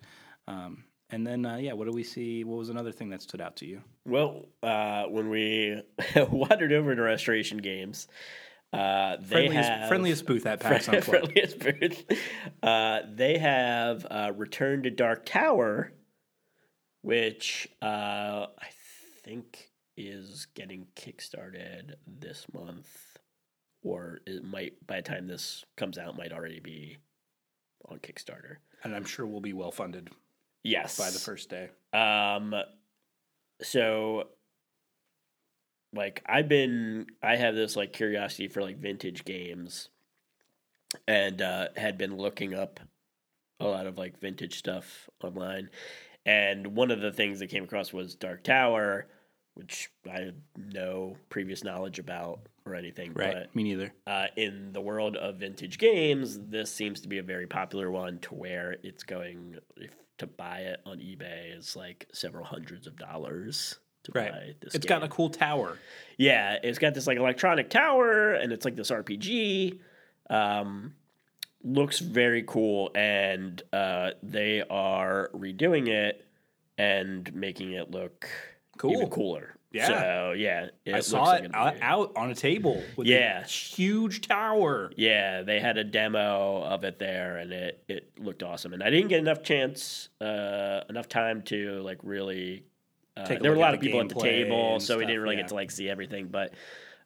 Um, 0.48 0.84
and 1.10 1.26
then 1.26 1.46
uh, 1.46 1.58
yeah, 1.58 1.74
what 1.74 1.86
do 1.86 1.92
we 1.92 2.04
see? 2.04 2.44
What 2.44 2.58
was 2.58 2.70
another 2.70 2.92
thing 2.92 3.10
that 3.10 3.22
stood 3.22 3.42
out 3.42 3.58
to 3.58 3.66
you? 3.66 3.82
Well, 4.06 4.46
uh, 4.62 5.06
when 5.06 5.30
we 5.30 5.82
wandered 6.32 6.74
over 6.74 6.96
to 6.96 7.02
Restoration 7.02 7.58
Games, 7.60 8.08
uh, 8.72 9.18
they 9.20 9.26
Friendliest, 9.48 9.70
have 9.70 9.88
friendliest 9.88 10.26
booth 10.26 10.46
at 10.46 10.60
PAX 10.62 10.88
Unplugged. 10.88 11.06
friendliest 11.06 11.60
booth. 11.60 12.04
Uh, 12.62 13.02
they 13.14 13.38
have 13.38 14.06
uh, 14.10 14.32
Return 14.36 14.84
to 14.84 14.90
Dark 14.90 15.26
Tower, 15.26 15.92
which 17.02 17.68
uh, 17.82 17.86
I 18.58 18.68
think 19.24 19.70
is 19.96 20.48
getting 20.56 20.88
kickstarted 20.96 21.94
this 22.08 22.48
month, 22.52 23.13
or 23.84 24.22
it 24.26 24.44
might 24.44 24.86
by 24.88 24.98
the 24.98 25.02
time 25.02 25.28
this 25.28 25.64
comes 25.76 25.98
out 25.98 26.18
might 26.18 26.32
already 26.34 26.60
be 26.60 26.98
on 27.90 28.00
Kickstarter. 28.00 28.58
and 28.84 28.96
I'm 28.96 29.06
sure 29.06 29.26
we'll 29.26 29.42
be 29.42 29.54
well 29.54 29.72
funded 29.72 30.10
Yes, 30.64 30.98
by 30.98 31.10
the 31.10 31.20
first 31.20 31.50
day. 31.50 31.70
Um, 31.92 32.56
so 33.62 34.30
like 35.94 36.24
I've 36.26 36.48
been, 36.48 37.08
I 37.22 37.36
have 37.36 37.54
this 37.56 37.76
like 37.76 37.94
curiosity 37.94 38.48
for 38.48 38.62
like 38.62 38.78
vintage 38.78 39.26
games, 39.26 39.90
and 41.08 41.42
uh, 41.42 41.68
had 41.76 41.98
been 41.98 42.18
looking 42.18 42.54
up 42.54 42.80
a 43.60 43.66
lot 43.66 43.86
of 43.88 43.98
like 43.98 44.20
vintage 44.20 44.58
stuff 44.58 45.10
online, 45.22 45.70
and 46.26 46.68
one 46.68 46.92
of 46.92 47.02
the 47.02 47.12
things 47.12 47.40
that 47.40 47.48
came 47.48 47.66
across 47.66 47.92
was 47.92 48.16
Dark 48.16 48.44
Tower, 48.44 49.08
which 49.54 49.90
I 50.10 50.20
had 50.20 50.42
no 50.56 51.18
previous 51.30 51.64
knowledge 51.64 52.00
about 52.00 52.48
or 52.66 52.76
anything, 52.76 53.14
Right, 53.14 53.34
but 53.34 53.56
me 53.56 53.64
neither. 53.64 53.94
uh, 54.08 54.28
in 54.38 54.72
the 54.72 54.82
world 54.82 55.16
of 55.18 55.36
vintage 55.38 55.78
games, 55.78 56.40
this 56.40 56.72
seems 56.72 57.02
to 57.02 57.08
be 57.08 57.18
a 57.18 57.24
very 57.24 57.48
popular 57.48 57.92
one 57.92 58.20
to 58.20 58.34
where 58.36 58.78
it's 58.84 59.04
going 59.04 59.56
if 59.78 59.92
to 60.20 60.28
buy 60.28 60.60
it 60.60 60.80
on 60.86 61.00
eBay 61.00 61.58
is 61.58 61.76
like 61.76 62.08
several 62.14 62.46
hundreds 62.46 62.88
of 62.88 62.96
dollars 62.98 63.80
to 64.04 64.12
Right, 64.14 64.32
buy 64.32 64.56
this. 64.62 64.76
it's 64.76 64.86
game. 64.86 65.00
got 65.00 65.04
a 65.04 65.10
cool 65.10 65.30
tower. 65.30 65.78
yeah, 66.18 66.58
it's 66.64 66.78
got 66.80 66.94
this 66.94 67.08
like 67.08 67.18
electronic 67.18 67.70
tower, 67.70 68.34
and 68.34 68.52
it's 68.54 68.64
like 68.66 68.76
this 68.76 68.92
RPG. 68.92 69.80
Um, 70.30 70.94
looks 71.64 72.00
very 72.00 72.44
cool, 72.44 72.92
and 72.96 73.62
uh, 73.74 74.12
they 74.22 74.62
are 74.70 75.30
redoing 75.34 75.88
it 75.90 76.26
and 76.78 77.34
making 77.34 77.72
it 77.74 77.92
look 77.92 78.28
Cool. 78.78 78.94
even 78.94 79.10
cooler. 79.10 79.56
Yeah. 79.74 79.88
so 79.88 80.32
yeah, 80.38 80.68
it 80.86 80.92
I 80.92 80.98
looks 80.98 81.08
saw 81.08 81.24
like 81.24 81.46
it 81.46 81.52
out, 81.56 81.76
out 81.82 82.12
on 82.16 82.30
a 82.30 82.36
table 82.36 82.82
with 82.96 83.08
Yeah. 83.08 83.42
a 83.42 83.44
huge 83.44 84.22
tower. 84.28 84.92
Yeah, 84.96 85.42
they 85.42 85.60
had 85.60 85.78
a 85.78 85.84
demo 85.84 86.62
of 86.64 86.84
it 86.84 87.00
there, 87.00 87.38
and 87.38 87.52
it 87.52 87.84
it 87.88 88.20
looked 88.20 88.44
awesome. 88.44 88.74
And 88.74 88.84
I 88.84 88.92
didn't 88.92 89.08
get 89.10 89.20
enough 89.20 89.42
chance, 89.42 90.10
uh, 90.22 90.82
enough 90.90 91.10
time 91.10 91.42
to 91.44 91.82
like 91.82 92.00
really. 92.04 92.66
Uh, 93.18 93.26
Take 93.26 93.42
there 93.42 93.52
were 93.52 93.58
a 93.58 93.60
lot 93.60 93.74
of 93.74 93.80
people 93.80 94.00
at 94.02 94.10
the 94.10 94.16
table, 94.16 94.80
so 94.80 94.98
we 94.98 95.06
didn't 95.06 95.22
really 95.22 95.36
yeah. 95.36 95.42
get 95.42 95.50
to 95.50 95.56
like 95.56 95.72
see 95.72 95.90
everything. 95.90 96.28
But 96.28 96.54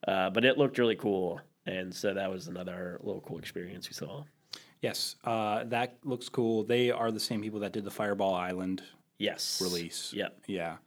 uh, 0.07 0.30
but 0.30 0.43
it 0.45 0.57
looked 0.57 0.78
really 0.78 0.95
cool, 0.95 1.39
and 1.65 1.93
so 1.93 2.13
that 2.13 2.30
was 2.30 2.47
another 2.47 2.99
little 3.01 3.22
cool 3.22 3.39
experience 3.39 3.89
we 3.89 3.93
saw. 3.93 4.24
Yes, 4.82 5.15
uh, 5.24 5.63
that 5.65 5.97
looks 6.03 6.30
cool. 6.30 6.63
They 6.63 6.91
are 6.91 7.11
the 7.11 7.20
same 7.20 7.41
people 7.41 7.61
that 7.61 7.74
did 7.74 7.84
the 7.84 7.91
Fireball 7.91 8.36
Island 8.36 8.84
Yes, 9.18 9.59
release. 9.61 10.13
Yep. 10.13 10.41
Yeah, 10.47 10.78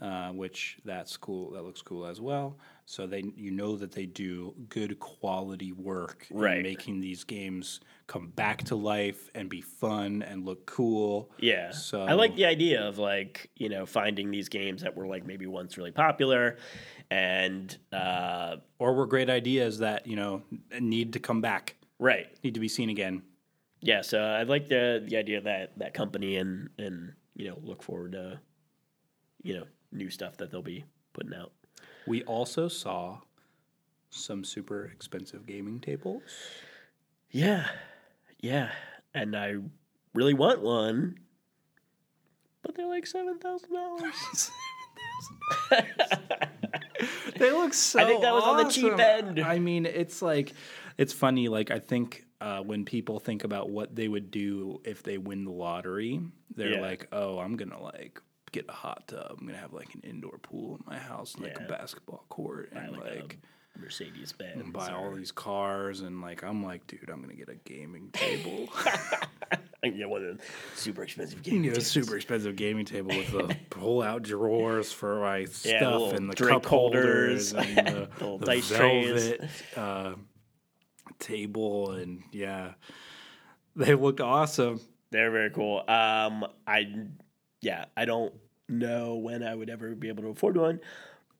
uh, 0.00 0.30
which 0.32 0.78
that's 0.84 1.16
cool. 1.16 1.52
That 1.52 1.62
looks 1.64 1.82
cool 1.82 2.06
as 2.06 2.20
well. 2.20 2.58
So 2.86 3.06
they, 3.06 3.22
you 3.36 3.50
know, 3.50 3.76
that 3.76 3.92
they 3.92 4.04
do 4.06 4.54
good 4.68 4.98
quality 4.98 5.72
work 5.72 6.26
Right. 6.30 6.56
in 6.58 6.62
making 6.64 7.00
these 7.00 7.24
games 7.24 7.80
come 8.06 8.28
back 8.28 8.64
to 8.64 8.76
life 8.76 9.30
and 9.34 9.48
be 9.48 9.60
fun 9.62 10.22
and 10.22 10.44
look 10.44 10.66
cool. 10.66 11.30
Yeah. 11.38 11.70
So- 11.70 12.02
I 12.02 12.12
like 12.12 12.36
the 12.36 12.44
idea 12.44 12.86
of 12.86 12.98
like, 12.98 13.50
you 13.56 13.68
know, 13.70 13.86
finding 13.86 14.30
these 14.30 14.48
games 14.50 14.82
that 14.82 14.94
were 14.96 15.06
like 15.06 15.24
maybe 15.24 15.46
once 15.46 15.78
really 15.78 15.92
popular 15.92 16.58
and 17.10 17.76
uh 17.92 18.56
Or 18.78 18.94
were 18.94 19.06
great 19.06 19.30
ideas 19.30 19.78
that 19.78 20.06
you 20.06 20.16
know 20.16 20.42
need 20.80 21.12
to 21.14 21.20
come 21.20 21.40
back, 21.40 21.76
right. 21.98 22.26
need 22.42 22.54
to 22.54 22.60
be 22.60 22.68
seen 22.68 22.90
again. 22.90 23.22
Yeah, 23.80 24.00
so 24.00 24.20
I 24.20 24.42
like 24.44 24.68
the 24.68 25.04
the 25.06 25.16
idea 25.16 25.38
of 25.38 25.44
that 25.44 25.78
that 25.78 25.94
company 25.94 26.36
and 26.36 26.68
and 26.78 27.12
you 27.36 27.48
know, 27.48 27.58
look 27.62 27.82
forward 27.82 28.12
to 28.12 28.40
you 29.42 29.54
know, 29.54 29.64
new 29.94 30.10
stuff 30.10 30.36
that 30.38 30.50
they'll 30.50 30.62
be 30.62 30.84
putting 31.12 31.34
out. 31.34 31.52
We 32.06 32.22
also 32.24 32.68
saw 32.68 33.18
some 34.10 34.44
super 34.44 34.84
expensive 34.86 35.46
gaming 35.46 35.80
tables. 35.80 36.22
Yeah. 37.30 37.66
Yeah. 38.40 38.70
And 39.14 39.34
I 39.36 39.56
really 40.14 40.34
want 40.34 40.60
one. 40.60 41.18
But 42.62 42.74
they're 42.76 42.86
like 42.88 43.06
seven 43.06 43.38
thousand 43.38 43.72
dollars. 43.72 44.50
They 47.36 47.50
look 47.50 47.74
so. 47.74 47.98
I 48.00 48.04
think 48.04 48.22
that 48.22 48.32
was 48.32 48.44
on 48.44 48.56
the 48.64 48.70
cheap 48.70 48.98
end. 48.98 49.40
I 49.40 49.58
mean, 49.58 49.86
it's 49.86 50.22
like, 50.22 50.52
it's 50.98 51.12
funny. 51.12 51.48
Like 51.48 51.70
I 51.70 51.78
think 51.80 52.24
uh, 52.40 52.60
when 52.60 52.84
people 52.84 53.18
think 53.18 53.44
about 53.44 53.70
what 53.70 53.94
they 53.94 54.06
would 54.08 54.30
do 54.30 54.80
if 54.84 55.02
they 55.02 55.18
win 55.18 55.44
the 55.44 55.50
lottery, 55.50 56.20
they're 56.54 56.74
Yeah. 56.74 56.80
like, 56.80 57.08
"Oh, 57.12 57.38
I'm 57.38 57.56
gonna 57.56 57.82
like 57.82 58.20
get 58.54 58.66
a 58.68 58.72
hot 58.72 59.08
tub. 59.08 59.36
I'm 59.40 59.46
gonna 59.46 59.58
have 59.58 59.72
like 59.72 59.94
an 59.94 60.00
indoor 60.04 60.38
pool 60.38 60.76
in 60.76 60.84
my 60.86 60.98
house, 60.98 61.34
and 61.34 61.42
like 61.44 61.56
Yeah. 61.58 61.64
a 61.66 61.68
basketball 61.68 62.24
court, 62.28 62.72
and 62.74 62.92
like, 62.92 63.02
like." 63.16 63.38
Mercedes 63.76 64.30
Benz. 64.30 64.60
and 64.62 64.72
buy 64.72 64.92
all 64.92 65.10
these 65.10 65.32
cars 65.32 66.00
and 66.02 66.22
like 66.22 66.44
I'm 66.44 66.62
like, 66.62 66.86
dude, 66.86 67.10
I'm 67.10 67.20
gonna 67.20 67.34
get 67.34 67.48
a 67.48 67.56
gaming 67.56 68.10
table. 68.12 68.68
Get 69.82 70.08
one 70.08 70.24
of 70.24 70.38
the 70.38 70.44
super 70.76 71.02
expensive 71.02 71.44
you 71.46 71.58
know, 71.58 71.72
a 71.72 71.80
super 71.80 72.14
expensive 72.14 72.54
gaming 72.54 72.84
table 72.84 73.08
with 73.08 73.32
the 73.32 73.56
pull 73.70 74.00
out 74.00 74.22
drawers 74.22 74.92
for 74.92 75.20
my 75.20 75.44
stuff 75.46 76.12
and 76.12 76.30
the 76.30 76.36
cup 76.36 76.64
holders, 76.64 77.50
holders, 77.50 77.76
and 77.78 77.86
the, 77.88 78.08
the 78.38 78.46
dice 78.46 78.68
trays. 78.68 79.28
velvet 79.30 79.50
uh, 79.76 80.14
table, 81.18 81.90
and 81.90 82.22
yeah, 82.32 82.74
they 83.76 83.94
looked 83.94 84.20
awesome. 84.20 84.80
They're 85.10 85.32
very 85.32 85.50
cool. 85.50 85.78
Um, 85.88 86.46
I 86.66 86.94
yeah, 87.60 87.86
I 87.96 88.04
don't 88.04 88.32
know 88.68 89.16
when 89.16 89.42
I 89.42 89.54
would 89.54 89.70
ever 89.70 89.94
be 89.94 90.08
able 90.08 90.22
to 90.24 90.28
afford 90.30 90.56
one, 90.56 90.80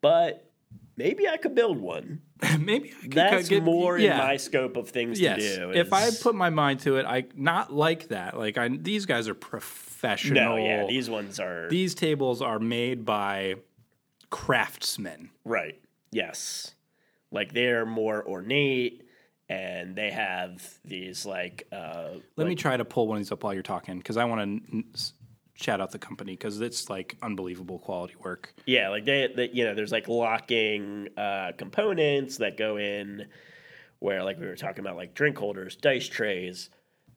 but 0.00 0.50
maybe 0.96 1.28
I 1.28 1.36
could 1.36 1.54
build 1.54 1.78
one. 1.78 2.20
Maybe 2.60 2.90
I 2.98 3.02
could 3.02 3.12
That's 3.12 3.48
get, 3.48 3.62
more 3.62 3.96
yeah. 3.98 4.12
in 4.12 4.18
my 4.18 4.36
scope 4.36 4.76
of 4.76 4.90
things 4.90 5.18
Yes, 5.18 5.38
to 5.38 5.56
do. 5.56 5.70
if 5.72 5.92
I 5.94 6.10
put 6.10 6.34
my 6.34 6.50
mind 6.50 6.80
to 6.80 6.96
it, 6.96 7.06
I 7.06 7.24
not 7.34 7.72
like 7.72 8.08
that. 8.08 8.36
Like 8.36 8.58
I, 8.58 8.68
these 8.68 9.06
guys 9.06 9.28
are 9.28 9.34
professional. 9.34 10.42
no, 10.42 10.56
yeah, 10.56 10.86
these 10.86 11.08
ones 11.08 11.40
are 11.40 11.68
these 11.70 11.94
tables 11.94 12.42
are 12.42 12.58
made 12.58 13.04
by 13.06 13.54
craftsmen. 14.30 15.30
right. 15.44 15.80
Yes, 16.10 16.74
like 17.32 17.52
they're 17.52 17.84
more 17.86 18.24
ornate, 18.28 19.02
and 19.48 19.96
they 19.96 20.10
have 20.12 20.62
these 20.84 21.24
like 21.26 21.66
uh, 21.72 22.10
Let 22.36 22.46
me 22.46 22.54
try 22.54 22.76
to 22.76 22.84
pull 22.84 23.08
one 23.08 23.16
of 23.16 23.20
these 23.22 23.32
up 23.32 23.42
while 23.42 23.52
you're 23.54 23.62
talking 23.64 23.98
because 23.98 24.16
I 24.16 24.24
want 24.26 24.68
to 24.70 24.84
shout 25.54 25.80
out 25.80 25.92
the 25.92 25.98
company 25.98 26.32
because 26.32 26.60
it's 26.60 26.90
like 26.90 27.16
unbelievable 27.22 27.78
quality 27.78 28.14
work. 28.22 28.54
Yeah, 28.66 28.88
like 28.90 29.04
they, 29.04 29.32
they 29.34 29.50
you 29.50 29.64
know, 29.64 29.74
there's 29.74 29.92
like 29.92 30.08
locking 30.08 31.08
uh, 31.16 31.52
components 31.56 32.38
that 32.38 32.56
go 32.56 32.76
in 32.76 33.26
where, 34.00 34.22
like 34.22 34.38
we 34.38 34.46
were 34.46 34.56
talking 34.56 34.80
about, 34.80 34.96
like 34.96 35.14
drink 35.14 35.38
holders, 35.38 35.76
dice 35.76 36.08
trays, 36.08 36.70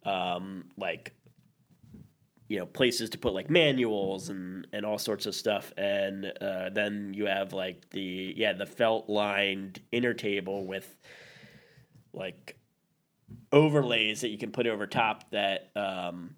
um, 0.06 0.66
like 0.78 1.14
you 2.48 2.58
know, 2.58 2.66
places 2.66 3.10
to 3.10 3.18
put 3.18 3.34
like 3.34 3.50
manuals 3.50 4.30
and 4.30 4.68
and 4.72 4.86
all 4.86 4.98
sorts 4.98 5.26
of 5.26 5.36
stuff, 5.36 5.74
and 5.76 6.32
uh, 6.40 6.70
then 6.70 7.14
you 7.14 7.26
have 7.26 7.54
like 7.54 7.90
the 7.90 8.34
yeah 8.38 8.54
the 8.54 8.66
felt 8.66 9.10
lined 9.10 9.82
inner 9.92 10.14
table 10.14 10.66
with 10.66 10.96
like 12.14 12.58
overlays 13.52 14.22
that 14.22 14.30
you 14.30 14.38
can 14.38 14.52
put 14.52 14.68
over 14.68 14.88
top 14.88 15.30
that 15.32 15.72
um, 15.76 16.36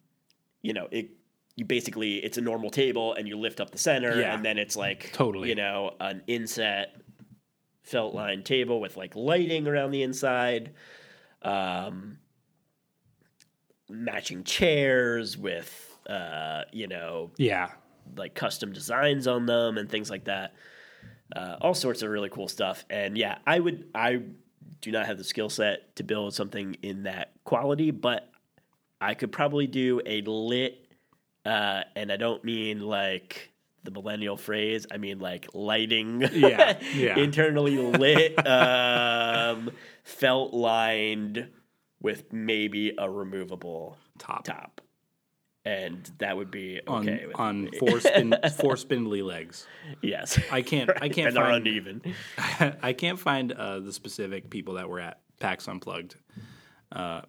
you 0.62 0.74
know 0.74 0.88
it 0.90 1.12
you 1.60 1.66
basically 1.66 2.16
it's 2.24 2.38
a 2.38 2.42
normal 2.42 2.70
table 2.70 3.14
and 3.14 3.28
you 3.28 3.38
lift 3.38 3.60
up 3.60 3.70
the 3.72 3.78
center 3.78 4.20
Yeah. 4.22 4.34
and 4.34 4.46
then 4.46 4.58
it's 4.58 4.76
like 4.78 5.12
Totally. 5.14 5.50
you 5.50 5.56
know 5.56 5.92
an 6.00 6.24
inset 6.28 6.96
felt 7.84 8.16
line 8.16 8.44
table 8.44 8.80
with 8.80 8.96
like 8.96 9.16
lighting 9.16 9.68
around 9.68 9.92
the 9.92 10.02
inside 10.04 10.72
um 11.42 12.18
matching 13.90 14.44
chairs 14.44 15.38
with 15.38 15.98
uh 16.08 16.64
you 16.72 16.88
know 16.88 17.32
Yeah, 17.38 17.72
like 18.16 18.36
custom 18.36 18.72
designs 18.74 19.28
on 19.28 19.46
them 19.46 19.78
and 19.78 19.90
things 19.90 20.10
like 20.10 20.26
that. 20.26 20.54
Uh, 21.36 21.58
all 21.62 21.76
sorts 21.76 22.02
of 22.02 22.10
really 22.10 22.30
cool 22.30 22.48
stuff. 22.48 22.84
And 22.90 23.16
yeah, 23.18 23.38
I 23.46 23.60
would 23.60 23.86
I 23.94 24.22
do 24.82 24.92
not 24.92 25.06
have 25.06 25.18
the 25.18 25.24
skill 25.24 25.50
set 25.50 25.96
to 25.98 26.04
build 26.04 26.34
something 26.34 26.76
in 26.82 27.04
that 27.04 27.34
quality, 27.44 27.92
but 27.92 28.32
I 29.02 29.14
could 29.14 29.32
probably 29.32 29.68
do 29.68 30.02
a 30.06 30.22
lit 30.22 30.88
uh, 31.46 31.84
and 31.96 32.12
I 32.12 32.18
don't 32.18 32.44
mean 32.44 32.82
like 32.82 33.52
the 33.84 33.92
millennial 33.92 34.38
phrase. 34.38 34.86
I 34.92 34.98
mean 34.98 35.20
like 35.20 35.48
lighting, 35.54 36.22
Yeah, 36.34 36.80
yeah. 36.94 37.18
internally 37.18 37.78
lit, 37.78 38.46
um, 38.48 39.72
felt 40.04 40.54
lined 40.54 41.50
with 42.02 42.32
maybe 42.32 42.94
a 42.98 43.10
removable 43.10 43.98
top, 44.18 44.44
top, 44.46 44.82
and 45.66 46.10
that 46.20 46.36
would 46.38 46.50
be 46.52 46.80
on 46.88 47.08
okay 47.10 47.26
with 47.28 47.40
on 47.40 47.64
me. 47.66 47.72
four 47.80 48.00
spin 48.00 48.36
four 48.58 48.78
spindly 48.78 49.22
legs. 49.22 49.66
Yes, 50.02 50.40
I 50.52 50.62
can't 50.62 50.90
I 51.02 51.10
can't 51.10 51.28
and 51.30 51.36
find 51.38 51.68
uneven. 51.68 52.02
I 52.82 52.94
can't 52.94 53.20
find 53.20 53.52
uh, 53.52 53.80
the 53.80 53.92
specific 53.94 54.50
people 54.50 54.76
that 54.76 54.88
were 54.90 55.00
at 55.00 55.20
PAX 55.40 55.68
Unplugged 55.68 56.16
Uh, 56.92 57.22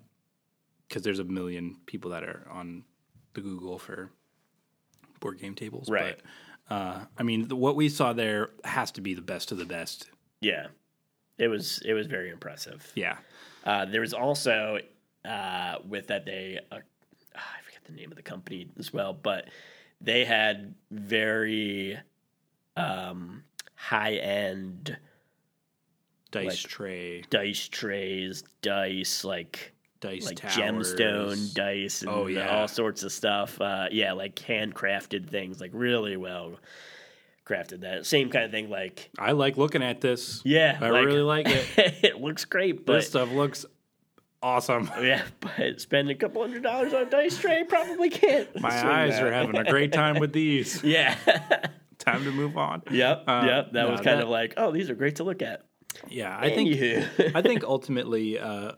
because 0.88 1.02
there's 1.02 1.20
a 1.20 1.24
million 1.24 1.76
people 1.86 2.10
that 2.10 2.24
are 2.24 2.46
on 2.50 2.82
the 3.34 3.40
Google 3.40 3.78
for 3.78 4.10
board 5.20 5.38
game 5.40 5.54
tables. 5.54 5.88
Right. 5.88 6.18
But, 6.68 6.74
uh, 6.74 7.04
I 7.18 7.22
mean, 7.22 7.48
the, 7.48 7.56
what 7.56 7.76
we 7.76 7.88
saw 7.88 8.12
there 8.12 8.50
has 8.64 8.90
to 8.92 9.00
be 9.00 9.14
the 9.14 9.22
best 9.22 9.52
of 9.52 9.58
the 9.58 9.64
best. 9.64 10.08
Yeah, 10.40 10.68
it 11.38 11.48
was 11.48 11.82
it 11.84 11.94
was 11.94 12.06
very 12.06 12.30
impressive. 12.30 12.90
Yeah. 12.94 13.16
Uh, 13.64 13.84
there 13.84 14.00
was 14.00 14.14
also 14.14 14.78
uh, 15.24 15.76
with 15.86 16.06
that 16.06 16.24
they 16.24 16.58
uh, 16.70 16.76
I 17.34 17.62
forget 17.64 17.84
the 17.84 17.92
name 17.92 18.10
of 18.10 18.16
the 18.16 18.22
company 18.22 18.68
as 18.78 18.92
well, 18.92 19.12
but 19.12 19.48
they 20.00 20.24
had 20.24 20.74
very 20.90 21.98
um, 22.76 23.42
high 23.74 24.14
end 24.14 24.96
Dice 26.30 26.62
Like- 26.62 26.70
tray, 26.70 27.20
dice 27.28 27.66
trays, 27.68 28.44
dice 28.62 29.24
like 29.24 29.72
dice 30.00 30.24
like 30.26 30.36
towers. 30.36 30.56
gemstone 30.56 31.54
dice 31.54 32.02
and 32.02 32.10
Oh, 32.10 32.26
yeah. 32.26 32.48
all 32.60 32.68
sorts 32.68 33.02
of 33.02 33.12
stuff. 33.12 33.60
Uh, 33.60 33.88
yeah, 33.92 34.12
like 34.12 34.34
handcrafted 34.36 35.28
things, 35.28 35.60
like 35.60 35.70
really 35.74 36.16
well 36.16 36.58
crafted. 37.46 37.80
That 37.80 38.06
same 38.06 38.30
kind 38.30 38.44
of 38.44 38.50
thing. 38.50 38.70
Like 38.70 39.10
I 39.18 39.32
like 39.32 39.56
looking 39.56 39.82
at 39.82 40.00
this. 40.00 40.40
yeah, 40.44 40.78
I 40.80 40.88
really 40.88 41.20
like 41.22 41.46
it. 41.48 41.66
it 42.02 42.20
looks 42.20 42.44
great, 42.44 42.86
but 42.86 42.94
this 42.94 43.08
stuff 43.08 43.30
looks 43.30 43.66
awesome. 44.42 44.90
yeah, 45.02 45.22
but 45.40 45.80
spending 45.80 46.14
a 46.16 46.18
couple 46.18 46.40
hundred 46.42 46.62
dollars 46.62 46.94
on 46.94 47.02
a 47.02 47.10
dice 47.10 47.38
tray 47.38 47.64
probably 47.64 48.10
can't. 48.10 48.48
My 48.60 48.68
eyes 48.70 49.12
that. 49.16 49.26
are 49.26 49.32
having 49.32 49.56
a 49.56 49.64
great 49.64 49.92
time 49.92 50.18
with 50.18 50.32
these. 50.32 50.82
yeah. 50.82 51.16
Time 51.98 52.24
to 52.24 52.32
move 52.32 52.56
on. 52.56 52.82
yep. 52.90 53.24
Uh, 53.28 53.42
yep. 53.46 53.72
That 53.72 53.84
no, 53.84 53.90
was 53.90 54.00
kind 54.00 54.18
that- 54.18 54.24
of 54.24 54.30
like, 54.30 54.54
oh, 54.56 54.72
these 54.72 54.88
are 54.88 54.94
great 54.94 55.16
to 55.16 55.24
look 55.24 55.42
at. 55.42 55.66
Yeah, 56.08 56.34
I 56.38 56.48
think 56.50 56.74
I 57.34 57.42
think 57.42 57.64
ultimately, 57.64 58.38
uh, 58.38 58.72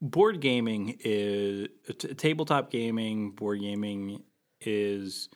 board 0.00 0.40
gaming 0.40 0.96
is 1.00 1.68
t- 1.98 2.14
tabletop 2.14 2.70
gaming. 2.70 3.30
Board 3.32 3.60
gaming 3.60 4.22
is, 4.60 5.28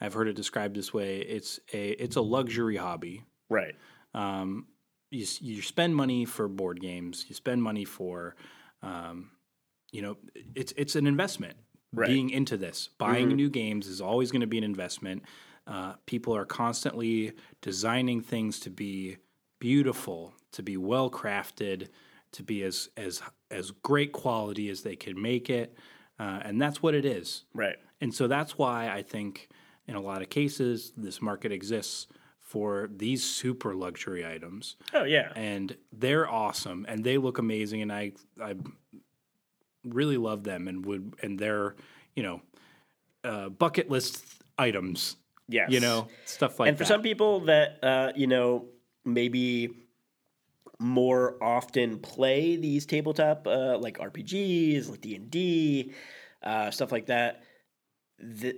I've 0.00 0.14
heard 0.14 0.28
it 0.28 0.34
described 0.34 0.76
this 0.76 0.92
way. 0.92 1.18
It's 1.18 1.60
a 1.72 1.90
it's 1.90 2.16
a 2.16 2.20
luxury 2.20 2.76
hobby. 2.76 3.24
right. 3.48 3.74
Um, 4.14 4.66
you 5.10 5.26
you 5.40 5.62
spend 5.62 5.94
money 5.94 6.24
for 6.24 6.48
board 6.48 6.80
games. 6.80 7.26
You 7.28 7.34
spend 7.34 7.62
money 7.62 7.84
for, 7.84 8.34
um, 8.82 9.30
you 9.92 10.02
know, 10.02 10.16
it's 10.54 10.72
it's 10.76 10.96
an 10.96 11.06
investment. 11.06 11.54
Right. 11.92 12.08
Being 12.08 12.30
into 12.30 12.56
this, 12.56 12.90
buying 12.98 13.28
new 13.28 13.48
games 13.48 13.86
is 13.86 14.00
always 14.00 14.30
going 14.30 14.40
to 14.40 14.46
be 14.46 14.58
an 14.58 14.64
investment. 14.64 15.22
Uh, 15.66 15.94
people 16.04 16.36
are 16.36 16.44
constantly 16.44 17.32
designing 17.62 18.20
things 18.20 18.60
to 18.60 18.70
be 18.70 19.16
beautiful, 19.60 20.34
to 20.52 20.62
be 20.62 20.76
well 20.76 21.10
crafted, 21.10 21.88
to 22.32 22.42
be 22.42 22.62
as 22.64 22.90
as 22.96 23.22
as 23.50 23.70
great 23.70 24.12
quality 24.12 24.68
as 24.68 24.82
they 24.82 24.96
can 24.96 25.20
make 25.20 25.48
it, 25.50 25.76
uh, 26.18 26.40
and 26.42 26.60
that's 26.60 26.82
what 26.82 26.94
it 26.94 27.04
is. 27.04 27.44
Right. 27.54 27.76
And 28.00 28.14
so 28.14 28.26
that's 28.28 28.58
why 28.58 28.88
I 28.90 29.02
think 29.02 29.48
in 29.86 29.94
a 29.94 30.00
lot 30.00 30.20
of 30.22 30.28
cases 30.30 30.92
this 30.96 31.22
market 31.22 31.52
exists 31.52 32.06
for 32.40 32.88
these 32.94 33.24
super 33.24 33.74
luxury 33.74 34.24
items. 34.26 34.76
Oh 34.94 35.04
yeah. 35.04 35.32
And 35.34 35.76
they're 35.92 36.28
awesome 36.30 36.84
and 36.88 37.02
they 37.04 37.18
look 37.18 37.38
amazing 37.38 37.82
and 37.82 37.92
I 37.92 38.12
I 38.40 38.54
really 39.84 40.16
love 40.16 40.44
them 40.44 40.68
and 40.68 40.84
would 40.86 41.14
and 41.22 41.38
they're, 41.38 41.74
you 42.14 42.22
know, 42.22 42.40
uh, 43.24 43.48
bucket 43.48 43.90
list 43.90 44.24
items, 44.58 45.16
Yes. 45.48 45.70
you 45.70 45.80
know, 45.80 46.08
stuff 46.24 46.58
like 46.60 46.66
that. 46.66 46.68
and 46.70 46.78
for 46.78 46.84
that. 46.84 46.88
some 46.88 47.02
people 47.02 47.40
that 47.40 47.78
uh, 47.82 48.12
you 48.16 48.26
know 48.26 48.66
maybe 49.04 49.70
more 50.78 51.42
often 51.42 51.98
play 51.98 52.56
these 52.56 52.86
tabletop 52.86 53.46
uh, 53.46 53.78
like 53.78 53.98
RPGs, 53.98 54.90
like 54.90 55.00
D 55.00 55.14
and 55.14 55.30
D, 55.30 55.92
uh, 56.42 56.70
stuff 56.70 56.92
like 56.92 57.06
that, 57.06 57.42
that 58.18 58.56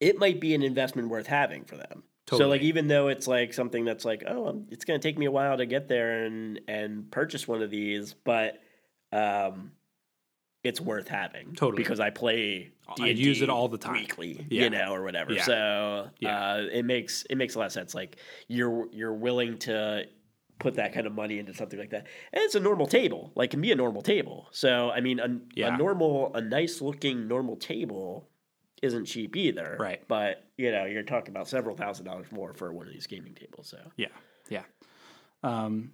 it 0.00 0.18
might 0.18 0.40
be 0.40 0.54
an 0.54 0.62
investment 0.62 1.08
worth 1.08 1.26
having 1.26 1.64
for 1.64 1.76
them. 1.76 2.02
So 2.28 2.46
like 2.48 2.62
even 2.62 2.86
though 2.86 3.08
it's 3.08 3.26
like 3.26 3.52
something 3.52 3.84
that's 3.84 4.04
like 4.04 4.22
oh 4.24 4.46
um, 4.50 4.66
it's 4.70 4.84
going 4.84 5.00
to 5.00 5.02
take 5.08 5.18
me 5.18 5.26
a 5.26 5.32
while 5.32 5.56
to 5.56 5.66
get 5.66 5.88
there 5.88 6.24
and 6.24 6.60
and 6.68 7.10
purchase 7.10 7.48
one 7.48 7.60
of 7.60 7.70
these, 7.70 8.14
but 8.14 8.60
um, 9.10 9.72
it's 10.62 10.80
worth 10.80 11.08
having 11.08 11.54
Totally. 11.54 11.82
because 11.82 11.98
I 11.98 12.10
play. 12.10 12.70
I 13.00 13.06
use 13.06 13.38
D&D 13.38 13.42
it 13.44 13.50
all 13.50 13.66
the 13.68 13.78
time. 13.78 13.94
weekly, 13.94 14.46
Yeah. 14.48 14.64
you 14.64 14.70
know, 14.70 14.92
or 14.92 15.02
whatever. 15.02 15.32
Yeah. 15.32 15.42
So 15.44 16.10
Yeah. 16.20 16.52
uh, 16.52 16.66
it 16.72 16.84
makes 16.84 17.24
it 17.28 17.34
makes 17.36 17.56
a 17.56 17.58
lot 17.58 17.66
of 17.66 17.72
sense. 17.72 17.94
Like 17.96 18.16
you're 18.46 18.86
you're 18.92 19.14
willing 19.14 19.58
to 19.60 20.04
put 20.60 20.74
that 20.74 20.92
kind 20.92 21.06
of 21.06 21.12
money 21.14 21.38
into 21.40 21.52
something 21.54 21.78
like 21.78 21.90
that, 21.90 22.06
and 22.32 22.42
it's 22.44 22.54
a 22.54 22.60
normal 22.60 22.86
table. 22.86 23.32
Like 23.34 23.50
can 23.50 23.60
be 23.60 23.72
a 23.72 23.76
normal 23.76 24.02
table. 24.02 24.46
So 24.52 24.90
I 24.90 25.00
mean, 25.00 25.18
a, 25.18 25.40
Yeah. 25.54 25.74
a 25.74 25.78
normal, 25.78 26.32
a 26.34 26.40
nice 26.40 26.80
looking 26.80 27.26
normal 27.26 27.56
table 27.56 28.28
isn't 28.82 29.06
cheap 29.06 29.36
either. 29.36 29.76
Right. 29.80 30.06
But 30.06 30.44
you 30.56 30.70
know, 30.70 30.84
you're 30.84 31.02
talking 31.02 31.30
about 31.34 31.48
several 31.48 31.76
thousand 31.76 32.04
dollars 32.06 32.30
more 32.30 32.54
for 32.54 32.72
one 32.72 32.86
of 32.86 32.92
these 32.92 33.06
gaming 33.06 33.34
tables. 33.34 33.68
So 33.68 33.78
Yeah, 33.96 34.08
yeah. 34.48 34.62
Um, 35.42 35.92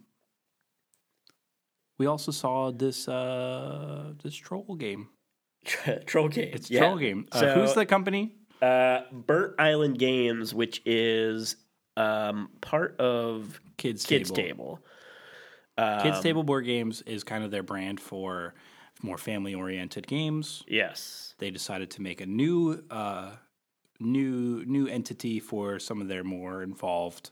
we 1.98 2.06
also 2.06 2.30
saw 2.32 2.70
this 2.72 3.08
uh, 3.08 4.12
this 4.22 4.34
troll 4.34 4.76
game. 4.76 5.08
Troll 6.06 6.28
game. 6.28 6.50
It's 6.52 6.70
yeah. 6.70 6.80
troll 6.80 6.96
game. 6.98 7.26
Uh, 7.32 7.40
So, 7.40 7.54
who's 7.54 7.74
the 7.74 7.86
company? 7.86 8.36
uh, 8.62 9.00
Burnt 9.12 9.54
Island 9.58 9.98
Games, 9.98 10.54
which 10.54 10.80
is 10.86 11.56
um, 11.96 12.50
part 12.60 12.98
of 13.00 13.60
Kids 13.76 14.04
kids 14.06 14.30
Table. 14.30 14.80
table. 15.78 16.02
Kids 16.02 16.20
Table 16.20 16.42
Board 16.42 16.64
Games 16.64 17.02
is 17.02 17.22
kind 17.24 17.44
of 17.44 17.50
their 17.50 17.62
brand 17.62 18.00
for 18.00 18.54
more 19.02 19.18
family 19.18 19.54
oriented 19.54 20.06
games. 20.06 20.64
Yes. 20.66 21.34
They 21.38 21.50
decided 21.50 21.90
to 21.92 22.02
make 22.02 22.20
a 22.22 22.26
new 22.26 22.82
uh, 22.90 23.32
new 24.00 24.64
new 24.66 24.86
entity 24.86 25.38
for 25.40 25.78
some 25.78 26.00
of 26.00 26.08
their 26.08 26.24
more 26.24 26.62
involved 26.62 27.30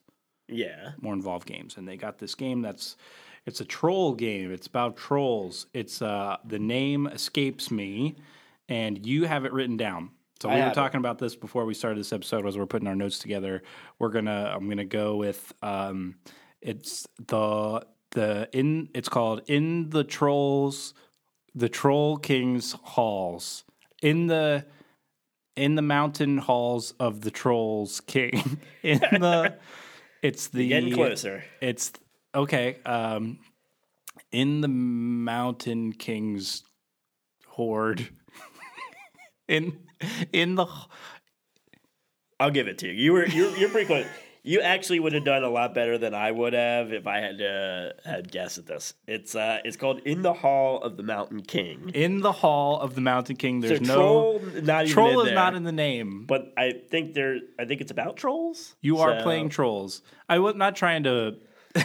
Yeah. 0.49 0.93
more 1.01 1.15
involved 1.15 1.47
games, 1.47 1.77
and 1.79 1.89
they 1.89 1.97
got 1.97 2.19
this 2.19 2.35
game 2.35 2.61
that's 2.61 2.97
it's 3.47 3.61
a 3.61 3.65
troll 3.65 4.15
game. 4.15 4.51
It's 4.53 4.67
about 4.67 4.97
trolls. 4.97 5.67
It's 5.75 6.01
uh, 6.03 6.37
the 6.45 6.59
name 6.59 7.07
escapes 7.07 7.71
me, 7.71 8.17
and 8.69 9.05
you 9.07 9.25
have 9.25 9.45
it 9.45 9.53
written 9.53 9.77
down. 9.77 10.11
So 10.45 10.51
we 10.51 10.57
were 10.61 10.67
it. 10.67 10.75
talking 10.75 10.99
about 10.99 11.19
this 11.19 11.35
before 11.35 11.65
we 11.65 11.73
started 11.73 11.99
this 11.99 12.13
episode. 12.13 12.47
As 12.47 12.59
we're 12.59 12.67
putting 12.67 12.87
our 12.87 12.95
notes 12.95 13.19
together, 13.19 13.63
we're 13.99 14.11
gonna 14.11 14.53
I'm 14.55 14.69
gonna 14.69 14.85
go 14.85 15.17
with 15.17 15.55
um, 15.63 16.17
it's 16.61 17.07
the 17.29 17.87
the 18.11 18.51
in 18.53 18.91
it's 18.95 19.09
called 19.09 19.41
in 19.47 19.89
the 19.89 20.05
trolls 20.05 20.93
the 21.55 21.71
troll 21.71 22.19
king's 22.19 22.73
halls 22.83 23.65
in 24.03 24.27
the 24.27 24.67
in 25.57 25.77
the 25.77 25.83
mountain 25.83 26.37
halls 26.37 26.93
of 27.01 27.23
the 27.23 27.31
trolls 27.31 28.03
king 28.03 28.61
in 28.83 28.99
the 28.99 29.57
it's 30.23 30.49
the 30.49 30.69
Getting 30.69 30.93
closer. 30.93 31.43
it's 31.63 31.91
okay 32.35 32.77
um 32.85 33.39
in 34.31 34.61
the 34.61 34.69
mountain 34.69 35.93
king's 35.93 36.65
horde 37.47 38.09
in 39.49 39.79
in 40.33 40.55
the 40.55 40.67
I'll 42.41 42.51
give 42.51 42.69
it 42.69 42.79
to 42.79 42.89
you. 42.89 42.93
You 42.93 43.13
were 43.13 43.27
you're, 43.27 43.57
you're 43.57 43.69
pretty 43.71 43.87
close. 43.87 44.07
You 44.47 44.61
actually 44.61 45.01
would 45.01 45.15
have 45.15 45.25
done 45.25 45.43
a 45.43 45.49
lot 45.49 45.73
better 45.73 45.97
than 45.97 46.13
I 46.13 46.31
would 46.31 46.53
have 46.53 46.93
if 46.93 47.07
I 47.07 47.19
had 47.21 47.41
uh, 47.41 47.93
had 48.05 48.31
guessed 48.31 48.59
at 48.59 48.67
this. 48.67 48.93
It's 49.07 49.35
uh, 49.35 49.61
it's 49.65 49.79
called 49.79 50.01
In 50.05 50.21
the 50.21 50.35
Hall 50.35 50.83
of 50.83 50.99
the 50.99 51.03
Mountain 51.03 51.43
King. 51.45 51.91
in 51.95 52.21
the 52.21 52.33
hall 52.33 52.79
of 52.81 52.95
the 52.95 53.01
mountain 53.01 53.37
king 53.37 53.61
there's 53.61 53.79
so 53.79 53.85
no 53.87 53.95
troll, 53.95 54.63
not 54.63 54.87
troll 54.87 55.21
in 55.23 55.29
is 55.29 55.33
not 55.33 55.55
in 55.55 55.63
the 55.65 55.73
name 55.73 56.27
But 56.27 56.53
I 56.59 56.73
think 56.91 57.15
there. 57.15 57.39
I 57.59 57.65
think 57.65 57.81
it's 57.81 57.91
about 57.91 58.19
trolls. 58.19 58.77
You 58.83 58.99
are 58.99 59.23
playing 59.23 59.49
trolls. 59.49 60.03
I 60.29 60.39
was 60.41 60.57
not 60.57 60.77
trying 60.77 61.05
to 61.05 61.37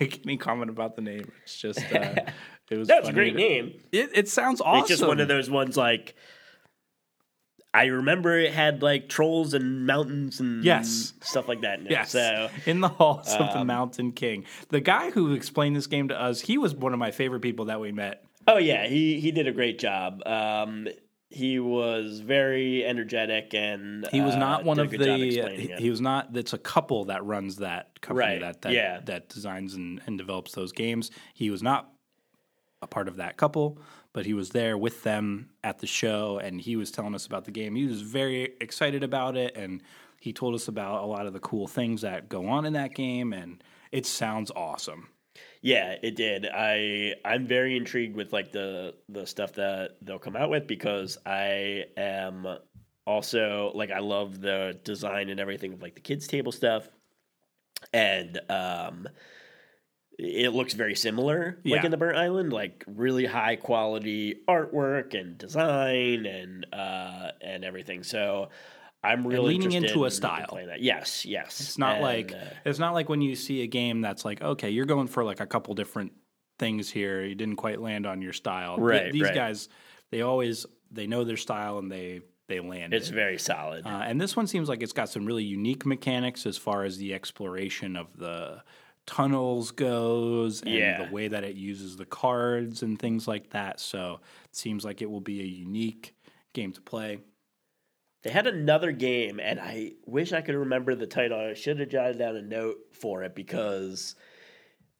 make 0.00 0.20
any 0.24 0.36
comment 0.36 0.70
about 0.70 0.94
the 0.96 1.02
name. 1.02 1.32
It's 1.42 1.56
just 1.56 1.80
uh, 1.92 2.14
it 2.70 2.76
was. 2.76 2.86
That's 2.86 3.08
a 3.08 3.12
great 3.12 3.32
to- 3.32 3.36
name. 3.38 3.80
It, 3.90 4.10
it 4.14 4.28
sounds 4.28 4.60
awesome. 4.60 4.80
It's 4.80 4.88
just 4.88 5.06
one 5.06 5.18
of 5.18 5.26
those 5.28 5.50
ones 5.50 5.76
like. 5.76 6.14
I 7.74 7.86
remember 7.86 8.38
it 8.38 8.52
had 8.52 8.82
like 8.82 9.08
trolls 9.08 9.52
and 9.52 9.84
mountains 9.86 10.38
and 10.40 10.64
Yes. 10.64 11.12
stuff 11.20 11.48
like 11.48 11.62
that. 11.62 11.80
In 11.80 11.86
it. 11.86 11.90
Yes, 11.90 12.12
So 12.12 12.48
in 12.66 12.80
the 12.80 12.88
halls 12.88 13.32
of 13.32 13.52
the 13.52 13.58
um, 13.58 13.66
Mountain 13.66 14.12
King. 14.12 14.44
The 14.68 14.80
guy 14.80 15.10
who 15.10 15.32
explained 15.34 15.74
this 15.74 15.88
game 15.88 16.08
to 16.08 16.18
us, 16.20 16.40
he 16.40 16.56
was 16.56 16.74
one 16.74 16.92
of 16.92 16.98
my 17.00 17.10
favorite 17.10 17.40
people 17.40 17.64
that 17.66 17.80
we 17.80 17.90
met. 17.90 18.24
Oh 18.46 18.58
yeah, 18.58 18.86
he 18.86 19.18
he 19.20 19.32
did 19.32 19.48
a 19.48 19.52
great 19.52 19.78
job. 19.78 20.22
Um, 20.26 20.86
he 21.30 21.58
was 21.58 22.20
very 22.20 22.84
energetic 22.84 23.54
and 23.54 24.06
He 24.12 24.20
was 24.20 24.34
uh, 24.36 24.38
not 24.38 24.64
one 24.64 24.78
of 24.78 24.90
the. 24.90 25.74
He, 25.76 25.90
was 25.90 26.00
not. 26.00 26.32
That's 26.32 26.52
a 26.52 26.58
couple 26.58 27.06
that 27.06 27.24
runs 27.24 27.56
that 27.56 28.00
company 28.00 28.34
Right, 28.34 28.40
that 28.40 28.62
that, 28.62 28.72
yeah. 28.72 29.00
that 29.06 29.30
designs 29.30 29.74
and, 29.74 30.00
and 30.06 30.16
develops 30.16 30.52
those 30.52 30.70
games. 30.70 31.10
He 31.32 31.50
was 31.50 31.60
not 31.62 31.90
a 32.82 32.86
part 32.86 33.08
of 33.08 33.16
that 33.16 33.36
couple, 33.36 33.78
but 34.14 34.24
he 34.24 34.32
was 34.32 34.50
there 34.50 34.78
with 34.78 35.02
them 35.02 35.50
at 35.62 35.80
the 35.80 35.86
show, 35.86 36.38
and 36.38 36.60
he 36.60 36.76
was 36.76 36.90
telling 36.90 37.14
us 37.14 37.26
about 37.26 37.44
the 37.44 37.50
game. 37.50 37.74
He 37.74 37.86
was 37.86 38.00
very 38.00 38.54
excited 38.60 39.02
about 39.02 39.36
it, 39.36 39.54
and 39.56 39.82
he 40.20 40.32
told 40.32 40.54
us 40.54 40.68
about 40.68 41.02
a 41.02 41.06
lot 41.06 41.26
of 41.26 41.34
the 41.34 41.40
cool 41.40 41.66
things 41.66 42.00
that 42.00 42.30
go 42.30 42.48
on 42.48 42.64
in 42.64 42.72
that 42.72 42.94
game, 42.94 43.34
and 43.34 43.62
it 43.92 44.06
sounds 44.06 44.50
awesome. 44.54 45.08
Yeah, 45.60 45.96
it 46.00 46.14
did. 46.14 46.46
I 46.46 47.14
I'm 47.24 47.46
very 47.46 47.76
intrigued 47.76 48.16
with 48.16 48.32
like 48.32 48.52
the 48.52 48.94
the 49.08 49.26
stuff 49.26 49.54
that 49.54 49.96
they'll 50.00 50.18
come 50.20 50.36
out 50.36 50.48
with 50.48 50.68
because 50.68 51.18
I 51.26 51.86
am 51.96 52.46
also 53.06 53.72
like 53.74 53.90
I 53.90 53.98
love 53.98 54.40
the 54.40 54.78
design 54.84 55.28
and 55.28 55.40
everything 55.40 55.72
of 55.72 55.82
like 55.82 55.96
the 55.96 56.00
kids 56.00 56.28
table 56.28 56.52
stuff, 56.52 56.88
and 57.92 58.38
um, 58.48 59.08
it 60.18 60.52
looks 60.52 60.74
very 60.74 60.94
similar 60.94 61.58
like 61.64 61.74
Yeah. 61.80 61.84
in 61.84 61.90
the 61.90 61.96
Burnt 61.96 62.16
Island, 62.18 62.52
like 62.52 62.84
really 62.86 63.26
high 63.26 63.56
quality 63.56 64.36
artwork 64.48 65.18
and 65.18 65.36
design 65.36 66.26
and 66.26 66.66
uh 66.72 67.30
and 67.40 67.64
everything. 67.64 68.02
So. 68.02 68.48
I'm 69.06 69.26
really 69.26 69.58
leaning 69.58 69.72
into 69.72 70.06
a 70.06 70.10
style. 70.10 70.58
that. 70.66 70.80
Yes, 70.80 71.26
yes. 71.26 71.60
It's 71.60 71.76
not 71.76 71.96
And, 71.96 72.02
like 72.04 72.32
uh, 72.32 72.36
it's 72.64 72.78
not 72.78 72.94
like 72.94 73.10
when 73.10 73.20
you 73.20 73.34
see 73.36 73.60
a 73.60 73.66
game 73.66 74.00
that's 74.00 74.24
like, 74.24 74.40
okay, 74.40 74.70
you're 74.70 74.86
going 74.86 75.08
for 75.08 75.22
like 75.22 75.40
a 75.40 75.46
couple 75.46 75.74
different 75.74 76.12
things 76.58 76.88
here. 76.90 77.22
You 77.22 77.34
didn't 77.34 77.56
quite 77.56 77.82
land 77.82 78.06
on 78.06 78.22
your 78.22 78.32
style. 78.32 78.76
Th- 78.76 78.86
Right, 78.88 79.12
these 79.12 79.24
right. 79.24 79.34
guys, 79.34 79.68
they 80.10 80.22
always 80.22 80.64
they 80.90 81.06
know 81.06 81.22
their 81.22 81.36
style 81.36 81.76
and 81.76 81.92
they 81.92 82.22
they 82.48 82.60
land. 82.60 82.94
it's 82.94 83.10
very 83.10 83.36
solid. 83.36 83.84
Uh, 83.84 83.90
and 83.90 84.18
this 84.18 84.36
one 84.36 84.46
seems 84.46 84.70
like 84.70 84.82
it's 84.82 84.94
got 84.94 85.10
some 85.10 85.26
really 85.26 85.44
unique 85.44 85.84
mechanics 85.84 86.46
as 86.46 86.56
far 86.56 86.84
as 86.84 86.96
the 86.96 87.12
exploration 87.12 87.96
of 87.96 88.06
the 88.16 88.62
tunnels 89.06 89.70
goes 89.70 90.62
and 90.62 90.70
Yeah. 90.70 91.04
the 91.06 91.12
way 91.12 91.28
that 91.28 91.44
it 91.44 91.56
uses 91.56 91.96
the 91.96 92.06
cards 92.06 92.82
and 92.82 92.98
things 92.98 93.28
like 93.28 93.50
that. 93.50 93.80
So 93.80 94.20
it 94.46 94.56
seems 94.56 94.84
like 94.84 95.02
it 95.02 95.10
will 95.10 95.20
be 95.20 95.40
a 95.40 95.44
unique 95.44 96.14
game 96.52 96.72
to 96.72 96.80
play. 96.80 97.18
They 98.22 98.30
had 98.30 98.46
another 98.46 98.90
game, 98.92 99.38
and 99.38 99.60
I 99.60 99.92
wish 100.06 100.32
I 100.32 100.40
could 100.40 100.54
remember 100.54 100.94
the 100.94 101.06
title. 101.06 101.38
I 101.38 101.52
should 101.52 101.78
have 101.78 101.90
jotted 101.90 102.18
down 102.18 102.36
a 102.36 102.42
note 102.42 102.78
for 102.92 103.22
it 103.22 103.34
because 103.34 104.14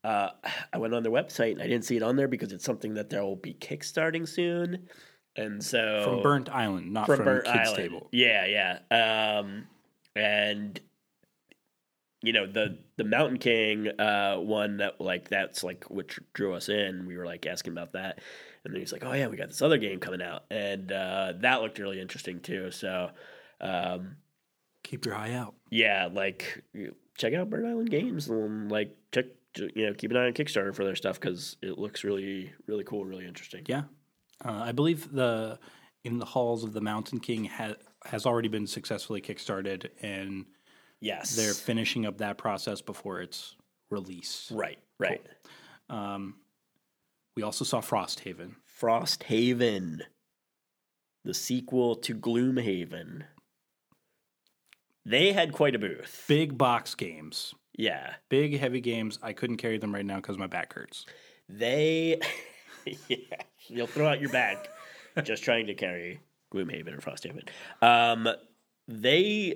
uh, 0.03 0.29
I 0.71 0.77
went 0.77 0.93
on 0.93 1.03
their 1.03 1.13
website 1.13 1.53
and 1.53 1.63
I 1.63 1.67
didn't 1.67 1.87
see 1.87 1.97
it 1.97 2.03
on 2.03 2.17
there 2.17 2.29
because 2.29 2.53
it's 2.53 2.65
something 2.67 2.93
that 2.95 3.09
they'll 3.09 3.37
be 3.37 3.55
kickstarting 3.55 4.29
soon. 4.29 4.89
And 5.37 5.65
so 5.65 6.03
From 6.05 6.23
Burnt 6.23 6.51
Island, 6.51 6.93
not 6.93 7.07
from 7.07 7.17
from, 7.17 7.25
Burnt 7.25 7.45
Kids 7.47 7.57
Island. 7.71 7.77
Table. 7.77 8.09
Yeah, 8.13 8.79
yeah. 8.91 9.39
Um, 9.41 9.67
and 10.15 10.79
you 12.25 12.33
know 12.33 12.47
the 12.47 12.79
the 12.97 13.05
Mountain 13.05 13.39
King 13.39 13.89
uh, 13.99 14.37
one 14.37 14.79
that 14.79 15.01
like 15.01 15.29
that's 15.29 15.63
like 15.63 15.85
which 15.91 16.19
drew 16.33 16.55
us 16.55 16.69
in. 16.69 17.07
We 17.07 17.17
were 17.17 17.27
like 17.27 17.47
asking 17.47 17.73
about 17.73 17.93
that, 17.93 18.21
and 18.65 18.73
then 18.73 18.81
he's 18.81 18.93
like, 18.93 19.05
"Oh 19.05 19.13
yeah, 19.13 19.27
we 19.29 19.37
got 19.37 19.49
this 19.49 19.63
other 19.63 19.79
game 19.79 20.01
coming 20.01 20.23
out," 20.23 20.45
and 20.51 20.91
uh, 20.91 21.33
that 21.41 21.63
looked 21.63 21.79
really 21.79 22.01
interesting 22.01 22.41
too. 22.41 22.71
So. 22.71 23.11
Um, 23.61 24.17
Keep 24.83 25.07
your 25.07 25.15
eye 25.15 25.33
out. 25.33 25.55
yeah, 25.71 26.11
like 26.13 26.63
check 27.17 27.33
out 27.33 27.49
Burnt 27.49 27.67
Island 27.67 27.89
Games 27.91 28.29
and 28.29 28.71
like 28.71 28.95
check 29.13 29.25
you 29.57 29.87
know 29.87 29.95
keep 29.95 30.11
an 30.11 30.19
eye 30.19 30.27
on 30.27 30.35
Kickstarter 30.35 30.75
for 30.75 30.85
their 30.85 30.95
stuff 30.97 31.19
because 31.19 31.57
it 31.63 31.79
looks 31.79 32.05
really 32.05 32.53
really 32.67 32.85
cool, 32.85 33.07
really 33.07 33.25
interesting. 33.27 33.65
Yeah, 33.67 33.85
uh, 34.45 34.61
I 34.63 34.73
believe 34.73 35.11
the 35.11 35.59
in 36.05 36.19
the 36.19 36.27
halls 36.27 36.65
of 36.65 36.75
the 36.75 36.83
Mountain 36.83 37.21
King 37.21 37.47
ha- 37.47 37.77
has 38.05 38.27
already 38.27 38.49
been 38.49 38.67
successfully 38.67 39.23
kickstarted, 39.23 39.89
and 40.03 40.45
Yes, 41.05 41.37
they're 41.37 41.53
finishing 41.53 42.07
up 42.07 42.17
that 42.19 42.39
process 42.39 42.81
before 42.81 43.21
it's 43.21 43.57
release. 43.91 44.51
right, 44.51 44.79
right. 44.99 45.21
Um, 45.91 46.37
we 47.37 47.43
also 47.43 47.63
saw 47.67 47.83
Frosthaven. 47.83 48.55
Frosthaven, 48.81 49.99
the 51.23 51.35
sequel 51.35 51.97
to 51.97 52.15
Gloomhaven. 52.15 53.25
They 55.05 55.33
had 55.33 55.53
quite 55.53 55.75
a 55.75 55.79
booth. 55.79 56.25
Big 56.27 56.57
box 56.57 56.95
games, 56.95 57.55
Yeah, 57.77 58.15
big 58.31 58.59
heavy 58.59 58.81
games. 58.81 59.19
I 59.23 59.35
couldn't 59.35 59.59
carry 59.59 59.77
them 59.77 59.95
right 59.95 60.07
now 60.07 60.17
because 60.17 60.39
my 60.39 60.47
back 60.47 60.73
hurts. 60.73 61.05
they. 61.51 62.19
yeah, 63.09 63.17
you'll 63.69 63.87
throw 63.87 64.09
out 64.09 64.23
your 64.23 64.31
back 64.31 64.69
just 65.23 65.45
trying 65.45 65.67
to 65.67 65.75
carry 65.75 66.21
Gloomhaven 66.55 66.97
or 66.97 67.01
Frosthaven. 67.03 67.47
Um, 67.83 68.27
they 68.89 69.55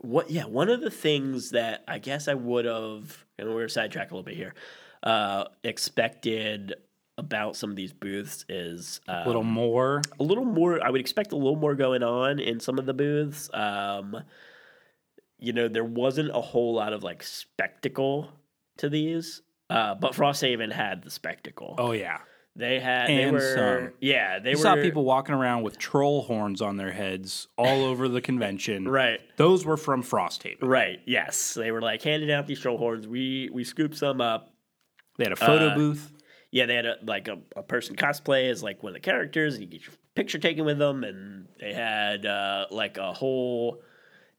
what 0.00 0.30
yeah 0.30 0.44
one 0.44 0.68
of 0.68 0.80
the 0.80 0.90
things 0.90 1.50
that 1.50 1.82
i 1.88 1.98
guess 1.98 2.28
i 2.28 2.34
would 2.34 2.64
have 2.64 3.24
and 3.38 3.54
we're 3.54 3.68
sidetrack 3.68 4.10
a 4.10 4.14
little 4.14 4.22
bit 4.24 4.36
here 4.36 4.54
uh 5.02 5.44
expected 5.64 6.74
about 7.18 7.56
some 7.56 7.70
of 7.70 7.76
these 7.76 7.94
booths 7.94 8.44
is 8.48 9.00
um, 9.08 9.22
A 9.22 9.26
little 9.26 9.42
more. 9.42 10.02
a 10.20 10.22
little 10.22 10.44
more 10.44 10.84
i 10.84 10.90
would 10.90 11.00
expect 11.00 11.32
a 11.32 11.36
little 11.36 11.56
more 11.56 11.74
going 11.74 12.02
on 12.02 12.38
in 12.38 12.60
some 12.60 12.78
of 12.78 12.84
the 12.86 12.92
booths. 12.94 13.48
Um 13.54 14.22
you 15.38 15.52
know 15.52 15.68
there 15.68 15.84
wasn't 15.84 16.30
a 16.30 16.40
whole 16.40 16.74
lot 16.74 16.92
of 16.92 17.02
like 17.02 17.22
spectacle 17.22 18.30
to 18.78 18.88
these 18.88 19.42
uh 19.70 19.94
but 19.94 20.12
frosthaven 20.12 20.72
had 20.72 21.02
the 21.02 21.10
spectacle. 21.10 21.74
Oh 21.78 21.92
yeah, 21.92 22.18
they 22.56 22.80
had 22.80 23.10
and 23.10 23.18
they 23.18 23.30
were 23.30 23.54
some. 23.54 23.92
yeah 24.00 24.38
they 24.38 24.50
you 24.52 24.56
were 24.56 24.62
saw 24.62 24.74
people 24.76 25.04
walking 25.04 25.34
around 25.34 25.62
with 25.62 25.78
troll 25.78 26.22
horns 26.22 26.62
on 26.62 26.76
their 26.76 26.92
heads 26.92 27.48
all 27.58 27.84
over 27.84 28.08
the 28.08 28.20
convention. 28.20 28.88
right 28.88 29.20
Those 29.36 29.64
were 29.64 29.76
from 29.76 30.02
Frost 30.02 30.42
Frosthaven. 30.42 30.58
Right. 30.62 31.00
Yes, 31.06 31.54
they 31.54 31.70
were 31.70 31.82
like 31.82 32.02
handing 32.02 32.32
out 32.32 32.46
these 32.46 32.60
troll 32.60 32.78
horns. 32.78 33.06
We 33.06 33.50
we 33.52 33.62
scooped 33.64 33.96
some 33.96 34.20
up. 34.20 34.52
They 35.18 35.24
had 35.24 35.32
a 35.32 35.36
photo 35.36 35.68
Uh, 35.68 35.74
booth. 35.74 36.12
Yeah, 36.50 36.66
they 36.66 36.74
had 36.76 36.86
a, 36.86 36.96
like 37.04 37.28
a, 37.28 37.38
a 37.54 37.62
person 37.62 37.96
cosplay 37.96 38.48
as 38.50 38.62
like 38.62 38.82
one 38.82 38.90
of 38.90 38.94
the 38.94 39.00
characters, 39.00 39.54
and 39.54 39.62
you 39.64 39.68
get 39.68 39.82
your 39.86 39.94
picture 40.14 40.38
taken 40.38 40.64
with 40.64 40.78
them. 40.78 41.04
And 41.04 41.48
they 41.60 41.74
had 41.74 42.24
uh, 42.24 42.66
like 42.70 42.96
a 42.96 43.12
whole. 43.12 43.82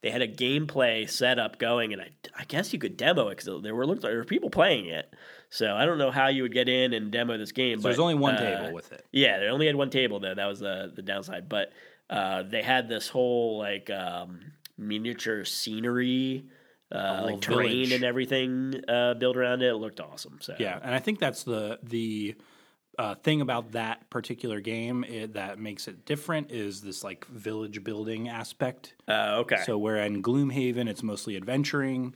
They 0.02 0.10
had 0.12 0.22
a 0.22 0.28
gameplay 0.28 1.10
setup 1.10 1.58
going, 1.60 1.92
and 1.94 2.02
I, 2.02 2.10
I 2.38 2.44
guess 2.46 2.72
you 2.72 2.80
could 2.80 2.98
demo 2.98 3.28
it 3.28 3.38
because 3.38 3.62
there 3.64 3.76
were 3.76 3.86
looked 3.86 4.04
like 4.04 4.12
there 4.12 4.20
were 4.20 4.26
people 4.26 4.50
playing 4.50 4.86
it. 4.86 5.14
So 5.50 5.74
I 5.74 5.86
don't 5.86 5.98
know 5.98 6.12
how 6.12 6.28
you 6.28 6.44
would 6.44 6.54
get 6.54 6.68
in 6.68 6.94
and 6.94 7.12
demo 7.12 7.38
this 7.38 7.52
game. 7.52 7.80
So 7.80 7.84
but, 7.84 7.90
there's 7.90 8.00
only 8.00 8.16
one 8.16 8.36
uh, 8.36 8.40
table 8.40 8.74
with 8.74 8.92
it. 8.92 9.06
Yeah, 9.12 9.40
they 9.40 9.48
only 9.48 9.68
had 9.68 9.76
one 9.76 9.90
table 9.90 10.20
though. 10.20 10.36
That 10.36 10.46
was 10.46 10.60
the 10.60 10.92
the 10.94 11.02
downside. 11.02 11.48
But 11.48 11.72
uh, 12.10 12.44
they 12.44 12.62
had 12.62 12.90
this 12.90 13.08
whole 13.08 13.58
like 13.58 13.90
um, 13.90 14.40
miniature 14.78 15.46
scenery, 15.46 16.46
uh, 16.92 17.22
like 17.26 17.42
terrain 17.42 17.72
village. 17.72 17.92
and 17.94 18.04
everything 18.04 18.82
uh, 18.88 19.14
built 19.14 19.38
around 19.38 19.62
it. 19.62 19.68
It 19.68 19.76
looked 19.76 20.00
awesome. 20.00 20.40
So 20.42 20.56
Yeah, 20.60 20.80
and 20.82 20.94
I 20.94 21.00
think 21.00 21.20
that's 21.20 21.44
the 21.44 21.80
the 21.84 22.36
uh, 22.98 23.16
thing 23.16 23.42
about 23.42 23.74
that 23.74 24.10
particular 24.10 24.60
game 24.60 25.04
it, 25.04 25.34
that 25.34 25.60
makes 25.60 25.88
it 25.88 26.06
different 26.06 26.52
is 26.52 26.82
this 26.82 27.04
like 27.04 27.26
village 27.28 27.84
building 27.84 28.28
aspect. 28.28 28.96
Uh, 29.08 29.38
okay. 29.40 29.62
So 29.66 29.78
where 29.78 29.98
in 29.98 30.24
Gloomhaven 30.24 30.90
it's 30.90 31.04
mostly 31.04 31.38
adventuring, 31.38 32.16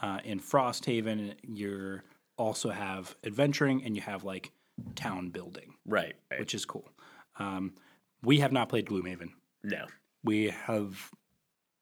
uh, 0.00 0.20
in 0.24 0.40
Frosthaven 0.40 1.34
you 1.42 2.00
also 2.40 2.70
have 2.70 3.14
adventuring 3.24 3.84
and 3.84 3.94
you 3.94 4.02
have 4.02 4.24
like 4.24 4.50
town 4.94 5.28
building, 5.28 5.74
right. 5.86 6.14
right. 6.30 6.40
which 6.40 6.54
is 6.54 6.64
cool. 6.64 6.90
Um, 7.38 7.74
we 8.22 8.38
have 8.40 8.52
not 8.52 8.68
played 8.68 8.86
Gloomhaven. 8.86 9.30
no, 9.62 9.86
We 10.24 10.48
have 10.50 11.10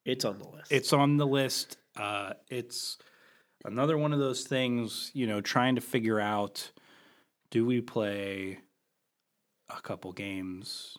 it's 0.04 0.24
on 0.24 0.38
the 0.38 0.48
list. 0.48 0.72
it's 0.72 0.92
on 0.92 1.16
the 1.16 1.26
list. 1.26 1.76
Uh, 1.96 2.32
it's 2.48 2.98
another 3.64 3.96
one 3.96 4.12
of 4.12 4.18
those 4.18 4.44
things, 4.44 5.11
you 5.14 5.26
know, 5.26 5.40
trying 5.40 5.76
to 5.76 5.80
figure 5.80 6.20
out 6.20 6.70
do 7.50 7.64
we 7.64 7.80
play 7.80 8.59
a 9.68 9.80
couple 9.80 10.12
games 10.12 10.98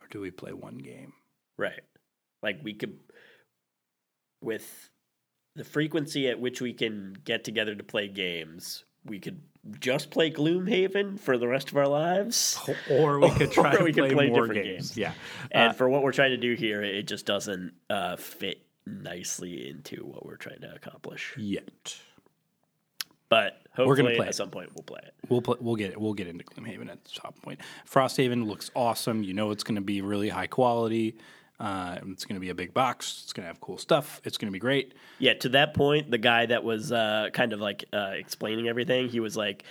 or 0.00 0.06
do 0.08 0.20
we 0.20 0.30
play 0.30 0.52
one 0.52 0.78
game? 0.78 1.12
Right. 1.58 1.80
Like 2.42 2.60
we 2.62 2.74
could, 2.74 2.98
with 4.40 4.90
the 5.54 5.64
frequency 5.64 6.28
at 6.28 6.40
which 6.40 6.60
we 6.60 6.72
can 6.72 7.16
get 7.24 7.44
together 7.44 7.74
to 7.74 7.82
play 7.84 8.08
games, 8.08 8.84
we 9.04 9.18
could 9.18 9.40
just 9.80 10.10
play 10.10 10.30
Gloomhaven 10.30 11.20
for 11.20 11.36
the 11.38 11.46
rest 11.46 11.70
of 11.70 11.76
our 11.76 11.86
lives. 11.88 12.58
Or 12.90 13.20
we 13.20 13.30
could 13.30 13.52
try 13.52 13.76
to 13.76 13.84
we 13.84 13.92
could 13.92 14.04
play, 14.06 14.14
play 14.14 14.28
more 14.30 14.46
different 14.46 14.64
games. 14.64 14.88
games. 14.90 14.96
Yeah. 14.98 15.12
And 15.50 15.70
Uh, 15.70 15.72
for 15.74 15.88
what 15.88 16.02
we're 16.02 16.12
trying 16.12 16.30
to 16.30 16.36
do 16.36 16.54
here, 16.54 16.82
it 16.82 17.06
just 17.06 17.26
doesn't 17.26 17.72
uh, 17.90 18.16
fit 18.16 18.64
nicely 18.86 19.68
into 19.68 20.04
what 20.04 20.24
we're 20.26 20.36
trying 20.36 20.60
to 20.62 20.74
accomplish. 20.74 21.34
yet. 21.36 21.96
But 23.28 23.62
We're 23.78 23.96
gonna 23.96 24.10
play 24.14 24.26
at 24.26 24.30
it. 24.30 24.34
some 24.34 24.50
point, 24.50 24.70
we'll 24.74 24.82
play 24.82 25.00
it. 25.02 25.14
We'll 25.30 25.40
pl- 25.40 25.56
we'll 25.60 25.76
get 25.76 25.92
it. 25.92 26.00
we'll 26.00 26.12
get 26.12 26.26
into 26.26 26.44
Gloomhaven 26.44 26.90
at 26.90 27.02
the 27.04 27.10
top 27.14 27.40
point. 27.40 27.60
Frosthaven 27.90 28.46
looks 28.46 28.70
awesome. 28.76 29.22
You 29.22 29.32
know 29.32 29.50
it's 29.52 29.64
going 29.64 29.76
to 29.76 29.80
be 29.80 30.02
really 30.02 30.28
high 30.28 30.48
quality. 30.48 31.16
Uh, 31.62 31.98
it's 32.08 32.24
going 32.24 32.34
to 32.34 32.40
be 32.40 32.48
a 32.50 32.54
big 32.54 32.74
box. 32.74 33.20
It's 33.22 33.32
going 33.32 33.44
to 33.44 33.46
have 33.46 33.60
cool 33.60 33.78
stuff. 33.78 34.20
It's 34.24 34.36
going 34.36 34.48
to 34.48 34.52
be 34.52 34.58
great. 34.58 34.94
Yeah, 35.20 35.34
to 35.34 35.48
that 35.50 35.74
point, 35.74 36.10
the 36.10 36.18
guy 36.18 36.44
that 36.46 36.64
was 36.64 36.90
uh, 36.90 37.28
kind 37.32 37.52
of 37.52 37.60
like 37.60 37.84
uh, 37.92 38.10
explaining 38.14 38.68
everything, 38.68 39.08
he 39.08 39.20
was 39.20 39.36
like, 39.36 39.62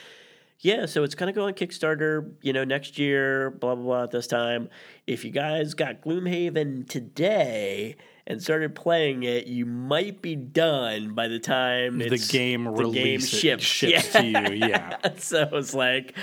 "Yeah, 0.61 0.85
so 0.85 1.03
it's 1.03 1.15
gonna 1.15 1.33
go 1.33 1.47
on 1.47 1.53
Kickstarter, 1.53 2.31
you 2.41 2.53
know, 2.53 2.63
next 2.63 2.97
year, 2.97 3.49
blah 3.51 3.75
blah 3.75 3.83
blah. 3.83 4.03
At 4.03 4.11
this 4.11 4.27
time, 4.27 4.69
if 5.05 5.25
you 5.25 5.31
guys 5.31 5.73
got 5.73 6.01
Gloomhaven 6.01 6.87
today 6.87 7.97
and 8.25 8.41
started 8.41 8.73
playing 8.73 9.23
it, 9.23 9.47
you 9.47 9.65
might 9.65 10.21
be 10.21 10.35
done 10.37 11.13
by 11.13 11.27
the 11.27 11.39
time 11.39 11.97
The 11.97 12.17
game 12.31 12.63
the 12.73 12.89
game 12.89 13.19
ships, 13.19 13.63
ships 13.65 13.91
Yeah. 13.91 14.21
to 14.21 14.25
you. 14.53 14.55
Yeah. 14.69 14.97
so 15.17 15.49
it's 15.53 15.73
like, 15.73 16.15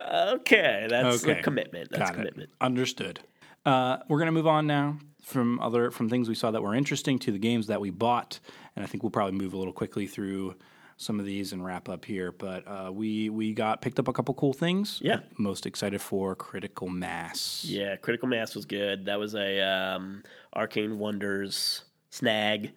okay, 0.00 0.86
that's 0.90 1.22
Okay. 1.24 1.38
a 1.38 1.42
commitment. 1.42 1.90
That's 1.90 2.00
Got 2.00 2.10
a 2.10 2.14
commitment. 2.14 2.50
It. 2.50 2.56
Understood. 2.64 3.20
Uh, 3.68 3.98
we're 4.08 4.18
gonna 4.18 4.32
move 4.32 4.46
on 4.46 4.66
now 4.66 4.98
from 5.22 5.60
other 5.60 5.90
from 5.90 6.08
things 6.08 6.28
we 6.28 6.34
saw 6.34 6.50
that 6.50 6.62
were 6.62 6.74
interesting 6.74 7.18
to 7.18 7.30
the 7.32 7.38
games 7.38 7.66
that 7.66 7.80
we 7.80 7.90
bought, 7.90 8.40
and 8.74 8.82
I 8.84 8.88
think 8.88 9.02
we'll 9.02 9.10
probably 9.10 9.38
move 9.38 9.52
a 9.52 9.58
little 9.58 9.72
quickly 9.74 10.06
through 10.06 10.54
some 10.96 11.20
of 11.20 11.26
these 11.26 11.52
and 11.52 11.64
wrap 11.64 11.88
up 11.88 12.04
here. 12.04 12.32
But 12.32 12.66
uh, 12.66 12.90
we 12.92 13.28
we 13.28 13.52
got 13.52 13.82
picked 13.82 13.98
up 13.98 14.08
a 14.08 14.12
couple 14.12 14.32
cool 14.34 14.52
things. 14.54 15.00
Yeah. 15.02 15.20
Most 15.36 15.66
excited 15.66 16.00
for 16.00 16.34
Critical 16.34 16.88
Mass. 16.88 17.64
Yeah, 17.68 17.96
Critical 17.96 18.26
Mass 18.28 18.54
was 18.54 18.64
good. 18.64 19.04
That 19.04 19.18
was 19.18 19.34
a 19.34 19.60
um, 19.60 20.22
Arcane 20.56 20.98
Wonders 20.98 21.84
snag. 22.10 22.72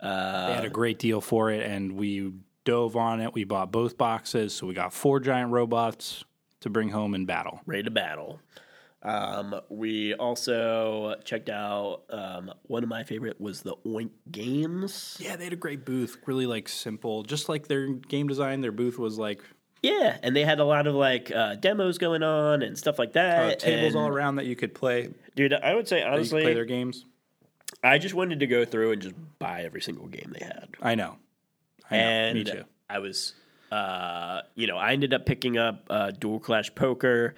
Uh, 0.00 0.48
They 0.48 0.54
had 0.54 0.64
a 0.64 0.70
great 0.70 0.98
deal 0.98 1.20
for 1.20 1.50
it, 1.50 1.62
and 1.64 1.92
we 1.92 2.32
dove 2.64 2.96
on 2.96 3.20
it. 3.20 3.32
We 3.32 3.44
bought 3.44 3.70
both 3.70 3.96
boxes, 3.96 4.52
so 4.52 4.66
we 4.66 4.74
got 4.74 4.92
four 4.92 5.20
giant 5.20 5.52
robots 5.52 6.24
to 6.60 6.68
bring 6.70 6.88
home 6.90 7.14
in 7.14 7.26
battle. 7.26 7.60
ready 7.64 7.84
to 7.84 7.90
battle. 7.90 8.40
Um, 9.04 9.60
we 9.68 10.14
also 10.14 11.16
checked 11.24 11.48
out 11.48 12.02
um, 12.10 12.52
one 12.62 12.82
of 12.82 12.88
my 12.88 13.02
favorite 13.02 13.40
was 13.40 13.62
the 13.62 13.74
Oink 13.84 14.10
Games. 14.30 15.16
Yeah, 15.20 15.36
they 15.36 15.44
had 15.44 15.52
a 15.52 15.56
great 15.56 15.84
booth. 15.84 16.18
Really 16.26 16.46
like 16.46 16.68
simple, 16.68 17.22
just 17.24 17.48
like 17.48 17.66
their 17.66 17.88
game 17.88 18.28
design. 18.28 18.60
Their 18.60 18.72
booth 18.72 18.98
was 18.98 19.18
like 19.18 19.42
Yeah, 19.82 20.16
and 20.22 20.36
they 20.36 20.44
had 20.44 20.60
a 20.60 20.64
lot 20.64 20.86
of 20.86 20.94
like 20.94 21.32
uh, 21.34 21.56
demos 21.56 21.98
going 21.98 22.22
on 22.22 22.62
and 22.62 22.78
stuff 22.78 22.98
like 22.98 23.10
uh, 23.10 23.12
that. 23.14 23.58
tables 23.58 23.94
and, 23.94 24.02
all 24.02 24.08
around 24.08 24.36
that 24.36 24.46
you 24.46 24.54
could 24.54 24.74
play. 24.74 25.10
Dude, 25.34 25.52
I 25.52 25.74
would 25.74 25.88
say 25.88 25.96
that 25.96 26.04
You 26.04 26.10
could 26.10 26.14
honestly, 26.14 26.42
play 26.42 26.54
their 26.54 26.64
games. 26.64 27.04
I 27.82 27.98
just 27.98 28.14
wanted 28.14 28.40
to 28.40 28.46
go 28.46 28.64
through 28.64 28.92
and 28.92 29.02
just 29.02 29.14
buy 29.38 29.62
every 29.62 29.80
single 29.80 30.06
game 30.06 30.34
they 30.38 30.44
had. 30.44 30.68
I 30.80 30.94
know. 30.94 31.16
I 31.90 31.96
know. 31.96 32.02
and 32.02 32.38
Me 32.38 32.44
too. 32.44 32.64
I 32.88 32.98
was, 33.00 33.34
uh, 33.72 34.42
you 34.54 34.66
know, 34.66 34.76
I 34.76 34.92
ended 34.92 35.12
up 35.14 35.26
picking 35.26 35.58
up 35.58 35.86
uh, 35.90 36.10
Dual 36.12 36.38
Clash 36.38 36.72
Poker, 36.74 37.34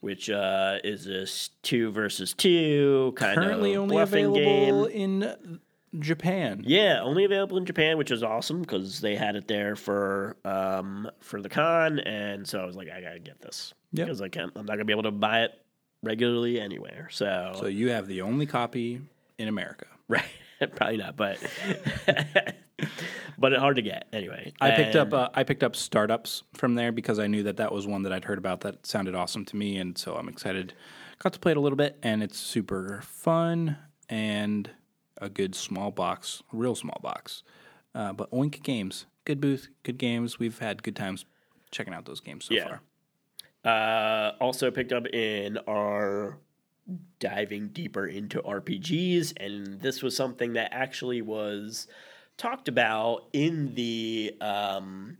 which 0.00 0.30
uh, 0.30 0.78
is 0.84 1.04
this 1.04 1.50
two 1.62 1.90
versus 1.90 2.32
two 2.34 3.12
kind 3.16 3.38
Currently 3.38 3.74
of 3.74 3.82
only 3.82 3.96
available 3.98 4.86
game. 4.88 5.20
in 5.24 5.60
Japan. 5.98 6.62
Yeah, 6.66 7.00
only 7.02 7.24
available 7.24 7.56
in 7.56 7.64
Japan, 7.64 7.96
which 7.98 8.10
is 8.10 8.22
awesome 8.22 8.60
because 8.60 9.00
they 9.00 9.16
had 9.16 9.36
it 9.36 9.48
there 9.48 9.74
for 9.76 10.36
um, 10.44 11.10
for 11.20 11.40
the 11.40 11.48
con, 11.48 11.98
and 12.00 12.46
so 12.46 12.60
I 12.60 12.66
was 12.66 12.76
like, 12.76 12.88
I 12.90 13.00
gotta 13.00 13.18
get 13.20 13.40
this 13.40 13.72
Yep. 13.92 14.06
because 14.06 14.20
I 14.20 14.28
can't. 14.28 14.52
I'm 14.54 14.66
not 14.66 14.74
gonna 14.74 14.84
be 14.84 14.92
able 14.92 15.04
to 15.04 15.10
buy 15.10 15.42
it 15.44 15.52
regularly 16.02 16.60
anywhere. 16.60 17.08
So, 17.10 17.54
So 17.58 17.66
you 17.66 17.88
have 17.90 18.06
the 18.06 18.20
only 18.22 18.46
copy 18.46 19.00
in 19.38 19.48
America. 19.48 19.86
right, 20.08 20.24
probably 20.76 20.96
not, 20.98 21.16
but 21.16 21.38
but 23.38 23.52
hard 23.54 23.76
to 23.76 23.82
get 23.82 24.08
anyway. 24.12 24.52
I 24.60 24.70
picked 24.72 24.94
And- 24.94 25.12
up 25.12 25.14
uh, 25.14 25.28
I 25.34 25.44
picked 25.44 25.62
up 25.62 25.76
startups 25.76 26.42
from 26.54 26.74
there 26.74 26.92
because 26.92 27.18
I 27.18 27.26
knew 27.26 27.42
that 27.44 27.56
that 27.58 27.72
was 27.72 27.86
one 27.86 28.02
that 28.02 28.12
I'd 28.12 28.24
heard 28.24 28.38
about 28.38 28.60
that 28.62 28.86
sounded 28.86 29.14
awesome 29.14 29.44
to 29.46 29.56
me, 29.56 29.76
and 29.78 29.96
so 29.96 30.16
I'm 30.16 30.28
excited. 30.28 30.74
Got 31.18 31.32
to 31.32 31.38
play 31.40 31.52
it 31.52 31.56
a 31.56 31.60
little 31.60 31.76
bit, 31.76 31.98
and 32.02 32.22
it's 32.22 32.38
super 32.38 33.00
fun 33.02 33.76
and 34.08 34.70
a 35.20 35.28
good 35.28 35.54
small 35.54 35.90
box, 35.90 36.42
real 36.52 36.74
small 36.76 36.98
box. 37.02 37.42
Uh, 37.94 38.12
but 38.12 38.30
Oink 38.30 38.62
Games, 38.62 39.06
good 39.24 39.40
booth, 39.40 39.68
good 39.82 39.98
games. 39.98 40.38
We've 40.38 40.58
had 40.60 40.82
good 40.84 40.94
times 40.94 41.24
checking 41.72 41.92
out 41.92 42.04
those 42.04 42.20
games 42.20 42.44
so 42.44 42.54
Yeah. 42.54 42.68
far. 42.68 42.80
Uh, 43.64 44.32
also 44.40 44.70
picked 44.70 44.92
up 44.92 45.06
in 45.08 45.58
our 45.66 46.38
diving 47.18 47.68
deeper 47.68 48.06
into 48.06 48.40
RPGs, 48.42 49.32
and 49.38 49.80
this 49.80 50.02
was 50.02 50.16
something 50.16 50.54
that 50.54 50.70
actually 50.72 51.22
was 51.22 51.86
talked 52.36 52.68
about 52.68 53.26
in 53.32 53.74
the 53.74 54.34
um, 54.40 55.18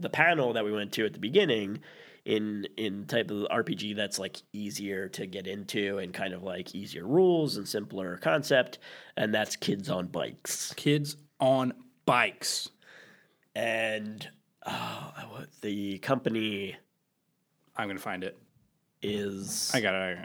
the 0.00 0.08
panel 0.10 0.52
that 0.54 0.64
we 0.64 0.72
went 0.72 0.92
to 0.92 1.04
at 1.06 1.12
the 1.12 1.18
beginning. 1.18 1.80
In 2.24 2.66
in 2.76 3.06
type 3.06 3.30
of 3.30 3.46
RPG 3.50 3.96
that's 3.96 4.18
like 4.18 4.42
easier 4.52 5.08
to 5.10 5.24
get 5.26 5.46
into 5.46 5.96
and 5.96 6.12
kind 6.12 6.34
of 6.34 6.42
like 6.42 6.74
easier 6.74 7.06
rules 7.06 7.56
and 7.56 7.66
simpler 7.66 8.18
concept, 8.18 8.78
and 9.16 9.32
that's 9.34 9.56
Kids 9.56 9.88
on 9.88 10.08
Bikes. 10.08 10.74
Kids 10.74 11.16
on 11.40 11.72
bikes. 12.04 12.68
And 13.54 14.28
oh, 14.66 15.12
what- 15.30 15.48
the 15.62 15.98
company 16.00 16.76
I'm 17.76 17.88
gonna 17.88 17.98
find 17.98 18.24
it. 18.24 18.36
is 19.00 19.70
I 19.72 19.80
got 19.80 19.94
it. 19.94 20.18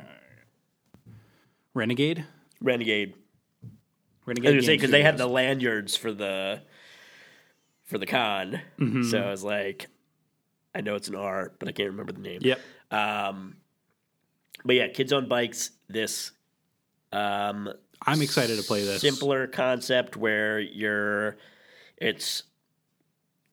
Renegade. 1.74 2.26
Renegade 2.62 3.14
Renegade. 4.26 4.54
I 4.54 4.56
was 4.56 4.66
say 4.66 4.76
because 4.76 4.92
they 4.92 5.04
had 5.04 5.18
the 5.18 5.28
lanyards 5.28 5.96
for 5.98 6.14
the 6.14 6.62
for 7.84 7.98
the 7.98 8.06
con, 8.06 8.62
Mm-hmm. 8.80 9.04
so 9.04 9.20
I 9.20 9.30
was 9.30 9.44
like, 9.44 9.88
I 10.74 10.82
know 10.82 10.96
it's 10.96 11.10
an 11.10 11.16
R, 11.16 11.52
but 11.60 11.68
I 11.68 11.72
can't 11.74 11.90
remember 11.90 12.14
the 12.14 12.22
name. 12.22 12.40
Yep. 12.42 12.60
Um, 12.92 13.58
but 14.64 14.76
yeah, 14.76 14.88
kids 14.88 15.12
on 15.12 15.28
bikes. 15.28 15.72
This 15.90 16.32
um, 17.12 17.70
I'm 18.06 18.22
excited 18.22 18.58
to 18.58 18.64
play 18.64 18.84
this. 18.86 19.02
simpler 19.02 19.48
concept 19.48 20.16
where 20.16 20.60
you're, 20.60 21.38
it's 21.98 22.44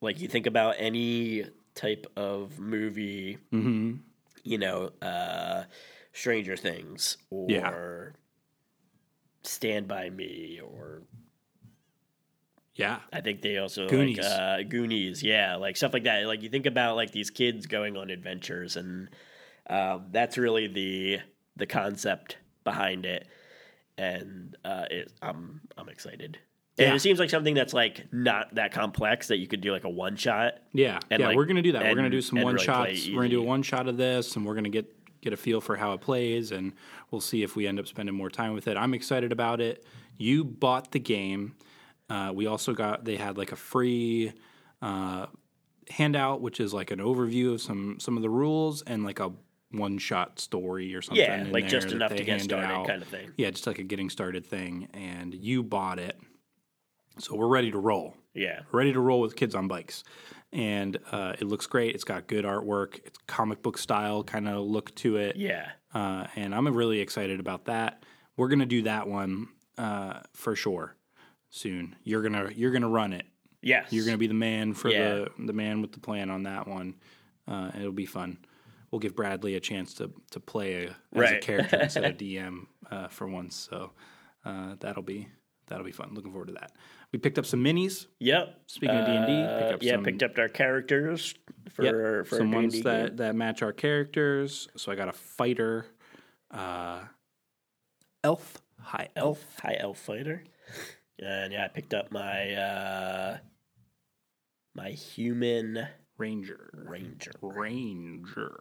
like 0.01 0.21
you 0.21 0.29
think 0.29 0.47
about 0.47 0.77
any 0.79 1.45
type 1.75 2.07
of 2.17 2.59
movie, 2.61 3.39
Mm-hmm. 3.53 3.95
you 4.45 4.59
know, 4.59 4.91
uh, 5.03 5.65
Stranger 6.13 6.57
Things 6.57 7.17
or 7.31 7.47
Yeah. 7.49 7.71
Stand 9.43 9.89
by 9.89 10.11
Me 10.11 10.61
or 10.63 11.03
Yeah. 12.75 13.01
I 13.13 13.21
think 13.21 13.43
they 13.43 13.59
also 13.59 13.89
Goonies. 13.89 14.19
like 14.19 14.27
uh, 14.27 14.63
Goonies, 14.63 15.23
yeah, 15.23 15.57
like 15.57 15.77
stuff 15.77 15.93
like 15.93 16.05
that. 16.05 16.27
Like 16.27 16.43
you 16.43 16.49
think 16.49 16.67
about 16.67 16.97
like 16.97 17.11
these 17.13 17.31
kids 17.31 17.67
going 17.67 17.97
on 17.97 18.11
adventures, 18.11 18.77
and 18.77 19.09
um, 19.69 20.07
that's 20.11 20.37
really 20.39 20.67
the 20.67 21.19
the 21.57 21.67
concept 21.67 22.39
behind 22.65 23.07
it. 23.07 23.27
And 23.99 24.57
uh, 24.65 24.87
it, 24.91 25.13
I'm 25.23 25.61
I'm 25.77 25.89
excited. 25.89 26.39
And 26.79 26.89
Yeah. 26.89 26.95
it 26.95 27.01
seems 27.01 27.19
like 27.19 27.29
something 27.29 27.55
that's 27.55 27.75
like 27.75 28.07
not 28.13 28.55
that 28.55 28.73
complex 28.73 29.29
that 29.29 29.37
you 29.39 29.47
could 29.47 29.61
do 29.61 29.73
like 29.73 29.85
a 29.85 29.91
one 29.91 30.17
shot. 30.17 30.55
Yeah, 30.73 30.99
And, 31.11 31.21
yeah, 31.21 31.29
like, 31.29 31.37
we're 31.37 31.45
gonna 31.47 31.61
do 31.63 31.73
that. 31.73 31.83
we're 31.83 31.95
gonna 31.95 32.09
do 32.11 32.23
some 32.23 32.41
one 32.41 32.55
really 32.55 32.65
shots. 32.65 33.07
We're 33.09 33.17
gonna 33.17 33.29
do 33.29 33.41
a 33.41 33.45
one 33.45 33.63
shot 33.63 33.89
of 33.89 33.97
this, 33.99 34.37
and 34.37 34.47
we're 34.47 34.55
gonna 34.55 34.69
get 34.71 34.87
get 35.21 35.33
a 35.33 35.37
feel 35.37 35.61
for 35.61 35.77
how 35.77 35.93
it 35.93 36.01
plays, 36.01 36.51
and 36.53 36.73
we'll 37.11 37.21
see 37.21 37.43
if 37.43 37.57
we 37.57 37.67
end 37.67 37.79
up 37.79 37.87
spending 37.87 38.15
more 38.15 38.31
time 38.31 38.53
with 38.55 38.67
it. 38.69 38.77
I'm 38.77 38.95
excited 38.95 39.33
about 39.33 39.61
it. 39.61 39.85
You 40.17 40.45
bought 40.45 40.93
the 40.93 40.99
game. 41.01 41.55
Uh, 42.09 42.33
we 42.35 42.47
also 42.47 42.73
got 42.75 43.05
they 43.05 43.17
had 43.17 43.39
like 43.39 43.53
a 43.53 43.57
free 43.57 44.33
uh, 44.83 45.27
handout, 45.89 46.41
which 46.41 46.61
is 46.61 46.73
like 46.75 46.91
an 46.91 46.99
overview 46.99 47.55
of 47.55 47.61
some 47.63 47.99
some 48.01 48.17
of 48.17 48.23
the 48.23 48.31
rules 48.31 48.83
and 48.83 49.05
like 49.05 49.21
a 49.21 49.33
one 49.73 49.99
shot 49.99 50.41
story 50.41 50.95
or 50.95 51.03
something. 51.03 51.25
Yeah, 51.25 51.47
like 51.51 51.69
just 51.69 51.93
enough 51.93 52.15
to 52.17 52.25
get 52.25 52.41
started 52.41 52.67
out. 52.69 52.87
kind 52.89 53.03
of 53.03 53.09
thing. 53.09 53.31
Yeah, 53.37 53.51
just 53.51 53.67
like 53.67 53.79
a 53.79 53.85
getting 53.85 54.11
started 54.11 54.45
thing, 54.45 54.89
and 54.93 55.33
you 55.35 55.63
bought 55.63 55.99
it, 56.01 56.19
so 57.19 57.37
we're 57.37 57.47
ready 57.47 57.71
to 57.71 57.79
roll 57.79 58.17
Yeah. 58.35 58.61
ready 58.73 58.93
to 58.93 58.99
roll 59.01 59.21
with 59.21 59.37
kids 59.37 59.55
on 59.55 59.69
bikes. 59.69 60.03
And 60.53 60.99
uh, 61.13 61.35
it 61.39 61.45
looks 61.47 61.67
great. 61.67 61.95
It's 61.95 62.03
got 62.05 62.27
good 62.27 62.45
artwork. 62.45 62.99
It's 63.05 63.19
comic 63.29 63.63
book 63.63 63.79
style 63.79 64.25
kind 64.25 64.49
of 64.49 64.65
look 64.65 64.93
to 64.97 65.17
it. 65.17 65.37
Yeah. 65.37 65.69
Uh, 65.95 66.27
and 66.35 66.55
I'm 66.55 66.67
really 66.75 67.01
excited 67.01 67.39
about 67.39 67.67
that. 67.67 68.05
We're 68.37 68.49
gonna 68.49 68.67
do 68.67 68.83
that 68.83 69.07
one 69.07 69.49
uh, 69.79 70.21
for 70.33 70.57
sure 70.57 70.97
soon. 71.51 71.95
You're 72.05 72.23
gonna 72.23 72.51
you're 72.55 72.73
gonna 72.73 72.89
run 72.89 73.13
it. 73.13 73.27
Yes. 73.63 73.93
You're 73.93 74.05
gonna 74.05 74.19
be 74.19 74.27
the 74.27 74.35
man 74.35 74.75
for 74.75 74.89
Yeah. 74.89 75.15
the 75.15 75.29
the 75.47 75.53
man 75.53 75.83
with 75.83 75.93
the 75.93 76.01
plan 76.01 76.31
on 76.31 76.43
that 76.45 76.67
one. 76.67 76.95
Uh, 77.47 77.71
it'll 77.79 77.93
be 77.93 78.07
fun. 78.07 78.39
We'll 78.91 78.99
give 79.01 79.15
Bradley 79.15 79.55
a 79.55 79.61
chance 79.61 79.95
to 79.95 80.11
to 80.33 80.41
play 80.41 80.87
a, 80.87 80.97
as 81.21 81.31
a 81.33 81.39
character 81.39 81.79
instead 81.81 82.05
of 82.05 82.17
DM 82.17 82.67
uh, 82.91 83.07
for 83.09 83.29
once. 83.29 83.69
So 83.71 83.93
uh, 84.45 84.75
that'll 84.81 85.03
be 85.05 85.29
that'll 85.69 85.85
be 85.85 85.93
fun. 85.93 86.11
Looking 86.15 86.33
forward 86.33 86.49
to 86.49 86.55
that. 86.55 86.73
We 87.13 87.19
picked 87.19 87.39
up 87.39 87.47
some 87.47 87.63
minis. 87.65 88.07
Yep. 88.21 88.61
Speaking 88.67 88.97
of 88.97 89.07
D&D, 89.07 89.27
pick 89.27 89.73
Uh, 89.73 89.75
up 89.75 89.83
yeah, 89.83 89.93
some- 89.95 90.05
picked 90.05 90.23
up 90.23 90.39
our 90.39 90.49
characters 90.49 91.35
for 91.71 91.85
Yep, 91.85 92.27
for 92.27 92.37
some 92.37 92.55
our 92.55 92.61
ones 92.61 92.81
that, 92.83 93.09
game. 93.09 93.17
that 93.17 93.35
match 93.35 93.63
our 93.63 93.73
characters. 93.73 94.69
So 94.77 94.93
I 94.93 94.95
got 94.95 95.09
a 95.09 95.13
fighter, 95.13 95.87
uh, 96.53 97.05
elf, 98.23 98.63
high 98.79 99.09
elf, 99.17 99.39
elf, 99.45 99.59
high 99.61 99.77
elf 99.81 99.99
fighter. 99.99 100.45
And 101.19 101.53
yeah, 101.53 101.65
I 101.65 101.69
picked 101.69 101.95
up 101.95 102.13
my 102.13 102.55
uh 102.55 103.39
my 104.75 104.91
human 104.91 105.87
ranger, 106.17 106.71
ranger. 106.89 107.33
ranger. 107.43 108.61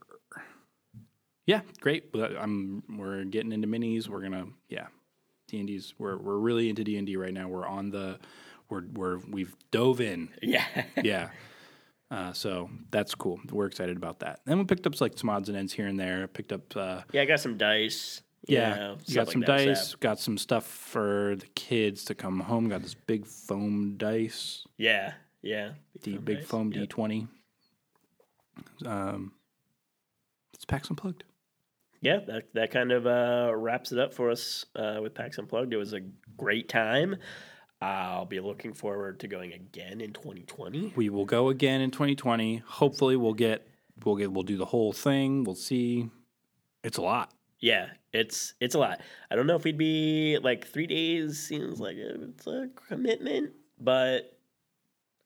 Yeah, 1.45 1.61
great. 1.81 2.09
I'm 2.15 2.83
we're 2.97 3.23
getting 3.25 3.51
into 3.51 3.67
minis. 3.67 4.07
We're 4.07 4.21
gonna 4.21 4.47
yeah, 4.69 4.87
D 5.49 5.59
and 5.59 5.67
D's. 5.67 5.93
We're 5.97 6.17
we're 6.17 6.37
really 6.37 6.69
into 6.69 6.83
D 6.83 6.97
and 6.97 7.05
D 7.05 7.15
right 7.17 7.33
now. 7.33 7.47
We're 7.47 7.67
on 7.67 7.89
the 7.89 8.19
we're 8.69 8.83
we're 8.93 9.17
we've 9.29 9.55
dove 9.71 10.01
in. 10.01 10.29
Yeah. 10.41 10.65
yeah. 11.03 11.29
Uh, 12.11 12.33
so 12.33 12.69
that's 12.89 13.13
cool. 13.13 13.39
We're 13.51 13.67
excited 13.67 13.95
about 13.95 14.19
that. 14.19 14.39
Then 14.45 14.57
we 14.57 14.63
picked 14.63 14.87
up 14.87 14.99
like 14.99 15.17
some 15.17 15.29
odds 15.29 15.47
and 15.47 15.57
ends 15.57 15.73
here 15.73 15.87
and 15.87 15.99
there. 15.99 16.27
Picked 16.27 16.51
up 16.51 16.75
uh, 16.75 17.01
yeah, 17.11 17.21
I 17.21 17.25
got 17.25 17.39
some 17.39 17.57
dice. 17.57 18.21
Yeah, 18.47 18.75
know, 18.75 18.97
you 19.05 19.15
got 19.15 19.27
like 19.27 19.33
some 19.33 19.41
dice. 19.41 19.95
Got 19.95 20.19
some 20.19 20.37
stuff 20.37 20.65
for 20.65 21.35
the 21.37 21.45
kids 21.55 22.05
to 22.05 22.15
come 22.15 22.39
home. 22.39 22.69
Got 22.69 22.81
this 22.81 22.95
big 22.95 23.27
foam 23.27 23.95
dice, 23.97 24.65
Yeah, 24.77 25.13
yeah. 25.41 25.73
the 26.01 26.15
foam 26.15 26.23
big 26.25 26.37
dice, 26.37 26.47
foam 26.47 26.71
yep. 26.71 26.81
D 26.81 26.87
twenty. 26.87 27.27
Um, 28.85 29.33
it's 30.53 30.65
PAX 30.65 30.89
Unplugged. 30.89 31.25
Yeah, 32.01 32.19
that 32.27 32.53
that 32.53 32.71
kind 32.71 32.91
of 32.91 33.05
uh, 33.05 33.51
wraps 33.55 33.91
it 33.91 33.99
up 33.99 34.13
for 34.13 34.29
us 34.31 34.65
uh, 34.75 34.99
with 35.01 35.13
PAX 35.13 35.37
Unplugged. 35.37 35.73
It 35.73 35.77
was 35.77 35.93
a 35.93 36.01
great 36.37 36.69
time. 36.69 37.17
I'll 37.81 38.25
be 38.25 38.39
looking 38.39 38.73
forward 38.73 39.21
to 39.21 39.27
going 39.27 39.53
again 39.53 40.01
in 40.01 40.11
2020. 40.11 40.93
We 40.95 41.09
will 41.09 41.25
go 41.25 41.49
again 41.49 41.81
in 41.81 41.91
2020. 41.91 42.57
Hopefully, 42.65 43.15
we'll 43.15 43.33
get 43.33 43.67
we'll 44.03 44.15
get 44.15 44.31
we'll 44.31 44.43
do 44.43 44.57
the 44.57 44.65
whole 44.65 44.93
thing. 44.93 45.43
We'll 45.43 45.55
see. 45.55 46.09
It's 46.83 46.97
a 46.97 47.01
lot. 47.01 47.33
Yeah, 47.59 47.87
it's 48.13 48.53
it's 48.61 48.75
a 48.75 48.79
lot. 48.79 49.01
I 49.29 49.35
don't 49.35 49.47
know 49.47 49.55
if 49.55 49.65
we'd 49.65 49.77
be 49.77 50.37
like 50.41 50.67
three 50.67 50.87
days. 50.87 51.39
Seems 51.39 51.79
like 51.79 51.97
it's 51.97 52.47
a 52.47 52.69
commitment, 52.87 53.51
but 53.79 54.37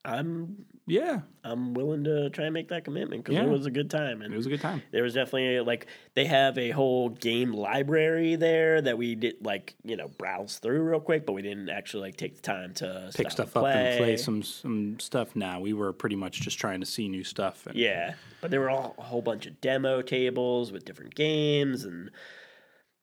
I'm 0.04 0.66
Yeah, 0.86 1.22
I'm 1.46 1.74
willing 1.74 2.04
to 2.04 2.30
try 2.32 2.44
and 2.46 2.54
make 2.54 2.68
that 2.68 2.84
commitment 2.84 3.24
because 3.24 3.36
Yeah. 3.36 3.46
it 3.46 3.50
was 3.50 3.66
a 3.66 3.72
good 3.72 3.90
time 3.90 4.22
And 4.22 4.34
it 4.34 4.38
was 4.38 4.48
a 4.48 4.50
good 4.50 4.60
time. 4.60 4.82
there 4.92 5.02
was 5.04 5.14
definitely 5.14 5.62
like 5.62 5.88
they 6.14 6.26
have 6.26 6.58
a 6.58 6.72
whole 6.72 7.08
game 7.10 7.54
library 7.54 8.36
there 8.36 8.82
that 8.82 8.98
we 8.98 9.16
did 9.16 9.36
like 9.46 9.76
you 9.86 9.96
know 9.96 10.10
browse 10.10 10.60
through 10.60 10.82
real 10.82 11.00
quick, 11.00 11.26
but 11.26 11.32
we 11.34 11.42
didn't 11.42 11.70
actually 11.70 12.02
like 12.02 12.18
take 12.18 12.36
the 12.36 12.42
time 12.42 12.74
to 12.76 13.10
Pick 13.16 13.32
stuff 13.32 13.56
up 13.56 13.66
and 13.66 13.98
play 13.98 14.18
some 14.18 14.44
some 14.44 15.00
stuff. 15.00 15.36
Now 15.38 15.62
we 15.62 15.72
were 15.72 15.94
pretty 15.94 16.18
much 16.18 16.42
just 16.42 16.60
trying 16.60 16.82
to 16.82 16.86
see 16.86 17.08
new 17.08 17.24
stuff. 17.24 17.66
And 17.66 17.76
Yeah, 17.78 18.16
but 18.42 18.52
there 18.52 18.60
were 18.60 18.70
all, 18.70 18.94
a 18.98 19.04
whole 19.04 19.22
bunch 19.22 19.46
of 19.46 19.62
demo 19.62 20.02
tables 20.02 20.72
with 20.74 20.84
different 20.84 21.16
games, 21.16 21.86
and 21.86 22.12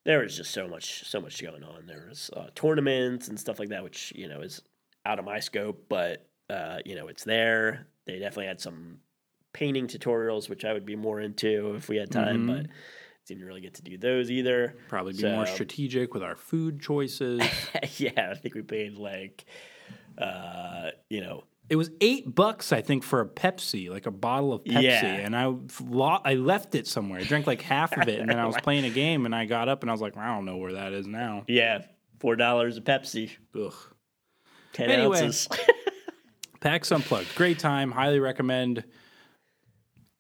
there 0.04 0.18
was 0.20 0.36
just 0.36 0.50
so 0.52 0.66
much, 0.68 1.04
so 1.08 1.20
much 1.20 1.42
going 1.42 1.62
on. 1.62 1.86
There 1.86 2.06
was 2.08 2.30
uh, 2.36 2.48
tournaments 2.54 3.28
and 3.28 3.38
stuff 3.40 3.58
like 3.58 3.70
that, 3.70 3.82
which 3.84 4.12
you 4.14 4.28
know 4.28 4.40
is 4.40 4.60
out 5.06 5.18
of 5.18 5.24
my 5.24 5.40
scope, 5.40 5.86
but 5.88 6.26
uh, 6.50 6.78
you 6.84 6.94
know 6.96 7.08
it's 7.08 7.24
there. 7.24 7.86
They 8.06 8.14
definitely 8.18 8.46
had 8.46 8.60
some 8.60 8.98
painting 9.52 9.86
tutorials, 9.86 10.48
which 10.48 10.64
I 10.64 10.72
would 10.72 10.86
be 10.86 10.96
more 10.96 11.20
into 11.20 11.74
if 11.76 11.88
we 11.88 11.96
had 11.96 12.10
time, 12.10 12.46
Mhm. 12.46 12.62
but 12.64 12.66
didn't 13.26 13.44
really 13.44 13.60
get 13.60 13.74
to 13.74 13.82
do 13.82 13.96
those 13.98 14.30
either. 14.30 14.74
probably 14.88 15.12
be 15.12 15.22
more 15.22 15.46
strategic 15.46 16.14
with 16.14 16.22
our 16.22 16.34
food 16.36 16.80
choices. 16.80 17.40
yeah, 17.98 18.30
I 18.30 18.34
think 18.34 18.54
we 18.56 18.62
paid 18.62 18.96
like, 18.96 19.44
uh, 20.18 20.90
you 21.08 21.20
know, 21.20 21.44
It 21.68 21.76
was 21.76 21.90
eight 22.00 22.34
bucks, 22.34 22.72
I 22.72 22.80
think, 22.80 23.04
for 23.04 23.20
a 23.20 23.26
Pepsi, 23.28 23.88
like 23.88 24.06
a 24.06 24.10
bottle 24.10 24.52
of 24.52 24.64
Pepsi, 24.64 24.82
Yeah. 24.82 25.04
and 25.04 25.36
I 25.36 25.44
I 26.24 26.34
left 26.34 26.74
it 26.74 26.88
somewhere. 26.88 27.20
I 27.20 27.24
drank 27.24 27.46
like 27.46 27.62
half 27.62 27.96
of 27.96 28.08
it, 28.08 28.18
and 28.18 28.28
then 28.28 28.38
I 28.40 28.46
was 28.46 28.56
playing 28.62 28.84
a 28.84 28.90
game, 28.90 29.24
and 29.26 29.34
I 29.34 29.44
got 29.44 29.68
up, 29.68 29.82
and 29.82 29.90
I 29.90 29.94
was 29.94 30.00
like, 30.00 30.16
well, 30.16 30.24
I 30.24 30.34
don't 30.34 30.44
know 30.44 30.56
where 30.56 30.72
that 30.72 30.92
is 30.92 31.06
now. 31.06 31.44
yeah, 31.46 31.82
four 32.18 32.34
dollars 32.34 32.76
a 32.76 32.80
Pepsi, 32.80 33.30
Ugh. 33.54 33.72
ten 34.72 34.90
Anyway. 34.90 35.20
ounces. 35.22 35.48
PAX 36.60 36.90
Unplugged, 36.92 37.34
great 37.34 37.58
time, 37.58 37.90
highly 37.90 38.20
recommend. 38.20 38.84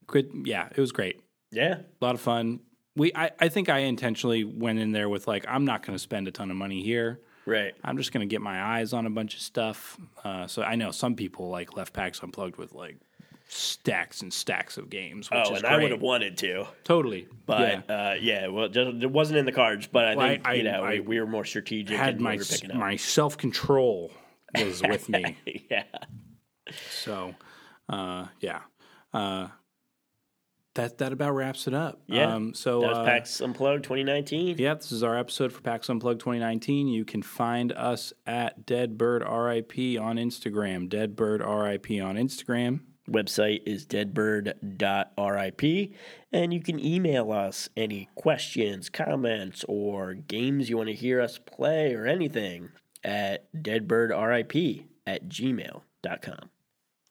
Good, 0.06 0.30
yeah, 0.44 0.68
it 0.74 0.80
was 0.80 0.92
great, 0.92 1.20
yeah, 1.52 1.80
a 2.00 2.04
lot 2.04 2.14
of 2.14 2.20
fun. 2.20 2.60
We, 2.96 3.12
I, 3.14 3.30
I 3.38 3.48
think 3.48 3.68
I 3.68 3.78
intentionally 3.80 4.42
went 4.44 4.78
in 4.80 4.90
there 4.92 5.08
with 5.08 5.28
like, 5.28 5.44
I'm 5.48 5.64
not 5.64 5.86
going 5.86 5.94
to 5.94 6.02
spend 6.02 6.26
a 6.26 6.32
ton 6.32 6.50
of 6.50 6.56
money 6.56 6.82
here. 6.82 7.20
right. 7.46 7.72
I'm 7.84 7.96
just 7.96 8.12
going 8.12 8.28
to 8.28 8.30
get 8.30 8.40
my 8.42 8.60
eyes 8.60 8.92
on 8.92 9.06
a 9.06 9.10
bunch 9.10 9.34
of 9.34 9.40
stuff. 9.40 9.96
Uh, 10.24 10.48
so 10.48 10.62
I 10.62 10.74
know 10.74 10.90
some 10.90 11.14
people 11.14 11.48
like 11.48 11.76
left 11.76 11.92
PAX 11.92 12.20
Unplugged 12.20 12.56
with 12.56 12.74
like 12.74 12.96
stacks 13.46 14.22
and 14.22 14.32
stacks 14.32 14.76
of 14.76 14.90
games. 14.90 15.30
Which 15.30 15.38
Oh, 15.46 15.54
and 15.54 15.64
I 15.64 15.76
would 15.80 15.92
have 15.92 16.02
wanted 16.02 16.36
to. 16.38 16.66
totally, 16.82 17.28
But 17.46 17.84
yeah. 17.88 17.94
uh, 18.10 18.14
yeah, 18.20 18.48
well, 18.48 18.68
just, 18.68 19.02
it 19.02 19.10
wasn't 19.10 19.38
in 19.38 19.46
the 19.46 19.52
cards. 19.52 19.86
But 19.86 20.06
I 20.06 20.16
Well, 20.16 20.26
think 20.26 20.48
I- 20.48 20.54
you 20.54 20.64
know 20.64 20.82
I- 20.82 20.90
we, 20.94 21.00
we 21.00 21.20
were 21.20 21.26
more 21.28 21.44
strategic 21.44 21.96
had 21.96 22.14
and 22.14 22.20
my 22.22 22.32
we 22.32 22.38
were 22.38 22.44
picking 22.44 22.72
up. 22.72 22.76
my 22.76 22.96
self 22.96 23.38
control 23.38 24.10
was 24.56 24.82
with 24.82 25.08
me. 25.08 25.36
yeah, 25.70 25.84
So, 26.90 27.34
uh, 27.88 28.26
yeah, 28.40 28.60
uh, 29.12 29.48
that 30.74 30.98
that 30.98 31.12
about 31.12 31.34
wraps 31.34 31.66
it 31.66 31.74
up. 31.74 32.00
Yeah, 32.06 32.34
Um, 32.34 32.54
so 32.54 32.80
that 32.80 32.88
was 32.88 32.98
uh, 32.98 33.04
PAX 33.04 33.40
Unplugged 33.40 33.84
2019. 33.84 34.56
Yeah, 34.58 34.74
this 34.74 34.92
is 34.92 35.02
our 35.02 35.18
episode 35.18 35.52
for 35.52 35.60
PAX 35.62 35.90
Unplugged 35.90 36.20
2019. 36.20 36.88
You 36.88 37.04
can 37.04 37.22
find 37.22 37.72
us 37.72 38.12
at 38.26 38.66
Dead 38.66 38.96
Bird 38.96 39.22
RIP 39.22 40.00
on 40.00 40.16
Instagram. 40.16 40.88
Dead 40.88 41.16
Bird 41.16 41.40
RIP 41.40 41.90
on 42.02 42.16
Instagram. 42.16 42.80
Website 43.10 43.62
is 43.66 43.86
deadbird.rip, 43.86 45.92
and 46.32 46.54
you 46.54 46.62
can 46.62 46.84
email 46.84 47.32
us 47.32 47.68
any 47.76 48.08
questions, 48.14 48.88
comments, 48.88 49.64
or 49.68 50.14
games 50.14 50.70
you 50.70 50.76
want 50.76 50.90
to 50.90 50.94
hear 50.94 51.20
us 51.20 51.38
play 51.38 51.92
or 51.94 52.06
anything 52.06 52.68
at 53.02 53.52
deadbirdrip 53.52 54.84
at 55.06 55.28
gmail.com. 55.28 56.50